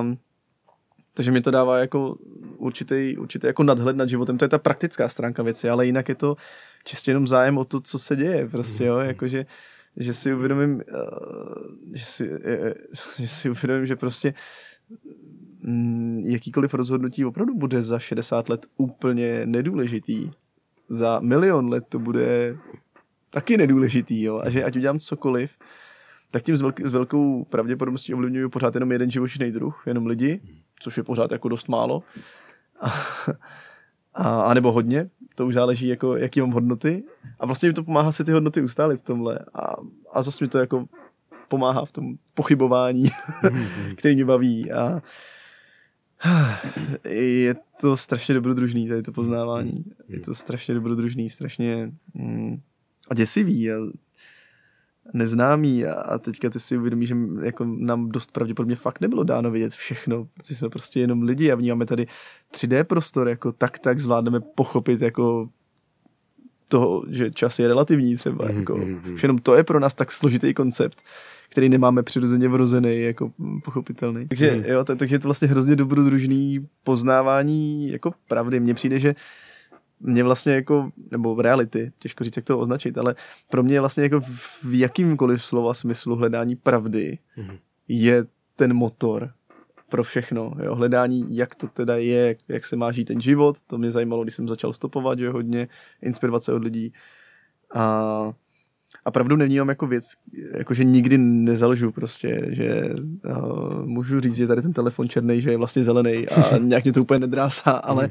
[0.01, 0.19] Um,
[1.15, 2.17] takže mi to dává jako
[2.57, 4.39] určitý, určitý jako nadhled nad životem.
[4.39, 6.37] To je ta praktická stránka věci, ale jinak je to
[6.85, 8.49] čistě jenom zájem o to, co se děje.
[8.49, 9.47] Prostě, jo, jakože
[9.97, 10.95] že si uvědomím, eh,
[11.93, 12.31] že si,
[13.19, 14.35] že si uvědomím, že prostě
[16.25, 20.31] jakýkoliv rozhodnutí opravdu bude za 60 let úplně nedůležitý.
[20.89, 22.57] Za milion let to bude
[23.31, 24.41] taky nedůležitý, jo.
[24.45, 25.57] A že ať udělám cokoliv,
[26.31, 30.41] tak tím s, velk- s velkou pravděpodobností ovlivňuju pořád jenom jeden živočišný druh, jenom lidi,
[30.81, 32.03] což je pořád jako dost málo.
[32.81, 32.95] A,
[34.15, 37.05] a, a nebo hodně, to už záleží, jako, jaký mám hodnoty.
[37.41, 39.39] A vlastně mi to pomáhá si ty hodnoty ustálit v tomhle.
[39.55, 39.75] A,
[40.13, 40.85] a zase mi to jako
[41.49, 43.05] pomáhá v tom pochybování,
[43.97, 44.73] který mě baví.
[44.73, 45.03] A
[47.09, 49.85] je to strašně dobrodružný, tady to poznávání.
[50.09, 52.61] Je to strašně dobrodružný, strašně mm,
[53.11, 53.73] a děsivý.
[53.73, 53.77] A
[55.13, 59.73] neznámý a teďka ty si uvědomíš, že jako nám dost pravděpodobně fakt nebylo dáno vidět
[59.73, 62.07] všechno, protože jsme prostě jenom lidi a vnímáme tady
[62.55, 65.49] 3D prostor, jako tak tak zvládneme pochopit jako
[66.69, 68.59] toho, že čas je relativní třeba, mm-hmm.
[68.59, 69.19] jako, mm-hmm.
[69.23, 71.03] jenom to je pro nás tak složitý koncept,
[71.49, 73.33] který nemáme přirozeně vrozený, jako
[73.65, 74.29] pochopitelný.
[74.29, 74.65] Takže mm.
[74.65, 78.61] jo, tak, takže je to vlastně hrozně dobrodružný poznávání jako pravdy.
[78.61, 79.15] Mně přijde, že
[80.01, 83.15] mě vlastně jako, nebo v reality, těžko říct, jak to označit, ale
[83.51, 84.21] pro mě vlastně jako
[84.63, 87.59] v jakýmkoliv slova smyslu hledání pravdy mm-hmm.
[87.89, 88.25] je
[88.57, 89.31] ten motor
[89.89, 90.53] pro všechno.
[90.63, 90.75] Jo?
[90.75, 94.35] Hledání, jak to teda je, jak, se má žít ten život, to mě zajímalo, když
[94.35, 95.69] jsem začal stopovat, že hodně
[96.03, 96.93] inspirace od lidí.
[97.75, 98.33] A,
[99.05, 100.05] a pravdu nevnímám jako věc,
[100.57, 102.95] jako že nikdy nezalžu prostě, že
[103.25, 106.93] uh, můžu říct, že tady ten telefon černý, že je vlastně zelený a nějak mě
[106.93, 108.11] to úplně nedrásá, ale, mm.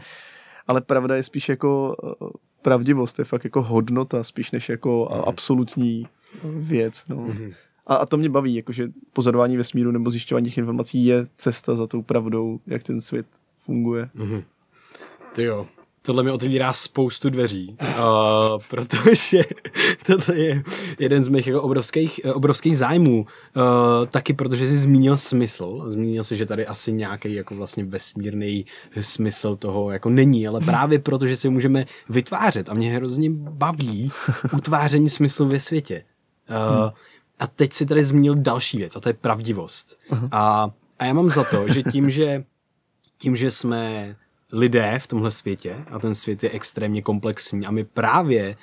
[0.68, 2.30] ale pravda je spíš jako uh,
[2.62, 5.22] pravdivost, je fakt jako hodnota, spíš než jako mm.
[5.28, 6.08] absolutní
[6.44, 7.04] věc.
[7.10, 7.28] No.
[7.88, 11.88] A, a to mě baví, jakože pozorování vesmíru nebo zjišťování těch informací je cesta za
[11.88, 13.26] tou pravdou, jak ten svět
[13.58, 14.10] funguje.
[14.16, 14.44] Mm-hmm.
[15.36, 15.68] Ty jo,
[16.06, 19.44] tohle mi otevírá spoustu dveří, uh, protože
[20.06, 20.64] tohle je
[21.00, 23.26] jeden z mých jako obrovských, obrovských zájmů.
[23.56, 23.64] Uh,
[24.06, 28.66] taky protože jsi zmínil smysl, zmínil si, že tady asi nějaký jako vlastně vesmírný
[29.02, 34.12] smysl toho jako není, ale právě proto, že si můžeme vytvářet a mě hrozně baví
[34.54, 36.04] utváření smyslu ve světě.
[36.50, 36.90] Uh, hmm
[37.44, 40.00] a teď si tady zmínil další věc, a to je pravdivost.
[40.10, 40.30] Uh-huh.
[40.32, 42.44] A, a já mám za to, že tím, že
[43.18, 44.16] tím, že jsme
[44.52, 48.56] lidé v tomhle světě a ten svět je extrémně komplexní a my právě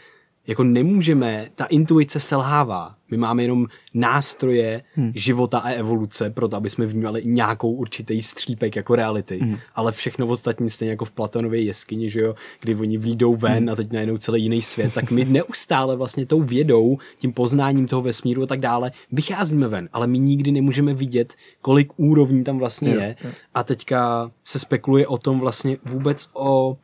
[0.47, 2.95] jako nemůžeme, ta intuice selhává.
[3.11, 5.13] My máme jenom nástroje hmm.
[5.15, 9.39] života a evoluce, proto aby jsme vnímali nějakou určitý střípek jako reality.
[9.39, 9.57] Hmm.
[9.75, 13.69] Ale všechno ostatní stejně jako v Platonově jeskyni, že jo, kdy oni výjdou ven hmm.
[13.69, 18.03] a teď najednou celý jiný svět, tak my neustále vlastně tou vědou, tím poznáním toho
[18.03, 22.91] vesmíru a tak dále vycházíme ven, ale my nikdy nemůžeme vidět, kolik úrovní tam vlastně
[22.91, 23.03] je.
[23.03, 23.17] je.
[23.55, 26.77] A teďka se spekuluje o tom vlastně vůbec o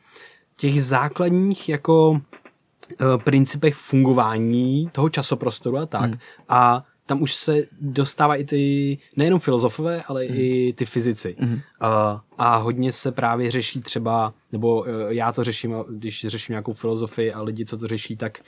[0.56, 2.20] těch základních jako
[3.24, 6.10] principech fungování toho časoprostoru a tak.
[6.10, 6.18] Hmm.
[6.48, 10.36] A tam už se dostávají ty nejenom filozofové, ale hmm.
[10.40, 11.36] i ty fyzici.
[11.38, 11.60] Hmm.
[11.80, 16.72] A, a hodně se právě řeší třeba, nebo eh, já to řeším, když řeším nějakou
[16.72, 18.40] filozofii a lidi, co to řeší, tak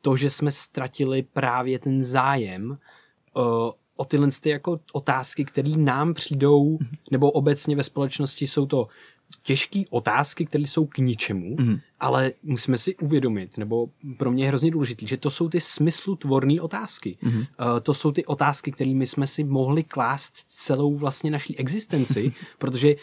[0.00, 2.78] to, že jsme ztratili právě ten zájem
[3.34, 6.88] o, eh, o tyhle ty jako otázky, které nám přijdou, hmm.
[7.10, 8.88] nebo obecně ve společnosti jsou to
[9.42, 11.78] těžké otázky, které jsou k ničemu, mm.
[12.00, 16.60] ale musíme si uvědomit, nebo pro mě je hrozně důležité, že to jsou ty smyslutvorné
[16.60, 17.18] otázky.
[17.22, 17.36] Mm.
[17.36, 17.44] Uh,
[17.82, 22.94] to jsou ty otázky, kterými jsme si mohli klást celou vlastně naší existenci, protože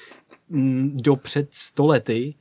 [0.49, 2.35] mm, do před stolety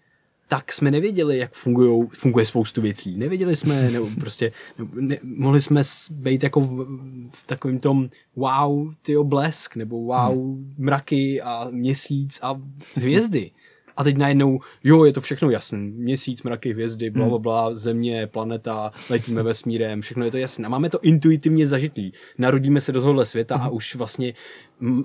[0.53, 3.17] tak jsme nevěděli, jak fungujou, funguje spoustu věcí.
[3.17, 6.87] Nevěděli jsme, nebo prostě nebo ne, mohli jsme být jako v,
[7.33, 10.75] v takovém tom wow, tyjo, blesk, nebo wow, hmm.
[10.79, 12.61] mraky a měsíc a
[12.95, 13.51] hvězdy.
[13.97, 15.79] A teď najednou, jo, je to všechno jasné.
[15.79, 20.67] Měsíc, mraky, hvězdy, bla, bla, bla, země, planeta, letíme vesmírem, všechno je to jasné.
[20.67, 22.13] A máme to intuitivně zažitý.
[22.39, 23.77] Narodíme se do tohohle světa a mhm.
[23.77, 24.35] už vlastně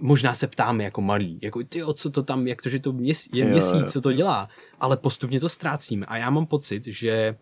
[0.01, 3.29] možná se ptáme jako malí, jako ty, co to tam, jak to, že to měs-
[3.33, 4.49] je měsíc, co to dělá.
[4.79, 6.05] Ale postupně to ztrácíme.
[6.05, 7.35] A já mám pocit, že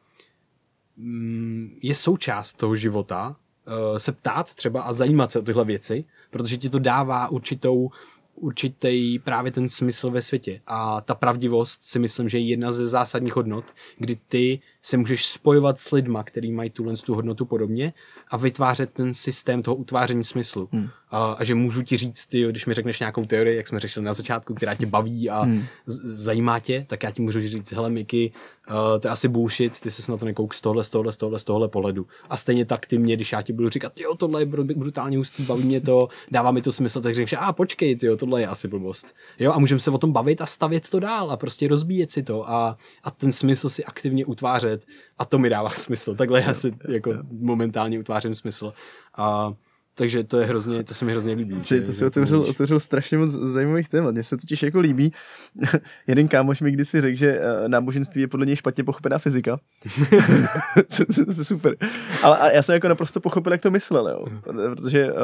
[0.98, 3.36] mm, je součást toho života
[3.68, 7.90] uh, se ptát třeba a zajímat se o tyhle věci, protože ti to dává určitou
[8.36, 10.62] určitý právě ten smysl ve světě.
[10.68, 13.66] A ta pravdivost si myslím, že je jedna ze zásadních hodnot,
[13.98, 17.94] kdy ty se můžeš spojovat s lidma, který mají tuhle tu hodnotu podobně
[18.28, 20.70] a vytvářet ten systém toho utváření smyslu.
[20.72, 20.90] Hmm.
[21.12, 24.06] A, a že můžu ti říct, ty, když mi řekneš nějakou teorii, jak jsme řešili
[24.06, 25.66] na začátku, která tě baví a hmm.
[26.04, 28.32] zajímá tě, tak já ti můžu říct, hele Miky,
[28.70, 31.18] uh, to je asi bullshit, ty se na to nekouk z tohle, z tohle, z
[31.18, 32.08] tohle, z tohle pohledu.
[32.30, 35.44] A stejně tak ty mě, když já ti budu říkat, jo, tohle je brutálně hustý,
[35.44, 38.68] baví mě to, dává mi to smysl, tak řekneš, a počkej, ty, tohle je asi
[38.68, 39.16] blbost.
[39.40, 42.24] Jo, a můžeme se o tom bavit a stavět to dál a prostě rozbíjet si
[42.24, 44.75] to a, a ten smysl si aktivně utvářet
[45.18, 46.16] a to mi dává smysl.
[46.16, 48.74] Takhle já si jako momentálně utvářím smysl.
[49.18, 49.54] A
[49.98, 51.60] takže to je hrozně, to se mi hrozně líbí.
[51.60, 54.12] Si, to si otevřel, otevřel strašně moc zajímavých témat.
[54.12, 55.12] Mně se totiž jako líbí.
[56.08, 59.60] Jeden kámoš mi kdysi řekl, že eh, náboženství je podle něj špatně pochopená fyzika.
[60.98, 61.76] to je super.
[62.24, 64.26] Ale a já jsem jako naprosto pochopil, jak to myslel, jo.
[64.76, 65.20] Protože uh,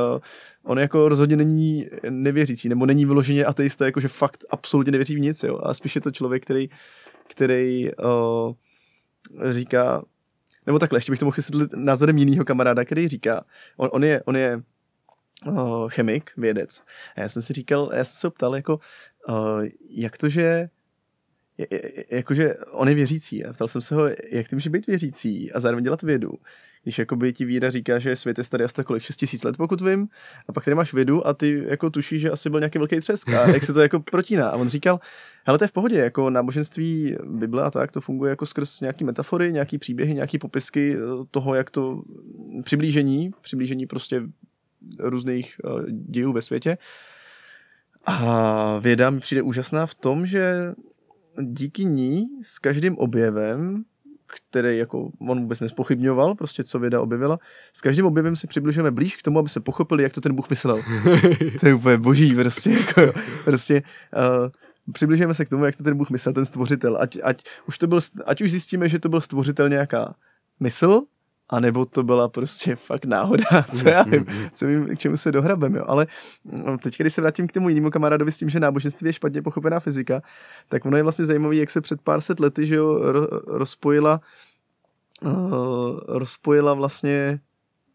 [0.63, 5.43] on jako rozhodně není nevěřící, nebo není vyloženě ateista, jakože fakt absolutně nevěří v nic,
[5.43, 5.59] jo.
[5.63, 6.69] A spíš je to člověk, který,
[7.27, 8.53] který uh,
[9.49, 10.03] říká,
[10.65, 13.45] nebo takhle, ještě bych to mohl vysvětlit názorem jiného kamaráda, který říká,
[13.77, 14.61] on, on je, on je
[15.47, 16.83] uh, chemik, vědec.
[17.15, 18.79] A já jsem si říkal, já jsem se ptal, jako,
[19.29, 20.69] uh, jak to, že
[22.11, 25.59] jakože on je věřící a ptal jsem se ho, jak ty může být věřící a
[25.59, 26.31] zároveň dělat vědu,
[26.83, 29.81] když jakoby ti víra říká, že svět je starý asi kolik 6 tisíc let, pokud
[29.81, 30.07] vím,
[30.47, 33.29] a pak tady máš vědu a ty jako tušíš, že asi byl nějaký velký třesk
[33.29, 34.49] a jak se to jako protíná.
[34.49, 34.99] A on říkal,
[35.45, 39.03] hele, to je v pohodě, jako náboženství Bible a tak, to funguje jako skrz nějaký
[39.03, 40.97] metafory, nějaký příběhy, nějaký popisky
[41.31, 42.03] toho, jak to
[42.63, 44.21] přiblížení, přiblížení prostě
[44.99, 46.77] různých uh, dějů ve světě.
[48.05, 50.73] A věda mi přijde úžasná v tom, že
[51.41, 53.83] díky ní s každým objevem
[54.51, 57.39] který jako on vůbec nespochybňoval, prostě co věda objevila.
[57.73, 60.49] S každým objevem si přibližujeme blíž k tomu, aby se pochopili, jak to ten Bůh
[60.49, 60.81] myslel.
[61.59, 63.83] to je úplně boží, prostě, jako, prostě
[64.17, 64.49] uh,
[64.91, 66.97] přibližujeme se k tomu, jak to ten Bůh myslel, ten stvořitel.
[67.01, 70.15] Ať, ať, už to byl, ať už zjistíme, že to byl stvořitel nějaká
[70.59, 71.01] mysl,
[71.51, 75.31] a nebo to byla prostě fakt náhoda, co já vím, co vím, k čemu se
[75.31, 75.85] dohrabeme, jo.
[75.87, 76.07] Ale
[76.45, 79.41] no, teď, když se vrátím k tomu jinému kamarádovi s tím, že náboženství je špatně
[79.41, 80.21] pochopená fyzika,
[80.69, 82.99] tak ono je vlastně zajímavé, jak se před pár set lety, že jo,
[83.47, 84.21] rozpojila,
[85.21, 87.39] uh, rozpojila vlastně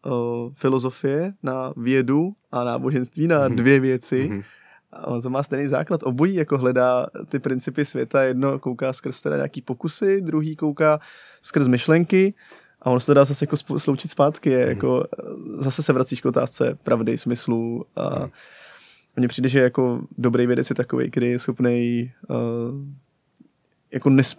[0.05, 3.55] uh, filozofie na vědu a náboženství na mhm.
[3.55, 4.29] dvě věci.
[4.29, 4.43] Mm-hmm.
[4.91, 6.03] A on to má stejný základ.
[6.03, 8.23] Obojí jako hledá ty principy světa.
[8.23, 10.99] Jedno kouká skrz teda nějaký pokusy, druhý kouká
[11.41, 12.33] skrz myšlenky
[12.87, 14.69] a ono se dá zase jako sloučit zpátky, je, mm.
[14.69, 15.05] jako
[15.59, 18.29] zase se vracíš k otázce pravdy, smyslu a mm.
[19.15, 22.37] mně přijde, že jako dobrý vědec je takový, který je schopný uh,
[23.91, 24.37] jako nes,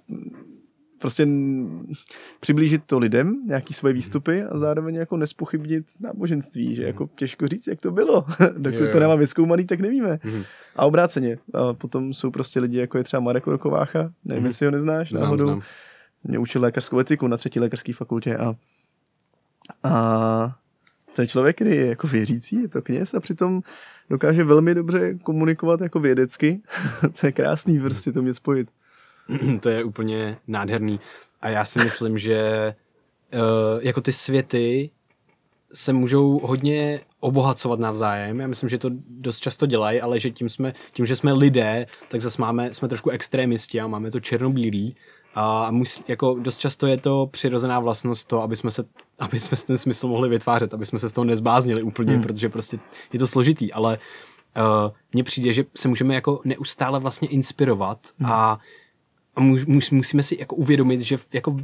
[0.98, 1.28] prostě
[2.40, 7.66] přiblížit to lidem, nějaký svoje výstupy a zároveň jako nespochybnit náboženství, že jako těžko říct,
[7.66, 8.24] jak to bylo.
[8.58, 10.18] Dokud to nemá vyskoumaný, tak nevíme.
[10.24, 10.42] Mm.
[10.76, 11.38] A obráceně.
[11.54, 14.46] A potom jsou prostě lidi, jako je třeba Marek Rokovácha, nevím, mm.
[14.46, 15.46] jestli ho neznáš znám, náhodou.
[15.46, 15.62] Znám
[16.28, 18.54] mě učil lékařskou etiku na třetí lékařské fakultě a,
[19.82, 20.58] a
[21.20, 23.62] je člověk, který je jako věřící, je to kněz a přitom
[24.10, 26.60] dokáže velmi dobře komunikovat jako vědecky.
[27.20, 28.68] to je krásný prostě to mě spojit.
[29.60, 31.00] to je úplně nádherný.
[31.40, 32.74] A já si myslím, že
[33.34, 33.40] uh,
[33.82, 34.90] jako ty světy
[35.72, 38.40] se můžou hodně obohacovat navzájem.
[38.40, 41.86] Já myslím, že to dost často dělají, ale že tím, jsme, tím že jsme lidé,
[42.08, 44.96] tak zase máme, jsme trošku extrémisti a máme to černobílý
[45.34, 48.84] a mus, jako dost často je to přirozená vlastnost to, aby jsme, se,
[49.18, 52.22] aby jsme ten smysl mohli vytvářet, aby jsme se z toho nezbáznili úplně, hmm.
[52.22, 52.78] protože prostě
[53.12, 53.98] je to složitý, ale
[54.56, 58.32] uh, mně přijde, že se můžeme jako neustále vlastně inspirovat hmm.
[58.32, 58.58] a
[59.38, 61.56] a mus, musíme si jako uvědomit, že jako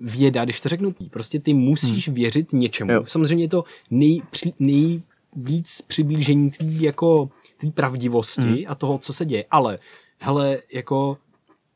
[0.00, 2.14] věda, když to řeknu, prostě ty musíš hmm.
[2.14, 2.92] věřit něčemu.
[2.92, 3.04] Jo.
[3.06, 4.22] Samozřejmě je to nej,
[4.58, 8.64] nejvíc přiblížení té jako tý pravdivosti hmm.
[8.66, 9.78] a toho, co se děje, ale
[10.20, 11.18] hele, jako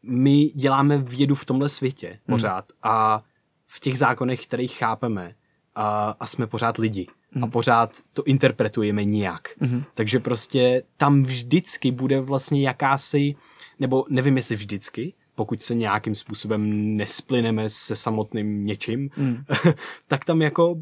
[0.03, 2.19] my děláme vědu v tomhle světě hmm.
[2.29, 3.23] pořád a
[3.67, 5.35] v těch zákonech, kterých chápeme
[5.75, 7.45] a, a jsme pořád lidi hmm.
[7.45, 9.49] a pořád to interpretujeme nějak.
[9.61, 9.83] Hmm.
[9.95, 13.35] Takže prostě tam vždycky bude vlastně jakási,
[13.79, 19.45] nebo nevím jestli vždycky, pokud se nějakým způsobem nesplyneme se samotným něčím, hmm.
[20.07, 20.77] tak tam jako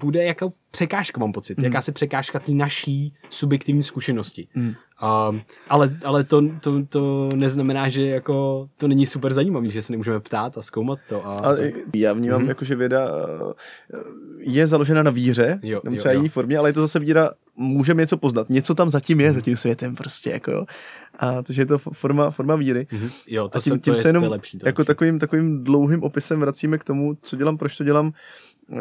[0.00, 1.58] bude jako překážka, mám pocit.
[1.58, 1.64] Mm.
[1.64, 4.48] Jakási překážka té naší subjektivní zkušenosti.
[4.54, 4.72] Mm.
[5.28, 9.92] Um, ale ale to, to, to neznamená, že jako to není super zajímavý, že se
[9.92, 11.26] nemůžeme ptát a zkoumat to.
[11.26, 11.62] A a to...
[11.94, 12.48] Já vnímám, mm.
[12.48, 13.08] jako, že věda
[13.94, 13.98] eh,
[14.38, 17.30] je založena na víře, jo, nebo třeba jo, jiný formě, ale je to zase víra,
[17.56, 18.50] můžeme něco poznat.
[18.50, 19.34] Něco tam zatím je, mm.
[19.34, 20.30] za tím světem prostě.
[20.30, 20.66] Jako,
[21.18, 22.86] a takže je to forma, forma víry.
[22.92, 23.10] Mm-hmm.
[23.26, 24.86] Jo, to, a tím, se, to tím je, se jenom lepší, to jako lepší.
[24.86, 28.12] takovým, takovým dlouhým opisem vracíme k tomu, co dělám, proč to dělám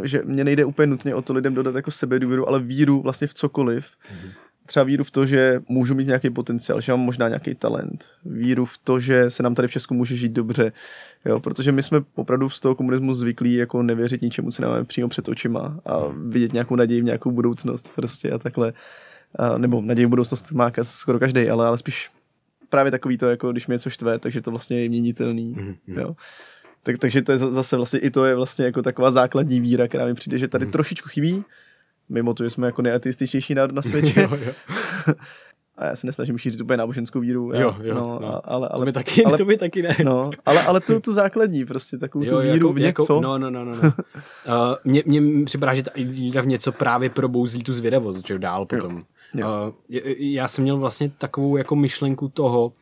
[0.04, 3.28] že mě nejde úplně nutně o to lidem dodat jako sebe důvěru, ale víru vlastně
[3.28, 3.86] v cokoliv.
[3.86, 4.32] Mm-hmm.
[4.66, 8.08] Třeba víru v to, že můžu mít nějaký potenciál, že mám možná nějaký talent.
[8.26, 10.72] Víru v to, že se nám tady v Česku může žít dobře.
[11.26, 15.08] Jo, protože my jsme opravdu z toho komunismu zvyklí jako nevěřit ničemu, co máme přímo
[15.08, 18.74] před očima a vidět nějakou naději v nějakou budoucnost prostě a takhle.
[19.36, 22.12] A, nebo naději v budoucnost má skoro každý, ale, ale spíš
[22.70, 25.56] právě takový to, jako když mě něco štve, takže to vlastně je měnitelný.
[25.56, 26.00] Mm-hmm.
[26.00, 26.16] Jo.
[26.84, 30.06] Tak, takže to je zase vlastně i to je vlastně jako taková základní víra, která
[30.06, 30.72] mi přijde, že tady hmm.
[30.72, 31.44] trošičku chybí,
[32.14, 34.22] mimo to, že jsme jako neateističtější národ na světě.
[34.22, 34.54] jo, jo.
[35.78, 37.52] a já se nesnažím šířit úplně náboženskou víru.
[37.54, 38.42] Já, jo, jo, no, no.
[38.44, 39.96] ale, ale, to, by taky, ale, to by taky ne.
[40.06, 43.02] No, ale, ale tu, tu základní, prostě takovou jo, tu víru jako, v něco.
[43.02, 43.76] Jako, no, no, no, no.
[43.76, 43.82] no.
[43.90, 48.66] uh, mně, mně připadá, že ta víra v něco právě probouzí tu zvědavost, že dál
[48.66, 48.98] potom.
[48.98, 49.04] Jo.
[49.36, 49.74] Jo.
[49.90, 52.74] Uh, já jsem měl vlastně takovou jako myšlenku toho,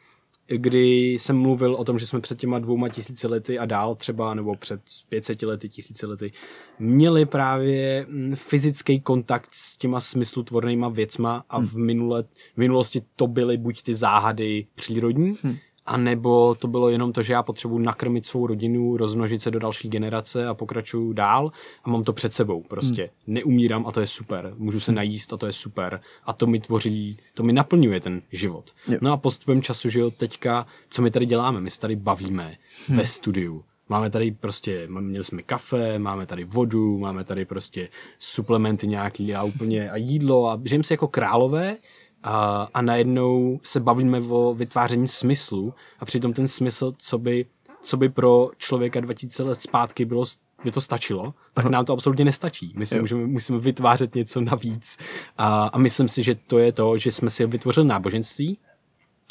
[0.58, 4.34] kdy jsem mluvil o tom, že jsme před těma dvouma tisíci lety a dál třeba,
[4.34, 6.32] nebo před 500 lety, tisíci lety,
[6.80, 12.24] měli právě mm, fyzický kontakt s těma smyslutvornýma věcma a v, minule,
[12.54, 17.22] v minulosti to byly buď ty záhady přírodní, hmm a nebo to bylo jenom to,
[17.22, 21.52] že já potřebuji nakrmit svou rodinu, rozmnožit se do další generace a pokračuju dál
[21.84, 22.64] a mám to před sebou.
[22.64, 23.34] Prostě hmm.
[23.36, 24.54] neumírám a to je super.
[24.58, 26.02] Můžu se najíst a to je super.
[26.26, 28.72] A to mi tvoří, to mi naplňuje ten život.
[28.88, 28.98] Jo.
[29.02, 31.62] No a postupem času, že jo, teďka, co my tady děláme?
[31.62, 32.56] My se tady bavíme
[32.88, 32.98] hmm.
[32.98, 33.64] ve studiu.
[33.90, 37.90] Máme tady prostě, měli jsme kafe, máme tady vodu, máme tady prostě
[38.20, 41.78] suplementy nějaký a úplně a jídlo a žijeme si jako králové
[42.24, 47.46] a, a najednou se bavíme o vytváření smyslu a přitom ten smysl, co by,
[47.82, 50.26] co by pro člověka 2000 let zpátky bylo
[50.64, 52.74] by to stačilo, tak nám to absolutně nestačí.
[52.78, 54.98] My si můžeme, musíme vytvářet něco navíc.
[55.38, 58.58] A, a myslím si, že to je to, že jsme si vytvořili náboženství,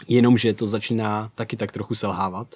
[0.09, 2.55] jenomže to začíná taky tak trochu selhávat.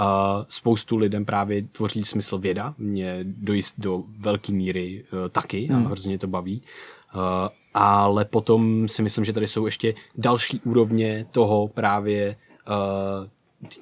[0.00, 0.04] Uh,
[0.48, 5.86] spoustu lidem právě tvoří smysl věda, mě dojist do velké míry uh, taky hmm.
[5.86, 6.62] a hrozně to baví.
[7.14, 7.20] Uh,
[7.74, 12.36] ale potom si myslím, že tady jsou ještě další úrovně toho právě
[12.68, 13.26] uh,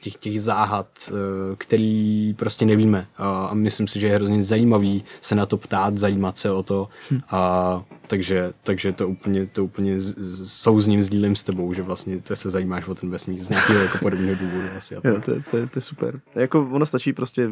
[0.00, 3.06] těch, těch záhad, eh, který prostě nevíme.
[3.18, 6.88] A myslím si, že je hrozně zajímavý se na to ptát, zajímat se o to.
[7.10, 7.20] Hm.
[7.30, 10.00] A takže, takže to úplně, to úplně
[10.44, 13.98] souzním, sdílím s tebou, že vlastně ty se zajímáš o ten vesmír z nějakého jako
[13.98, 14.68] podobného důvodu.
[14.76, 16.20] Asi jo, to, je, to, je, to je super.
[16.34, 17.50] Jako ono stačí prostě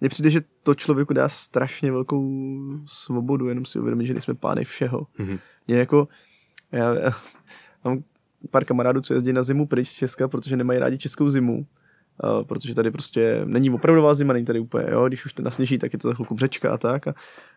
[0.00, 2.42] mně přijde, že to člověku dá strašně velkou
[2.86, 5.06] svobodu, jenom si uvědomit, že nejsme pány všeho.
[5.18, 5.38] Mm-hmm.
[5.66, 6.08] Mě jako,
[6.72, 7.10] já, já
[7.84, 8.02] mám
[8.50, 11.66] pár kamarádů, co jezdí na zimu pryč z Česka, protože nemají rádi českou zimu.
[12.24, 15.78] Uh, protože tady prostě není opravdová zima, není tady úplně, jo, když už to nasněží,
[15.78, 17.08] tak je to za chvilku břečka a tak.
[17.08, 17.14] A,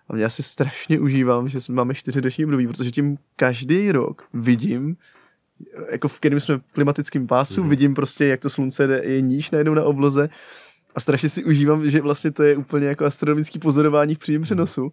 [0.09, 4.97] a mě asi strašně užívám, že máme čtyři deční období, protože tím každý rok vidím,
[5.91, 7.69] jako v kterém jsme v klimatickém pásu, mm.
[7.69, 10.29] vidím prostě, jak to slunce je níž najednou na obloze
[10.95, 14.91] a strašně si užívám, že vlastně to je úplně jako astronomický pozorování v přímém přenosu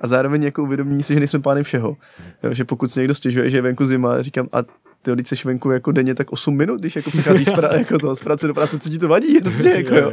[0.00, 1.96] a zároveň jako uvědomění si, že nejsme pány všeho.
[2.42, 4.62] Jo, že pokud se někdo stěžuje, že je venku zima, říkám, a
[5.02, 7.98] ty když seš venku jako denně tak 8 minut, když jako přicházíš z, pra, jako
[7.98, 10.12] to, z práce do práce, co ti to vadí, prostě, jako, jo.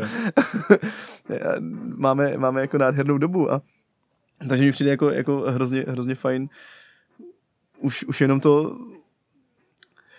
[1.96, 3.62] máme, máme jako nádhernou dobu a
[4.50, 6.50] takže mi přijde jako, jako hrozně, hrozně fajn
[7.80, 8.78] už, už jenom to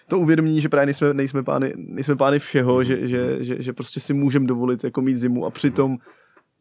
[0.09, 4.01] to uvědomění, že právě nejsme, nejsme, pány, nejsme pány všeho, že, že, že, že prostě
[4.01, 5.99] si můžeme dovolit jako mít zimu a přitom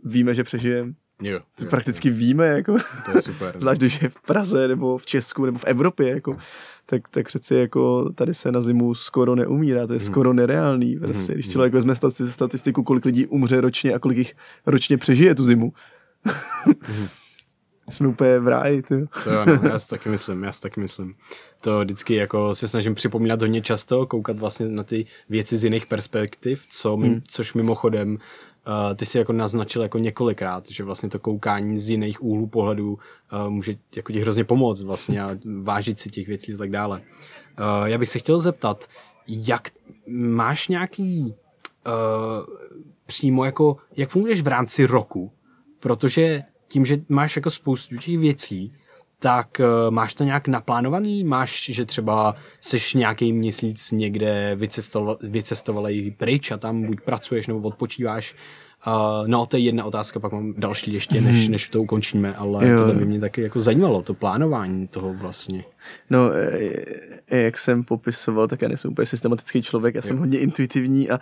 [0.04, 0.94] víme, že přežijeme.
[1.22, 2.16] Jo, jo, prakticky jo.
[2.16, 2.76] víme, jako.
[3.06, 3.56] To je super.
[3.60, 6.38] Zvlášť, když je v Praze, nebo v Česku, nebo v Evropě, jako
[6.86, 10.06] tak, tak přeci jako tady se na zimu skoro neumírá, to je mm.
[10.06, 10.96] skoro nereálný.
[11.00, 11.34] Prostě, mm.
[11.34, 11.96] Když člověk vezme
[12.30, 14.34] statistiku, kolik lidí umře ročně a kolik jich
[14.66, 15.74] ročně přežije tu zimu.
[16.66, 17.08] mm.
[17.90, 19.08] Jsme úplně v ráji, ty.
[19.24, 21.16] To jo, no, já si taky myslím, já si taky myslím.
[21.62, 25.86] To vždycky jako se snažím připomínat hodně často, koukat vlastně na ty věci z jiných
[25.86, 27.22] perspektiv, co mým, mm.
[27.28, 28.18] což mimochodem
[28.68, 32.94] Uh, ty si jako naznačil jako několikrát, že vlastně to koukání z jiných úhlů pohledu
[32.94, 37.02] uh, může jako ti hrozně pomoct vlastně a vážit si těch věcí a tak dále.
[37.60, 38.88] Uh, já bych se chtěl zeptat,
[39.28, 39.70] jak
[40.08, 41.36] máš nějaký
[41.88, 42.56] uh,
[43.06, 45.32] přímo jako, jak funguješ v rámci roku?
[45.80, 46.44] Protože
[46.76, 48.74] tím, že máš jako spoustu těch věcí,
[49.20, 51.24] tak uh, máš to nějak naplánovaný?
[51.24, 57.60] Máš, že třeba seš nějaký měsíc někde vycestoval, vycestovalý pryč a tam buď pracuješ nebo
[57.60, 58.36] odpočíváš?
[58.88, 61.52] Uh, no, to je jedna otázka, pak mám další ještě, než, hmm.
[61.52, 62.78] než to ukončíme, ale jo.
[62.78, 65.64] tohle by mě taky jako zajímalo, to plánování toho vlastně.
[66.10, 66.76] No, e,
[67.28, 70.20] e, jak jsem popisoval, tak já nejsem úplně systematický člověk, já jsem jo.
[70.20, 71.20] hodně intuitivní a, a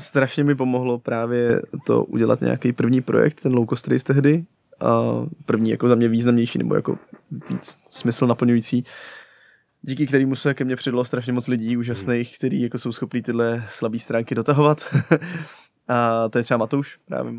[0.00, 4.44] strašně mi pomohlo právě to udělat nějaký první projekt, ten low cost race tehdy,
[4.80, 5.02] a
[5.44, 6.98] první jako za mě významnější nebo jako
[7.50, 8.84] víc smysl naplňující,
[9.82, 12.34] díky kterému se ke mně přidalo strašně moc lidí úžasných, hmm.
[12.34, 14.94] kteří jako jsou schopní tyhle slabé stránky dotahovat.
[15.88, 17.32] a to je třeba Matouš právě.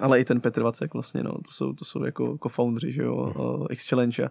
[0.00, 3.16] Ale i ten Petr Vacek vlastně, no, to jsou, to jsou jako co-foundři, že jo,
[3.16, 3.66] hmm.
[3.70, 4.30] X-Challenge a,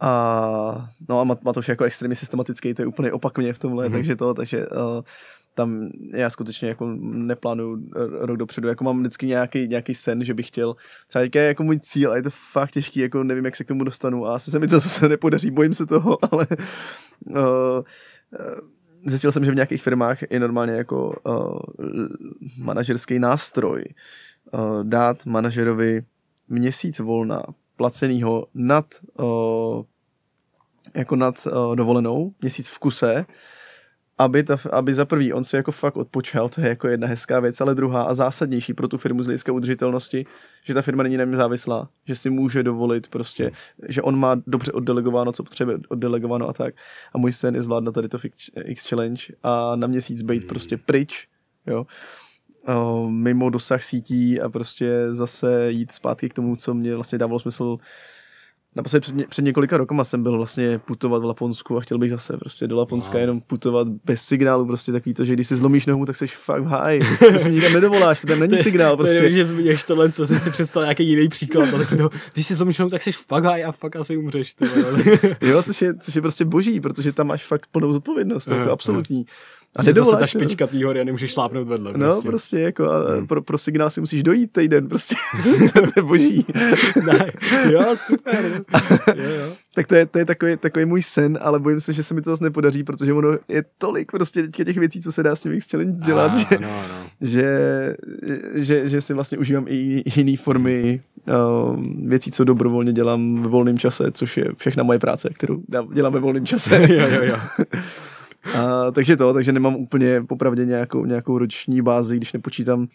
[0.00, 3.84] a no a Matouš je jako extrémně systematický, to je úplně opak mě v tomhle,
[3.84, 3.92] hmm.
[3.92, 5.00] takže to, takže uh,
[5.58, 7.88] tam já skutečně jako neplánuju
[8.20, 10.76] rok dopředu, jako mám vždycky nějaký, nějaký sen, že bych chtěl,
[11.08, 13.64] třeba teďka je jako můj cíl a je to fakt těžký, jako nevím, jak se
[13.64, 14.26] k tomu dostanu.
[14.26, 16.46] A asi se mi to zase nepodaří, bojím se toho, ale
[17.30, 17.36] uh,
[19.06, 21.58] zjistil jsem, že v nějakých firmách je normálně jako uh,
[22.58, 23.84] manažerský nástroj
[24.52, 26.02] uh, dát manažerovi
[26.48, 27.42] měsíc volna
[27.76, 28.86] placenýho nad
[29.18, 29.82] uh,
[30.94, 33.26] jako nad uh, dovolenou, měsíc v kuse,
[34.18, 37.40] aby, ta, aby za prvý on si jako fakt odpočal, to je jako jedna hezká
[37.40, 40.26] věc, ale druhá a zásadnější pro tu firmu z hlediska udržitelnosti,
[40.64, 43.50] že ta firma není na něm závislá, že si může dovolit prostě,
[43.88, 46.74] že on má dobře oddelegováno, co potřebuje oddelegováno a tak.
[47.14, 48.18] A můj sen je zvládnout tady to
[48.64, 50.48] X Challenge a na měsíc být hmm.
[50.48, 51.28] prostě pryč,
[51.66, 51.86] jo
[53.08, 57.78] mimo dosah sítí a prostě zase jít zpátky k tomu, co mě vlastně dávalo smysl
[58.76, 62.36] Naposledy před, před několika rokama jsem byl vlastně putovat v Laponsku a chtěl bych zase
[62.36, 63.20] prostě do Laponska wow.
[63.20, 66.62] jenom putovat bez signálu, prostě takový to, že když si zlomíš nohu, tak jsi fakt
[66.62, 67.02] v háji.
[67.32, 68.96] Ty si nikam nedovoláš, protože není signál.
[68.96, 69.22] Prostě.
[69.22, 72.54] To že zmiňuješ tohle, co jsem si představil nějaký jiný příklad, taky to, když si
[72.54, 74.54] zlomíš nohu, tak jsi fakt háji a fakt asi umřeš.
[74.54, 74.64] Ty,
[75.40, 79.24] jo, což je, což je prostě boží, protože tam máš fakt plnou zodpovědnost, jako absolutní.
[79.76, 81.92] A že zase ta špička té hory a nemůžeš šlápnout vedle.
[81.92, 83.26] No, prostě, prostě jako a hmm.
[83.26, 85.14] pro, pro signál si musíš dojít týden, prostě.
[85.72, 86.46] to je boží.
[87.06, 87.32] ne,
[87.70, 88.44] jo, super.
[89.16, 89.52] jo, jo.
[89.74, 92.22] tak to je, to je takový, takový můj sen, ale bojím se, že se mi
[92.22, 95.42] to zase nepodaří, protože ono je tolik prostě teďka těch věcí, co se dá s
[95.42, 97.06] tím X-Challenge dělat, a, že, no, no.
[97.20, 97.46] Že,
[98.54, 101.00] že, že, si vlastně užívám i jiné formy
[101.72, 105.62] um, věcí, co dobrovolně dělám ve volném čase, což je všechna moje práce, kterou
[105.92, 106.86] dělám ve volném čase.
[106.92, 107.36] jo, jo, jo.
[108.44, 112.88] A, takže to, takže nemám úplně popravdě nějakou, nějakou roční bázi, když nepočítám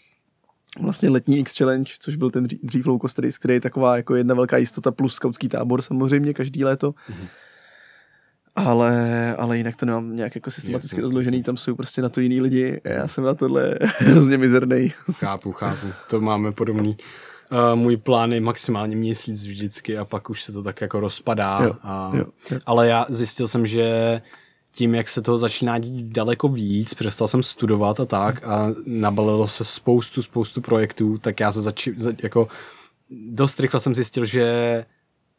[0.82, 4.16] vlastně letní X Challenge, což byl ten dřív low cost race, který je taková jako
[4.16, 6.92] jedna velká jistota plus skautský tábor samozřejmě každý léto.
[6.92, 7.28] Mm-hmm.
[8.56, 11.44] Ale, ale jinak to nemám nějak jako systematicky jasně, rozložený, jasně.
[11.44, 14.94] tam jsou prostě na to jiný lidi, já jsem na tohle hrozně mizerný.
[15.12, 16.98] Chápu, chápu, to máme podobný.
[17.52, 21.60] Uh, můj plán je maximálně měsíc vždycky a pak už se to tak jako rozpadá.
[21.64, 22.60] Jo, a, jo, jo.
[22.66, 24.22] Ale já zjistil jsem, že
[24.76, 29.48] tím, jak se toho začíná dít daleko víc, přestal jsem studovat a tak a nabalilo
[29.48, 31.94] se spoustu, spoustu projektů, tak já se začal,
[32.24, 32.48] jako
[33.10, 34.86] dost rychle jsem zjistil, že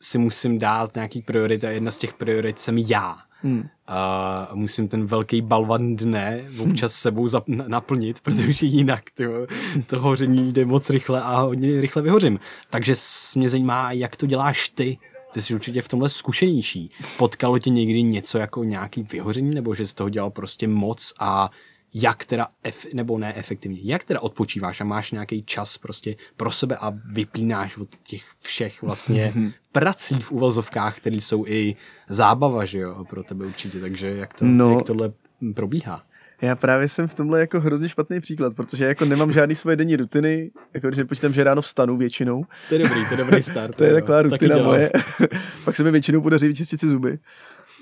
[0.00, 3.16] si musím dát nějaký priority a jedna z těch priorit jsem já.
[3.42, 3.68] Hmm.
[3.86, 9.46] A musím ten velký balvan dne občas sebou zap- naplnit, protože jinak tyjo,
[9.86, 12.40] to hoření jde moc rychle a hodně rychle vyhořím.
[12.70, 12.94] Takže
[13.36, 14.98] mě zajímá, jak to děláš ty,
[15.34, 16.90] ty jsi určitě v tomhle zkušenější.
[17.18, 21.50] Potkalo tě někdy něco jako nějaký vyhoření, nebo že z toho dělal prostě moc a
[21.94, 26.50] jak teda, ef, nebo ne efektivně, jak teda odpočíváš a máš nějaký čas prostě pro
[26.50, 29.32] sebe a vypínáš od těch všech vlastně
[29.72, 31.76] prací v uvozovkách, které jsou i
[32.08, 35.12] zábava, že jo, pro tebe určitě, takže jak, to, no, jak tohle
[35.54, 36.06] probíhá?
[36.44, 39.96] Já právě jsem v tomhle jako hrozně špatný příklad, protože jako nemám žádný svoje denní
[39.96, 42.44] rutiny, jako že počítám, že ráno vstanu většinou.
[42.68, 43.74] To je dobrý, to je dobrý start.
[43.76, 43.96] to je jo.
[43.96, 44.90] taková rutina moje.
[45.64, 47.18] Pak se mi většinou podaří vyčistit si zuby.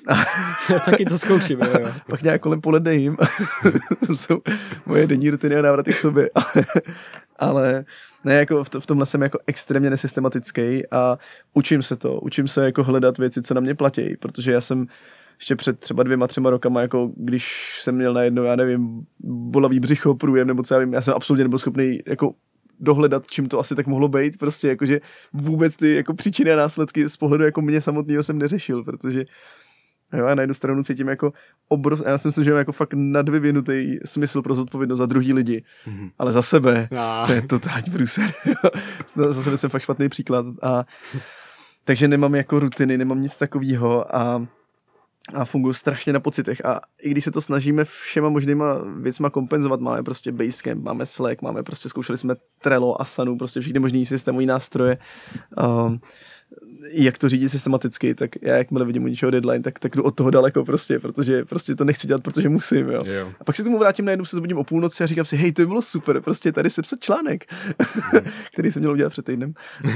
[0.84, 1.92] taky to zkouším, jo, jo.
[2.08, 3.16] Pak nějak kolem poledne jim.
[4.06, 4.42] to jsou
[4.86, 6.30] moje denní rutiny a návraty k sobě.
[7.36, 7.84] Ale
[8.24, 11.18] ne, jako v, to, v tomhle jsem jako extrémně nesystematický a
[11.54, 12.20] učím se to.
[12.20, 14.86] Učím se jako hledat věci, co na mě platí, protože já jsem
[15.38, 20.14] ještě před třeba dvěma, třema rokama, jako když jsem měl najednou, já nevím, bolavý břicho,
[20.14, 22.34] průjem, nebo co já vím, já jsem absolutně nebyl schopný jako
[22.80, 25.00] dohledat, čím to asi tak mohlo být, prostě jakože
[25.32, 29.24] vůbec ty jako příčiny a následky z pohledu jako mě samotného jsem neřešil, protože
[30.16, 31.32] Jo, a na jednu stranu cítím jako
[31.68, 35.64] obrov, já si myslím, že mám jako fakt nadvyvinutý smysl pro zodpovědnost za druhý lidi,
[35.86, 36.10] mm-hmm.
[36.18, 37.26] ale za sebe, a.
[37.26, 38.32] to je totální průser.
[39.16, 40.84] za sebe jsem fakt špatný příklad a
[41.84, 44.46] takže nemám jako rutiny, nemám nic takového a
[45.34, 49.80] a fungují strašně na pocitech a i když se to snažíme všema možnýma věcma kompenzovat,
[49.80, 54.46] máme prostě Basecamp, máme Slack, máme prostě, zkoušeli jsme Trello, Asanu, prostě všechny možný systémové
[54.46, 54.98] nástroje,
[55.86, 56.00] um,
[56.90, 60.14] jak to řídit systematicky, tak já jakmile vidím u něčeho deadline, tak, tak jdu od
[60.14, 63.04] toho daleko prostě, protože prostě to nechci dělat, protože musím, jo.
[63.06, 63.32] jo.
[63.40, 65.62] A pak si tomu vrátím najednou, se zbudím o půlnoci a říkám si, hej, to
[65.62, 68.20] by bylo super, prostě tady sepsat článek, mm.
[68.52, 69.54] který jsem měl udělat před týdnem.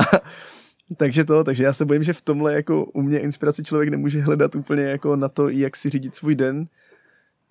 [0.96, 4.20] takže to, takže já se bojím, že v tomhle jako u mě inspiraci člověk nemůže
[4.20, 6.66] hledat úplně jako na to, jak si řídit svůj den,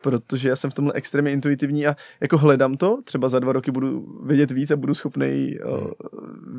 [0.01, 3.71] protože já jsem v tomhle extrémně intuitivní a jako hledám to, třeba za dva roky
[3.71, 5.87] budu vědět víc a budu schopný uh,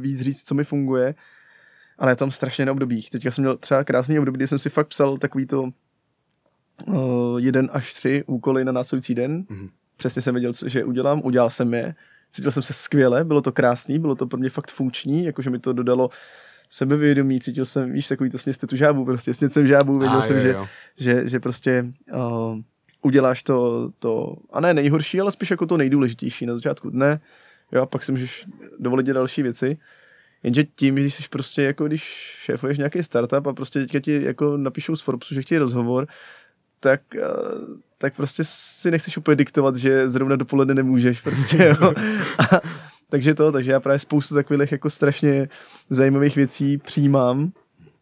[0.00, 1.14] víc říct, co mi funguje,
[1.98, 3.10] ale je tam strašně na obdobích.
[3.10, 5.62] Teďka jsem měl třeba krásný období, kdy jsem si fakt psal takový to
[6.86, 9.42] uh, jeden až tři úkoly na následující den.
[9.42, 9.70] Mm-hmm.
[9.96, 11.94] Přesně jsem věděl, co, že udělám, udělal jsem je.
[12.30, 15.58] Cítil jsem se skvěle, bylo to krásný, bylo to pro mě fakt funkční, jakože mi
[15.58, 16.10] to dodalo
[16.70, 20.38] sebevědomí, cítil jsem, víš, takový to sněste tu žábu, prostě snět žábu, věděl a, jsem,
[20.38, 20.68] jo, jo.
[20.96, 22.60] Že, že, že prostě uh,
[23.02, 27.20] uděláš to, to, a ne nejhorší, ale spíš jako to nejdůležitější na začátku dne,
[27.72, 28.46] jo, a pak si můžeš
[28.78, 29.78] dovolit dělat další věci.
[30.42, 32.02] Jenže tím, když jsi prostě jako když
[32.44, 36.06] šéfuješ nějaký startup a prostě teďka ti jako napíšou z Forbesu, že chtějí rozhovor,
[36.80, 37.20] tak, eh,
[37.98, 41.92] tak prostě si nechceš úplně diktovat, že zrovna dopoledne nemůžeš prostě, jo.
[42.38, 42.60] A,
[43.10, 45.48] takže to, takže já právě spoustu takových jako strašně
[45.90, 47.52] zajímavých věcí přijímám,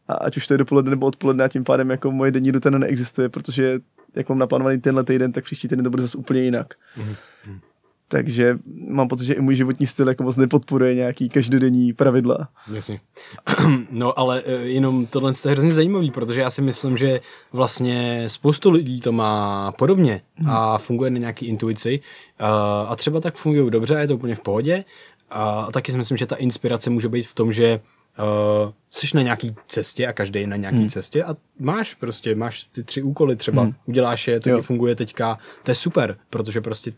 [0.09, 2.79] a ať už to je dopoledne nebo odpoledne a tím pádem jako moje denní rutina
[2.79, 3.79] neexistuje, protože
[4.15, 6.75] jak mám naplánovaný tenhle týden, tak příští týden to bude zase úplně jinak.
[6.97, 7.61] Mm-hmm.
[8.09, 8.59] Takže
[8.89, 12.49] mám pocit, že i můj životní styl jako moc nepodporuje nějaký každodenní pravidla.
[12.73, 13.01] Jasně.
[13.91, 17.21] No ale e, jenom tohle je hrozně zajímavý, protože já si myslím, že
[17.53, 22.01] vlastně spoustu lidí to má podobně a funguje na nějaký intuici
[22.89, 24.85] a třeba tak fungují dobře a je to úplně v pohodě.
[25.31, 27.81] A taky si myslím, že ta inspirace může být v tom, že
[28.19, 30.89] uh, jsi na nějaký cestě a každý je na nějaký hmm.
[30.89, 33.75] cestě a máš prostě, máš ty tři úkoly třeba, hmm.
[33.87, 36.93] uděláš je, to ti funguje teďka, to je super, protože prostě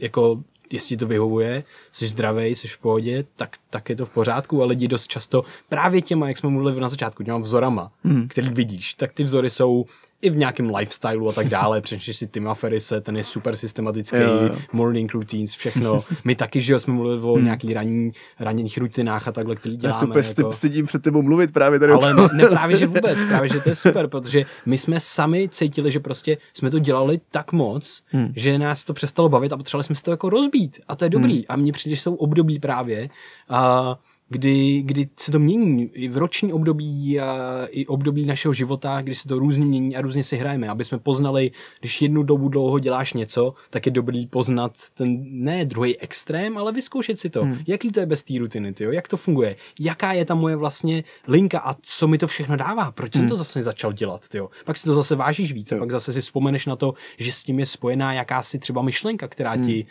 [0.00, 4.62] jako jestli to vyhovuje, jsi zdravý, jsi v pohodě, tak, tak je to v pořádku
[4.62, 8.28] a lidi dost často právě těma, jak jsme mluvili na začátku, těma vzorama, hmm.
[8.28, 9.86] který vidíš, tak ty vzory jsou
[10.26, 11.80] i v nějakém lifestylu a tak dále.
[11.80, 14.56] Přečteš si Tima Ferrise, ten je super systematický, jo, jo.
[14.72, 16.04] morning routines, všechno.
[16.24, 17.44] My taky, že jo, jsme mluvili o hmm.
[17.44, 19.96] nějaký ranní, ranních rutinách a takhle, který děláme.
[19.96, 20.52] Já super jako...
[20.52, 23.68] stydím před tebou mluvit právě tady Ale ne, ne, právě, že vůbec, právě, že to
[23.68, 28.32] je super, protože my jsme sami cítili, že prostě jsme to dělali tak moc, hmm.
[28.36, 31.10] že nás to přestalo bavit a potřebovali jsme si to jako rozbít a to je
[31.10, 31.34] dobrý.
[31.34, 31.44] Hmm.
[31.48, 33.08] A mně přijde, že jsou období právě
[33.48, 33.96] a
[34.28, 39.14] kdy, kdy se to mění i v roční období a i období našeho života, kdy
[39.14, 41.50] se to různě mění a různě si hrajeme, aby jsme poznali,
[41.80, 46.72] když jednu dobu dlouho děláš něco, tak je dobrý poznat ten ne druhý extrém, ale
[46.72, 47.44] vyzkoušet si to.
[47.44, 47.58] Hmm.
[47.66, 48.92] Jaký to je bez té rutiny, tyjo?
[48.92, 52.92] jak to funguje, jaká je ta moje vlastně linka a co mi to všechno dává,
[52.92, 53.22] proč hmm.
[53.22, 54.28] jsem to zase začal dělat.
[54.28, 54.50] Tyjo?
[54.64, 57.42] Pak si to zase vážíš víc a pak zase si vzpomeneš na to, že s
[57.42, 59.66] tím je spojená jakási třeba myšlenka, která hmm.
[59.66, 59.86] ti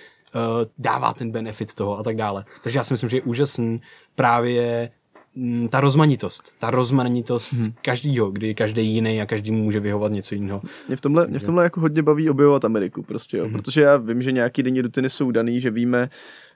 [0.78, 2.46] dává ten benefit toho a tak dále.
[2.64, 3.82] Takže já si myslím, že je úžasný
[4.16, 4.90] právě
[5.36, 7.74] mm, ta rozmanitost, ta rozmanitost hmm.
[7.82, 10.62] každýho, kdy každý jiný a každý může vyhovat něco jiného.
[10.88, 13.54] Mě v tomhle, mě v tomhle jako hodně baví objevovat Ameriku prostě, jo, hmm.
[13.54, 16.10] protože já vím, že nějaký denní rutiny jsou daný, že víme,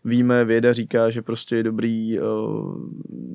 [0.05, 2.89] víme, věda říká, že prostě je dobrý, uh,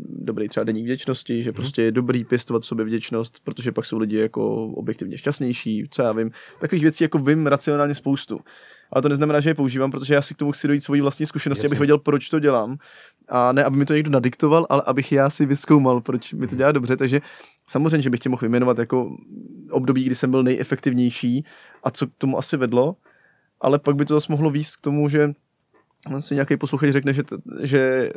[0.09, 1.55] dobrý třeba denní vděčnosti, že hmm.
[1.55, 6.03] prostě je dobrý pěstovat v sobě vděčnost, protože pak jsou lidi jako objektivně šťastnější, co
[6.03, 6.31] já vím.
[6.61, 8.41] Takových věcí jako vím racionálně spoustu
[8.95, 11.27] ale to neznamená, že je používám, protože já si k tomu chci dojít svojí vlastní
[11.27, 11.75] zkušenosti, Jasně.
[11.75, 12.77] abych věděl, proč to dělám.
[13.29, 16.57] A ne, aby mi to někdo nadiktoval, ale abych já si vyskoumal, proč mi to
[16.57, 16.97] dělá dobře.
[16.97, 17.21] Takže
[17.67, 19.17] samozřejmě, že bych tě mohl vyjmenovat jako
[19.71, 21.45] období, kdy jsem byl nejefektivnější
[21.83, 22.97] a co k tomu asi vedlo,
[23.61, 25.33] ale pak by to zase mohlo víc k tomu, že
[26.21, 28.11] si nějaký posluchač řekne, že, t- že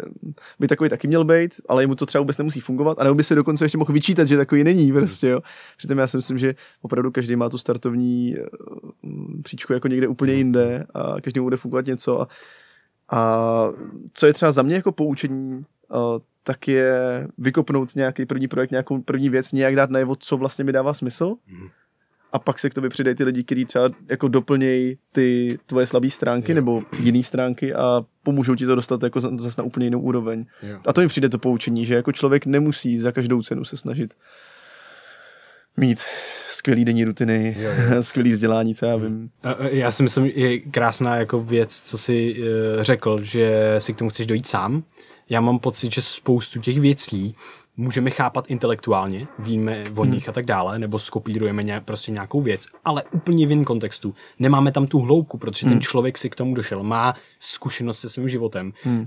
[0.60, 3.24] by takový taky měl být, ale mu to třeba vůbec nemusí fungovat, a nebo by
[3.24, 5.42] se dokonce ještě mohl vyčítat, že takový není prostě, jo.
[5.78, 8.36] Přitom já si myslím, že opravdu každý má tu startovní
[9.04, 12.28] uh, příčku jako někde úplně jinde a každý bude fungovat něco a,
[13.12, 13.70] a
[14.14, 15.98] co je třeba za mě jako poučení, uh,
[16.44, 20.72] tak je vykopnout nějaký první projekt, nějakou první věc, nějak dát najevo, co vlastně mi
[20.72, 21.36] dává smysl.
[22.38, 26.10] A pak se k tobě přidají ty lidi, kteří třeba jako doplnějí ty tvoje slabé
[26.10, 26.56] stránky jo.
[26.56, 30.46] nebo jiné stránky a pomůžou ti to dostat jako zase na úplně jinou úroveň.
[30.64, 30.80] Jo.
[30.86, 34.14] A to mi přijde to poučení, že jako člověk nemusí za každou cenu se snažit
[35.78, 36.00] mít
[36.50, 38.04] skvělý denní rutiny, jo, jo.
[38.04, 39.04] skvělý vzdělání, co já hmm.
[39.04, 39.30] vím.
[39.60, 42.46] Já si myslím, je krásná jako věc, co jsi uh,
[42.82, 44.84] řekl, že si k tomu chceš dojít sám.
[45.30, 47.36] Já mám pocit, že spoustu těch věcí
[47.78, 50.12] můžeme chápat intelektuálně, víme o hmm.
[50.12, 54.16] nich a tak dále, nebo skopírujeme ně, prostě nějakou věc, ale úplně v jiném kontextu.
[54.40, 55.76] Nemáme tam tu hloubku, protože hmm.
[55.76, 58.74] ten člověk si k tomu došel, má zkušenost se svým životem.
[58.84, 58.99] Hmm.
[58.99, 59.06] Uh,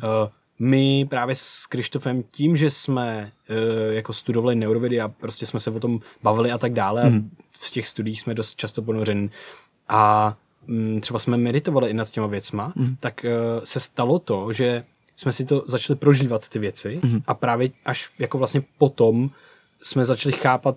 [0.59, 5.71] my právě s Krištofem tím, že jsme uh, jako studovali neurovědy a prostě jsme se
[5.71, 7.31] o tom bavili a tak dále hmm.
[7.37, 9.31] a v těch studiích jsme dost často ponořeni
[9.89, 10.35] a
[10.69, 12.97] um, třeba jsme meditovali i nad těma věcma, hmm.
[13.01, 14.85] tak uh, se stalo to, že
[15.21, 17.23] jsme si to začali prožívat ty věci mm-hmm.
[17.27, 19.31] a právě až jako vlastně potom
[19.83, 20.77] jsme začali chápat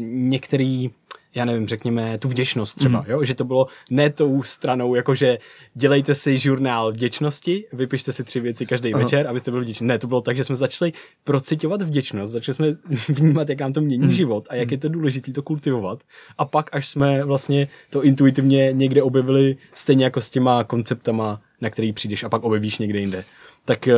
[0.00, 0.90] některý
[1.34, 3.10] já nevím, řekněme, tu vděčnost třeba, mm.
[3.10, 3.24] jo?
[3.24, 5.38] že to bylo ne tou stranou, jakože
[5.74, 9.02] dělejte si žurnál vděčnosti, vypište si tři věci každý Aha.
[9.02, 9.86] večer, abyste byli vděční.
[9.86, 10.92] Ne, to bylo tak, že jsme začali
[11.24, 12.66] procitovat vděčnost, začali jsme
[13.08, 14.12] vnímat, jak nám to mění mm.
[14.12, 16.02] život a jak je to důležité to kultivovat.
[16.38, 21.70] A pak, až jsme vlastně to intuitivně někde objevili, stejně jako s těma konceptama, na
[21.70, 23.24] který přijdeš a pak objevíš někde jinde
[23.64, 23.94] tak uh,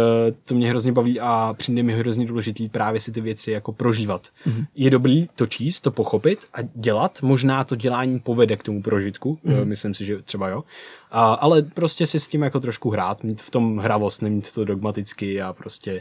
[0.47, 4.29] to mě hrozně baví a přijde mi hrozně důležitý právě si ty věci jako prožívat.
[4.47, 4.67] Mm-hmm.
[4.75, 7.19] Je dobrý to číst, to pochopit a dělat.
[7.23, 9.65] Možná to dělání povede k tomu prožitku, mm-hmm.
[9.65, 10.65] myslím si, že třeba jo.
[11.11, 14.65] A, ale prostě si s tím jako trošku hrát, mít v tom hravost, nemít to
[14.65, 16.01] dogmaticky a prostě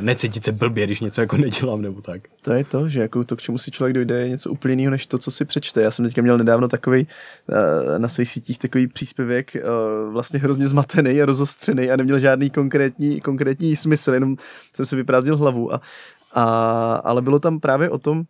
[0.00, 2.20] necítit se blbě, když něco jako nedělám nebo tak.
[2.42, 4.90] To je to, že jako to, k čemu si člověk dojde, je něco úplně jiného,
[4.90, 5.82] než to, co si přečte.
[5.82, 9.62] Já jsem teďka měl nedávno takový eh, na svých sítích takový příspěvek, eh,
[10.10, 14.36] vlastně hrozně zmatený a rozostřený a neměl žádný konkrétní, konkrétní smysl, jenom
[14.74, 15.74] jsem se vyprázdnil hlavu.
[15.74, 15.80] A,
[16.32, 16.44] a,
[17.04, 18.22] ale bylo tam právě o tom,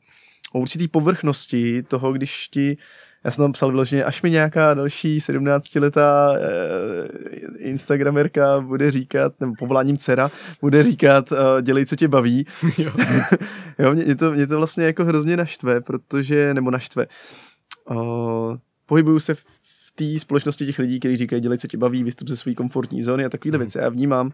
[0.52, 2.76] o určitý povrchnosti toho, když ti
[3.24, 9.52] já jsem tam psal vyloženě, až mi nějaká další 17-letá eh, instagramerka bude říkat, nebo
[9.58, 10.30] povoláním dcera,
[10.60, 12.46] bude říkat, eh, dělej, co tě baví.
[12.78, 12.92] jo.
[13.78, 17.06] jo mě, mě, to, mě to vlastně jako hrozně naštve, protože, nebo naštve.
[17.90, 18.56] Uh,
[18.86, 19.44] pohybuju se v
[19.94, 23.24] té společnosti těch lidí, kteří říkají, dělej, co tě baví, vystup ze své komfortní zóny
[23.24, 23.60] a takovéhle mm.
[23.60, 23.78] věci.
[23.78, 24.32] Já vnímám,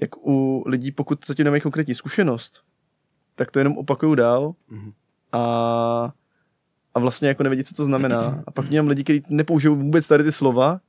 [0.00, 2.62] jak u lidí, pokud zatím nemají konkrétní zkušenost,
[3.34, 4.92] tak to jenom opakují dál mm.
[5.32, 6.12] a
[6.94, 8.42] a vlastně jako nevědí, co to znamená.
[8.46, 10.80] A pak mám lidi, kteří nepoužijou vůbec tady ty slova,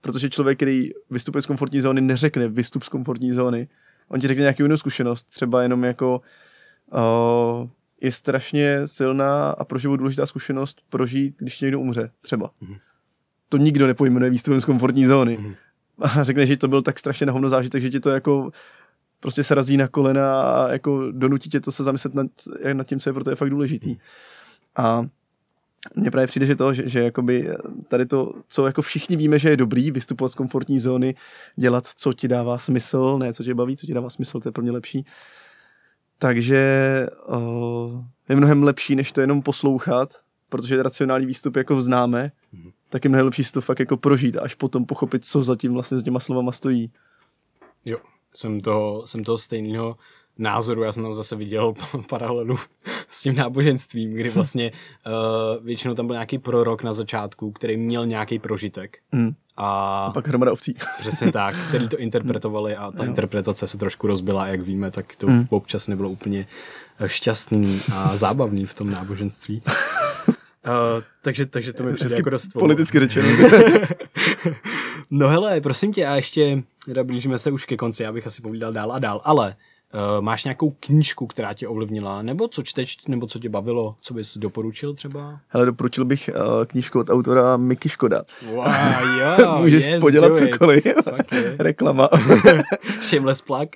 [0.00, 3.68] protože člověk, který vystupuje z komfortní zóny, neřekne vystup z komfortní zóny.
[4.08, 6.20] On ti řekne nějakou jinou zkušenost, třeba jenom jako
[6.92, 7.68] uh,
[8.00, 12.50] je strašně silná a pro život důležitá zkušenost prožít, když někdo umře, třeba.
[12.62, 12.78] Mm-hmm.
[13.48, 15.38] To nikdo nepojmenuje výstupem z komfortní zóny.
[15.38, 15.54] Mm-hmm.
[15.98, 18.50] A řekne, že to byl tak strašně na hovno zážitek, že ti to jako
[19.20, 22.26] prostě se razí na kolena a jako donutí tě to se zamyslet nad,
[22.72, 23.90] nad tím, co je pro to je fakt důležitý.
[23.90, 23.96] Mm.
[24.76, 25.06] A
[25.94, 27.48] mně právě přijde, že to, že, že jakoby
[27.88, 31.14] tady to, co jako všichni víme, že je dobrý, vystupovat z komfortní zóny,
[31.56, 34.52] dělat, co ti dává smysl, ne co tě baví, co ti dává smysl, to je
[34.52, 35.06] pro mě lepší.
[36.18, 40.08] Takže uh, je mnohem lepší, než to jenom poslouchat,
[40.48, 42.72] protože racionální výstup jako známe, mm-hmm.
[42.88, 45.98] tak je mnohem lepší to fakt jako prožít a až potom pochopit, co zatím vlastně
[45.98, 46.92] s těma slovama stojí.
[47.84, 47.98] Jo,
[48.34, 49.96] jsem toho, jsem toho stejného
[50.38, 51.74] názoru, já jsem tam zase viděl
[52.08, 52.58] paralelu
[53.10, 54.72] s tím náboženstvím, kdy vlastně
[55.06, 58.98] uh, většinou tam byl nějaký prorok na začátku, který měl nějaký prožitek.
[59.12, 59.34] Hmm.
[59.56, 60.74] A, a pak hromada ovcí.
[61.00, 63.10] Přesně tak, který to interpretovali a ta jo.
[63.10, 65.46] interpretace se trošku rozbila, jak víme, tak to hmm.
[65.50, 66.46] občas nebylo úplně
[67.06, 69.62] šťastný a zábavný v tom náboženství.
[70.28, 70.34] Uh,
[71.22, 73.28] takže, takže to mi přijde jako dost Politicky řečeno.
[75.10, 78.42] no hele, prosím tě, a ještě, teda blížíme se už ke konci, já bych asi
[78.42, 79.54] povídal dál a dál, ale uh,
[80.20, 84.36] máš nějakou knížku, která tě ovlivnila, nebo co čteš, nebo co tě bavilo, co bys
[84.36, 85.40] doporučil třeba?
[85.48, 88.22] Hele, doporučil bych uh, knížku od autora Miky Škoda.
[88.46, 88.66] Wow,
[89.20, 90.84] jo, Můžeš yes, podělat cokoliv.
[91.58, 92.08] Reklama.
[93.02, 93.68] Shameless plug.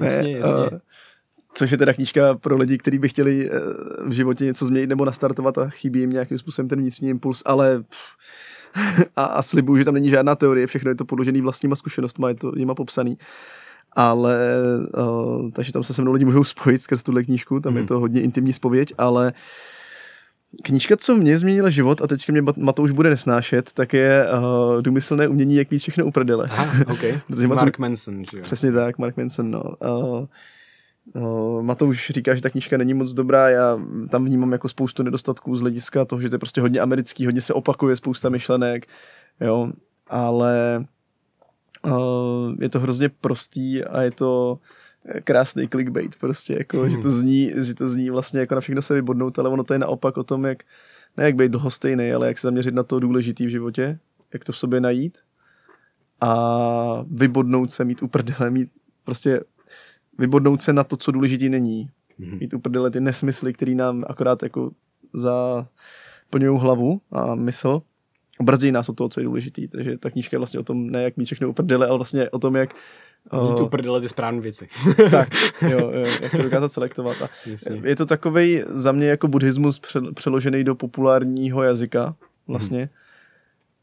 [0.00, 0.54] jasně, jasně.
[0.54, 0.78] Uh,
[1.54, 3.60] Což je teda knížka pro lidi, kteří by chtěli eh,
[4.06, 7.84] v životě něco změnit nebo nastartovat a chybí jim nějakým způsobem ten vnitřní impuls, ale
[9.16, 12.34] a, a slibuju, že tam není žádná teorie, všechno je to podložený vlastníma zkušenostmi, je
[12.34, 13.18] to jima popsaný.
[13.92, 14.38] Ale,
[14.98, 17.82] uh, takže tam se se mnou lidi můžou spojit skrz tuhle knížku, tam hmm.
[17.82, 19.32] je to hodně intimní spověď, ale
[20.62, 25.28] Knížka, co mě změnila život a teďka mě Matouš bude nesnášet, tak je uh, důmyslné
[25.28, 26.48] umění, jak víc všechno uprdele.
[26.50, 27.20] Aha, okay.
[27.46, 28.42] Mark Manson, že jo?
[28.42, 29.62] Přesně tak, Mark Manson, no.
[29.62, 30.26] Uh,
[31.14, 33.78] Uh, Matouš říká, že ta knížka není moc dobrá, já
[34.10, 37.40] tam vnímám jako spoustu nedostatků z hlediska toho, že to je prostě hodně americký, hodně
[37.40, 38.86] se opakuje spousta myšlenek,
[39.40, 39.72] jo,
[40.08, 40.84] ale
[42.60, 44.58] je to hrozně prostý a je to
[45.24, 46.90] krásný clickbait prostě, jako, hmm.
[46.90, 49.72] že, to zní, že to zní vlastně jako na všechno se vybodnout, ale ono to
[49.72, 50.62] je naopak o tom, jak,
[51.16, 53.98] ne jak být dlhostejný, ale jak se zaměřit na to důležitý v životě,
[54.32, 55.18] jak to v sobě najít
[56.20, 58.70] a vybodnout se, mít uprdele, mít
[59.04, 59.40] prostě
[60.18, 61.90] vybodnout se na to, co důležitý není.
[62.20, 62.40] Mm-hmm.
[62.40, 64.70] Mít uprdele ty nesmysly, který nám akorát jako
[65.14, 67.82] zaplňují hlavu a mysl.
[68.40, 69.68] Brzdí nás o toho, co je důležitý.
[69.68, 72.38] Takže ta knížka je vlastně o tom, ne jak mít všechno uprdele, ale vlastně o
[72.38, 72.74] tom, jak
[73.32, 74.68] Mít uh, uprdele ty správné věci.
[75.10, 75.28] tak,
[75.62, 77.22] jo, jo, jak to dokázat selektovat.
[77.22, 77.28] A
[77.84, 79.80] je to takový za mě jako buddhismus
[80.14, 82.14] přeložený do populárního jazyka
[82.46, 82.78] vlastně.
[82.78, 82.88] Hmm.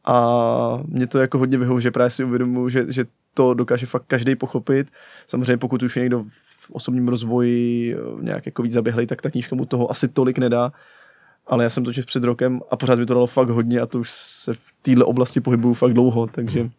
[0.06, 4.04] A mě to jako hodně vyhovuje, že právě si uvědomuji, že, že to dokáže fakt
[4.08, 4.88] každý pochopit.
[5.28, 6.24] Samozřejmě pokud už je někdo
[6.58, 10.38] v osobním rozvoji eh, nějak jako víc zaběhlej, tak ta knížka mu toho asi tolik
[10.38, 10.72] nedá.
[11.50, 13.86] Ale já jsem to četl před rokem a pořád mi to dalo fakt hodně a
[13.86, 16.70] to už se v této oblasti pohybuju fakt dlouho, takže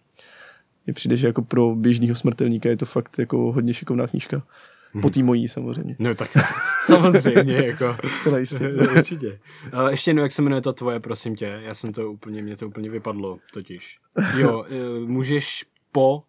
[0.87, 4.43] mně přijde, že jako pro běžného smrtelníka je to fakt jako hodně šikovná knížka.
[4.93, 5.11] Po mhm.
[5.11, 5.97] tý mojí samozřejmě.
[6.01, 6.31] No tak
[6.87, 7.97] samozřejmě, jako.
[8.21, 8.73] Zcela jistě.
[8.97, 9.39] Určitě.
[9.75, 11.61] Uh, ještě jednou, jak se jmenuje ta tvoje, prosím tě.
[11.63, 13.99] Já jsem to úplně, mě to úplně vypadlo totiž.
[14.37, 16.23] Jo, uh, můžeš po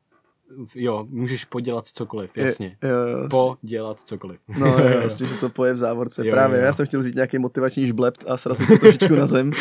[0.76, 2.78] jo, můžeš podělat cokoliv, jasně.
[2.84, 3.28] Jo, jo.
[3.30, 4.40] Podělat cokoliv.
[4.58, 6.28] No jo, jasně, že to poje v závorce.
[6.28, 6.66] Jo, Právě, jo.
[6.66, 9.52] já jsem chtěl vzít nějaký motivační žblept a srazit to trošičku na zem.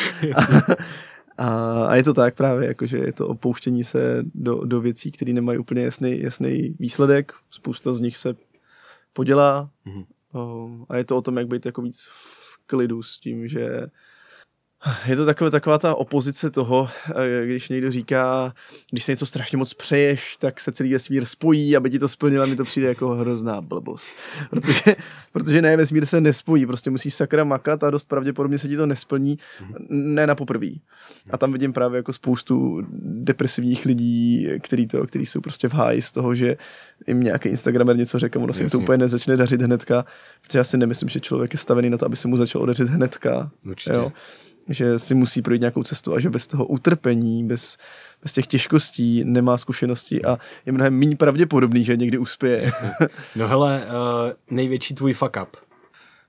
[1.39, 5.33] a, a, je to tak právě, jakože je to opouštění se do, do věcí, které
[5.33, 7.33] nemají úplně jasný, jasný výsledek.
[7.51, 8.35] Spousta z nich se
[9.12, 10.87] podělá mm-hmm.
[10.89, 13.87] a je to o tom, jak být jako víc v klidu s tím, že
[15.07, 18.55] je to taková, taková ta opozice toho, eh, když někdo říká,
[18.90, 22.47] když se něco strašně moc přeješ, tak se celý vesmír spojí, aby ti to splnila,
[22.47, 24.09] mi to přijde jako hrozná blbost.
[24.51, 24.97] Protože,
[25.32, 28.86] protože ne, vesmír se nespojí, prostě musíš sakra makat a dost pravděpodobně se ti to
[28.86, 29.39] nesplní,
[29.89, 30.81] ne na poprví.
[31.31, 36.02] A tam vidím právě jako spoustu depresivních lidí, který, to, který jsou prostě v háji
[36.02, 36.57] z toho, že
[37.07, 40.05] jim nějaký Instagramer něco řekl, ono se to úplně nezačne dařit hnedka,
[40.43, 42.89] protože já si nemyslím, že člověk je stavený na to, aby se mu začalo dařit
[42.89, 43.51] hnedka.
[43.66, 43.97] Určitě.
[43.97, 44.12] Jo?
[44.71, 47.79] Že si musí projít nějakou cestu a že bez toho utrpení, bez,
[48.23, 52.71] bez těch těžkostí nemá zkušenosti a je mnohem méně pravděpodobný, že někdy uspěje.
[53.37, 55.57] No hele, uh, největší tvůj fuck up.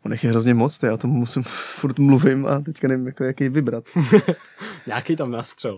[0.05, 3.83] On je hrozně moc, já tomu musím furt mluvím a teďka nevím, jako, jaký vybrat.
[4.87, 5.75] Nějaký tam nastřel.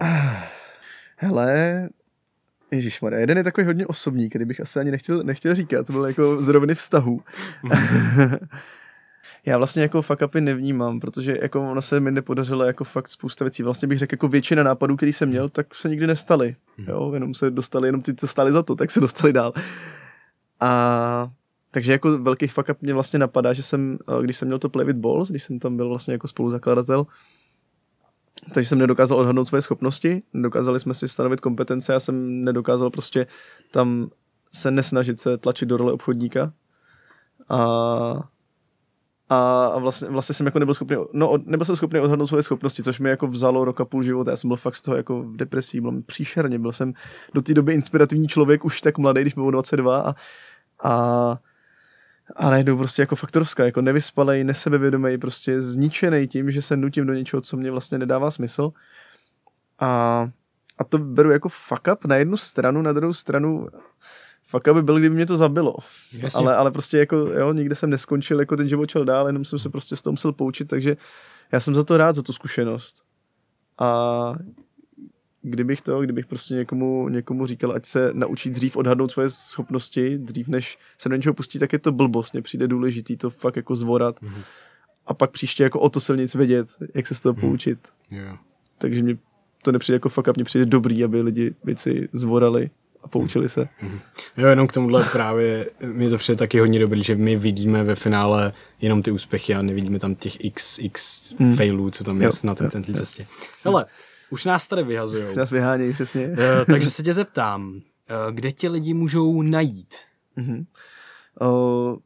[1.18, 1.90] Hele,
[2.72, 6.06] Ježíš jeden je takový hodně osobní, který bych asi ani nechtěl, nechtěl říkat, to byl
[6.06, 7.22] jako z roviny vztahu.
[9.45, 13.45] já vlastně jako fuck upy nevnímám, protože jako ono se mi nepodařilo jako fakt spousta
[13.45, 13.63] věcí.
[13.63, 16.55] Vlastně bych řekl, jako většina nápadů, který jsem měl, tak se nikdy nestaly.
[16.77, 16.87] Hmm.
[16.89, 19.53] Jo, jenom se dostali, jenom ty, co stali za to, tak se dostali dál.
[20.59, 21.31] A
[21.71, 24.69] takže jako velký fuck up mě vlastně napadá, že jsem, eh, když jsem měl to
[24.69, 27.05] Play with Balls, když jsem tam byl vlastně jako spoluzakladatel,
[28.53, 33.27] takže jsem nedokázal odhadnout svoje schopnosti, nedokázali jsme si stanovit kompetence, já jsem nedokázal prostě
[33.71, 34.09] tam
[34.53, 36.53] se nesnažit se tlačit do role obchodníka.
[37.49, 38.29] A
[39.34, 42.99] a vlastně, vlastně jsem jako nebyl schopný, no nebyl jsem schopný odhadnout svoje schopnosti, což
[42.99, 45.38] mi jako vzalo rok a půl života, já jsem byl fakt z toho jako v
[45.38, 46.93] depresí, byl mi příšerně, byl jsem
[47.34, 50.15] do té doby inspirativní člověk, už tak mladý, když byl 22 a,
[50.84, 51.38] a
[52.35, 57.14] a najednou prostě jako faktorská, jako nevyspalej, nesebevědomý, prostě zničený tím, že se nutím do
[57.14, 58.72] něčeho, co mě vlastně nedává smysl.
[59.80, 60.30] A,
[60.77, 63.68] a to beru jako fuck up na jednu stranu, na druhou stranu
[64.53, 65.75] fakt aby byl, kdyby mě to zabilo.
[66.35, 69.59] Ale, ale prostě jako, jo, nikde jsem neskončil, jako ten život šel dál, jenom jsem
[69.59, 70.97] se prostě z toho musel poučit, takže
[71.51, 73.01] já jsem za to rád, za tu zkušenost.
[73.80, 74.35] A
[75.41, 80.47] kdybych to, kdybych prostě někomu, někomu říkal, ať se naučí dřív odhadnout svoje schopnosti, dřív
[80.47, 82.34] než se do něčeho pustí, tak je to blbost.
[82.34, 84.21] Mně přijde důležitý to fakt jako zvorat.
[84.21, 84.43] Mm-hmm.
[85.05, 87.41] A pak příště jako o to silnic vědět, jak se z toho mm.
[87.41, 87.80] poučit.
[88.11, 88.39] Yeah.
[88.77, 89.17] Takže mi
[89.63, 92.69] to nepřijde jako fakt mně přijde dobrý, aby lidi věci zvorali
[93.03, 93.61] a poučili se.
[93.61, 93.99] Mm-hmm.
[94.38, 97.95] Jo, jenom k tomuhle právě mi to přijde taky hodně dobrý, že my vidíme ve
[97.95, 98.51] finále
[98.81, 101.55] jenom ty úspěchy a nevidíme tam těch x, x mm.
[101.55, 103.25] failů, co tam je na té cestě.
[103.63, 103.85] Hele,
[104.30, 105.23] už nás tady vyhazují.
[105.30, 106.27] Už nás vyhánějí, přesně.
[106.27, 106.35] Uh,
[106.71, 107.81] takže se tě zeptám, uh,
[108.31, 109.95] kde ti lidi můžou najít?
[110.38, 110.65] Uh-huh.
[111.41, 111.97] Uh,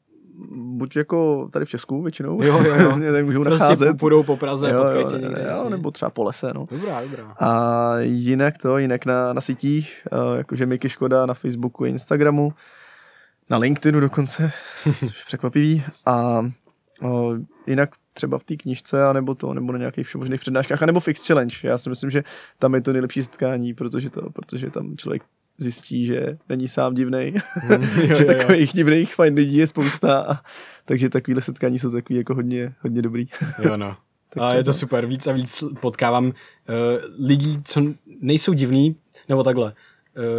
[0.51, 2.43] buď jako tady v Česku většinou.
[2.43, 2.91] Jo, jo, jo.
[3.11, 3.97] tady můžou prostě nacházet.
[3.97, 5.53] půjdou po Praze, jo, jo, tě někde.
[5.55, 6.67] Jo, nebo třeba po lese, no.
[6.71, 7.35] Dobrá, dobrá.
[7.39, 12.53] A jinak to, jinak na, na sítích, uh, jakože Miky Škoda na Facebooku Instagramu,
[13.49, 14.51] na LinkedInu dokonce,
[14.83, 15.83] což je překvapivý.
[16.05, 16.45] A
[17.01, 17.37] uh,
[17.67, 21.27] jinak třeba v té knižce, anebo to, nebo na nějakých všemožných přednáškách, anebo v X
[21.27, 21.55] Challenge.
[21.63, 22.23] Já si myslím, že
[22.59, 25.23] tam je to nejlepší setkání, protože, to, protože tam člověk
[25.57, 27.33] zjistí, že není sám divnej,
[27.77, 30.39] mm, že takových divných fajn lidí je spousta, a,
[30.85, 33.25] takže takovýhle setkání jsou takový jako hodně, hodně dobrý.
[33.63, 33.97] jo no.
[34.29, 36.31] tak a je to super, víc a víc potkávám uh,
[37.27, 37.81] lidí, co
[38.21, 38.95] nejsou divní,
[39.29, 39.73] nebo takhle,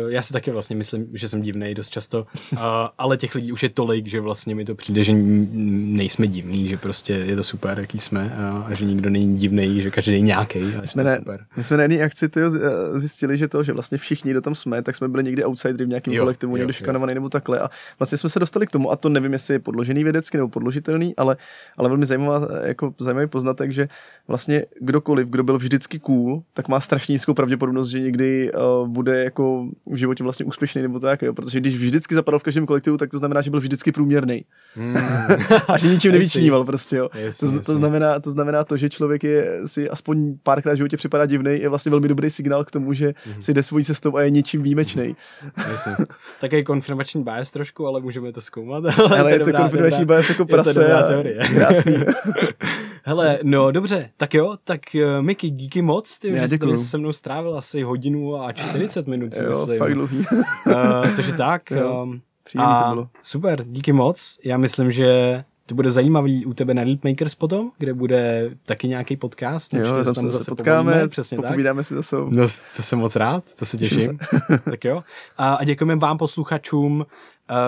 [0.09, 2.59] já si taky vlastně myslím, že jsem divný dost často, uh,
[2.99, 6.77] ale těch lidí už je tolik, že vlastně mi to přijde, že nejsme divní, že
[6.77, 10.21] prostě je to super, jaký jsme uh, a že nikdo není divný, že každý je
[10.21, 10.59] nějaký.
[10.81, 11.47] My jsme, na, super.
[11.57, 12.51] my jsme na jedné akci tyjo,
[12.95, 15.89] zjistili, že to, že vlastně všichni, kdo tam jsme, tak jsme byli někdy outsidery v
[15.89, 19.09] nějakém kolektivu, někdo šikanovaný nebo takhle a vlastně jsme se dostali k tomu a to
[19.09, 21.37] nevím, jestli je podložený vědecky nebo podložitelný, ale,
[21.77, 23.89] ale velmi zajímavá, jako zajímavý poznatek, že
[24.29, 29.25] vlastně kdokoliv, kdo byl vždycky cool, tak má strašně nízkou pravděpodobnost, že někdy uh, bude
[29.25, 31.35] jako v životě vlastně úspěšný nebo tak, jo?
[31.35, 34.45] protože když vždycky zapadal v každém kolektivu, tak to znamená, že byl vždycky průměrný.
[34.77, 34.97] Mm.
[35.69, 37.09] a že ničím nevyčníval prostě, jo.
[37.15, 37.67] Jasný, to, jasný.
[37.67, 41.61] to, znamená, to znamená to, že člověk je si aspoň párkrát v životě připadá divný,
[41.61, 43.43] je vlastně velmi dobrý signál k tomu, že mm.
[43.43, 45.07] si jde svojí cestou a je ničím výjimečný.
[45.07, 46.05] Mm.
[46.41, 48.85] Takový konfirmační bias trošku, ale můžeme to zkoumat.
[48.99, 50.85] Ale, ale je to konfirmační bias jako prase.
[50.85, 51.49] Je to teorie.
[51.55, 51.95] Krásný.
[53.09, 57.13] Hele, no dobře, tak jo, tak uh, Miky, díky moc, ty, že jsi se mnou
[57.13, 59.79] strávil asi hodinu a 40 minut, jo, myslím.
[59.79, 60.19] fakt dlouhý.
[60.19, 61.71] uh, takže tak.
[61.71, 62.21] Jo, um,
[62.59, 63.09] a to bylo.
[63.23, 64.39] Super, díky moc.
[64.45, 68.89] Já myslím, že to bude zajímavý u tebe na Lead Makers potom, kde bude taky
[68.89, 69.75] nějaký podcast.
[69.75, 71.85] Jo, tam, tam se zase potkáme, povíme, přesně tak.
[71.87, 72.17] si zase.
[72.29, 74.19] No, to jsem moc rád, to se těším.
[74.65, 75.03] tak jo.
[75.39, 77.07] A, a děkujeme vám posluchačům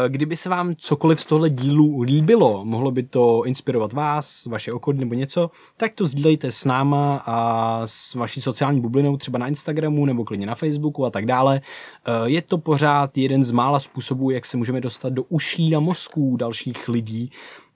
[0.09, 4.99] kdyby se vám cokoliv z tohle dílu líbilo, mohlo by to inspirovat vás, vaše okolí
[4.99, 10.07] nebo něco, tak to sdílejte s náma a s vaší sociální bublinou, třeba na Instagramu
[10.07, 11.61] nebo klidně na Facebooku a tak dále.
[11.61, 15.81] Eh, je to pořád jeden z mála způsobů, jak se můžeme dostat do uší a
[15.81, 17.31] mozků dalších lidí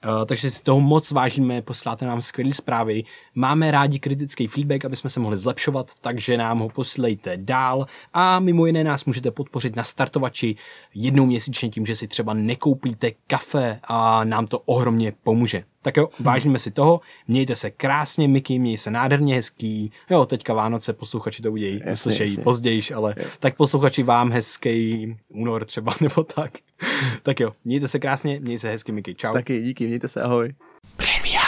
[0.05, 3.05] Uh, takže si toho moc vážíme, posíláte nám skvělé zprávy.
[3.35, 8.41] Máme rádi kritický feedback, aby jsme se mohli zlepšovat, takže nám ho posílejte dál a
[8.41, 10.55] mimo jiné nás můžete podpořit na startovači
[10.95, 15.65] jednou měsíčně tím, že si třeba nekoupíte kafe a nám to ohromně pomůže.
[15.83, 19.91] Tak jo, vážíme si toho, mějte se krásně, Miky, měj se nádherně hezký.
[20.11, 23.25] Jo, teďka Vánoce posluchači to udějí, slyšejí později, ale jo.
[23.39, 26.53] tak posluchači vám hezký únor třeba, nebo tak.
[27.23, 29.33] Tak jo, mějte se krásně, mějte se hezky, Miky, čau.
[29.33, 30.55] Taky, díky, mějte se, ahoj.
[30.97, 31.44] Premiér.